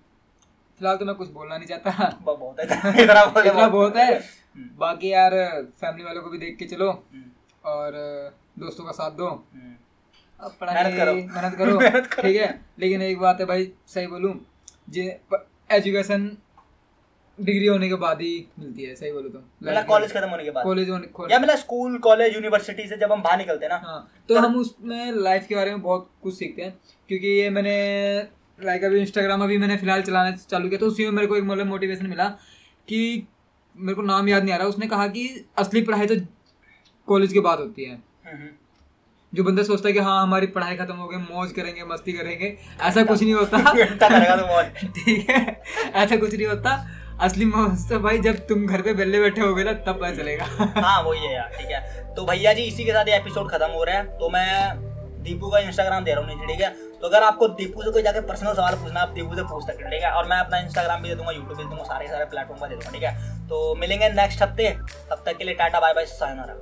फ़िलहाल 0.79 0.97
तो 0.97 1.05
मैं 1.05 1.15
कुछ 1.15 1.29
बोलना 1.31 1.57
नहीं 1.57 1.69
चाहता। 1.69 2.09
बहुत 2.23 2.61
है। 2.61 3.03
इतना 3.03 3.69
बहुत। 3.69 3.97
है। 3.97 4.15
हम्म, 4.17 4.69
बाकी 4.79 5.13
यार 5.13 5.33
फैमिली 5.81 6.05
वालों 6.05 6.23
को 6.23 6.31
भी 6.31 6.39
देख 6.39 6.57
के 6.59 6.65
चलो। 6.65 6.91
हम्म, 6.91 7.25
और 7.65 7.93
दोस्तों 8.59 8.85
का 8.85 8.93
साथ 8.93 9.11
दो। 9.11 9.27
हम्म। 9.29 9.75
अब 10.41 10.55
पढ़ाई 10.61 10.93
मेहनत 11.25 11.57
करो। 11.57 12.23
ठीक 12.23 12.37
है? 12.37 12.61
लेकिन 12.79 13.03
एक 13.03 13.19
बात 13.19 13.41
है 13.41 13.47
भाई 13.47 13.73
सही 13.87 14.07
बोलूँ 14.07 14.35
जे 14.91 15.03
एजुकेशन 15.71 16.31
डिग्री 17.39 17.67
होने 17.67 17.89
के 17.89 17.95
बाद 17.95 18.21
ही 18.21 18.33
मिलती 18.59 18.83
है। 18.83 18.95
सही 18.95 19.13
बोलूँ 19.13 19.31
तो 19.33 19.39
मतलब 19.63 19.85
कॉलेज 19.87 20.13
खत्म 20.13 20.29
होने 20.29 20.45
के 20.45 20.51
बाद। 20.51 20.65
कॉलेज 20.65 20.91
होने 20.91 21.33
या 21.33 21.39
मतलब 21.39 21.57
स्कूल 21.57 21.99
कॉलेज 21.99 22.35
यूनिवर्सिटी 22.35 22.87
से 22.89 22.97
जब 22.97 23.13
हम 23.13 23.23
बाहर 23.23 23.39
निकलते 23.39 23.67
हैं 23.67 23.73
ना 23.73 23.79
हाँ 23.87 24.01
तो 24.29 24.39
हम 24.39 24.57
उसमें 24.57 25.13
लाइफ 25.13 25.47
के 25.47 25.55
बारे 25.55 25.71
में 25.71 25.83
बहुत 25.83 26.11
कुछ 26.23 26.35
सीखते 26.35 26.63
हैं। 26.63 26.79
क्योंकि 27.09 27.27
ये 27.29 27.49
मैंने 27.51 27.77
लाइक 28.65 28.85
अभी 28.85 29.01
इंस्टाग्राम 29.01 29.43
अभी 29.43 29.59
मैंने 29.59 29.77
फ़िलहाल 29.77 30.03
चलाना 30.03 30.31
चालू 30.31 30.69
किया 30.69 30.79
तो 30.81 30.87
उसी 30.87 31.05
में 31.05 31.11
मेरे 31.11 31.27
को 31.27 31.37
एक 31.37 31.45
मतलब 31.45 31.67
मोटिवेशन 31.67 32.07
मिला 32.07 32.29
कि 32.89 33.27
मेरे 33.77 33.95
को 33.95 34.03
नाम 34.03 34.29
याद 34.29 34.43
नहीं 34.45 34.55
आ 34.55 34.57
रहा। 34.57 34.67
उसने 34.67 34.87
कहा 34.87 35.07
कि 35.07 35.29
असली 35.59 35.83
पढ़ाई 35.83 36.07
तो 36.07 36.17
कॉलेज 37.09 37.33
के 37.33 37.41
बाद 37.41 37.59
होती 37.59 37.85
है। 37.85 37.95
हम्म, 37.95 38.37
हम्म। 38.37 38.49
जो 39.33 39.45
बंदा 39.45 39.63
सोचता 39.63 39.89
है 39.89 39.93
कि 39.93 39.99
हाँ 39.99 40.23
हमारी 40.23 40.47
पढ़ाई 40.47 40.77
खत्म 40.77 40.95
हो 40.95 41.09
गई 41.09 41.17
मौज 41.17 41.53
करेंगे 41.53 41.85
मस्ती 41.85 42.13
करेंगे 42.13 42.57
ऐसा 42.81 43.05
कुछ 43.05 43.23
नहीं 43.23 43.35
होता। 43.35 43.59
तो 44.37 44.87
ठीक 44.87 45.31
है 45.31 45.63
ऐसा 45.95 46.17
कुछ 46.17 46.35
नहीं 46.35 46.47
होता। 46.47 46.75
असली 47.21 47.45
मौज 47.45 47.89
तो 47.89 47.99
भाई 48.01 48.19
जब 48.19 48.47
तुम 48.47 48.67
घर 48.67 48.83
पे 48.83 48.95
बेले 48.95 49.21
बैठे 49.21 49.41
होगे 49.41 49.65
ना 49.65 49.73
तब 49.73 50.01
पता 50.01 50.15
चलेगा। 50.15 50.45
हाँ 50.81 51.03
वही 51.03 51.27
है 51.27 51.35
यार 51.35 51.49
ठीक 51.59 51.71
है। 51.71 52.15
तो 52.15 52.25
भैया 52.27 52.53
जी 52.53 52.63
इसी 52.63 52.85
के 52.85 52.93
साथ 52.93 53.09
ये 53.09 53.17
एपिसोड 53.17 53.51
खत्म 53.51 53.71
हो 53.71 53.85
रहा 53.85 53.97
है। 53.97 54.05
तो 54.19 54.31
मैं 54.31 55.23
दीपू 55.23 55.51
का 55.51 55.59
इंस्टाग्राम 55.59 56.05
दे 56.05 56.15
रहा 56.15 56.25
हूँ 56.25 56.47
ठीक 56.47 56.61
है? 56.61 56.90
तो 57.01 57.07
अगर 57.07 57.23
आपको 57.23 57.49
दीपू 57.49 57.83
से 57.83 57.91
कोई 57.91 58.03
जाकर 58.03 58.21
पर्सनल 58.21 58.55
सवाल 58.55 58.75
पूछना 58.75 59.01
आप 59.01 59.09
दीपू 59.09 59.37
से 59.37 59.43
पूछ 59.43 59.67
सकते 59.67 59.83
हैं, 59.83 59.91
ठीक 59.93 60.03
है? 60.03 60.11
और 60.11 60.27
मैं 60.29 60.39
अपना 60.39 60.59
इंस्टाग्राम 60.59 61.03
भी 61.03 61.09
दे 61.09 61.15
दूँगा 61.15 61.33
यूट्यूब 61.33 61.57
भी 61.59 61.65
दे 61.65 61.69
दूँगा, 61.71 61.85
सारे 61.85 62.09
सारे 62.09 62.25
प्लेटफॉर्म 62.25 62.61
पर 62.61 62.69
दे 62.69 62.75
दूँगा, 62.75 62.91
ठीक 62.91 63.03
है? 63.03 63.49
तो 63.49 63.75
मिलेंगे 63.75 64.09
नेक्स्ट 64.09 64.43
हफ़्ते। 64.43 64.71
तब 65.11 65.23
तक 65.27 65.37
के 65.37 65.45
लिए 65.45 65.55
टाटा 65.55 65.81
बाय 65.81 65.95
बाय 65.95 66.07
सायनारा 66.07 66.55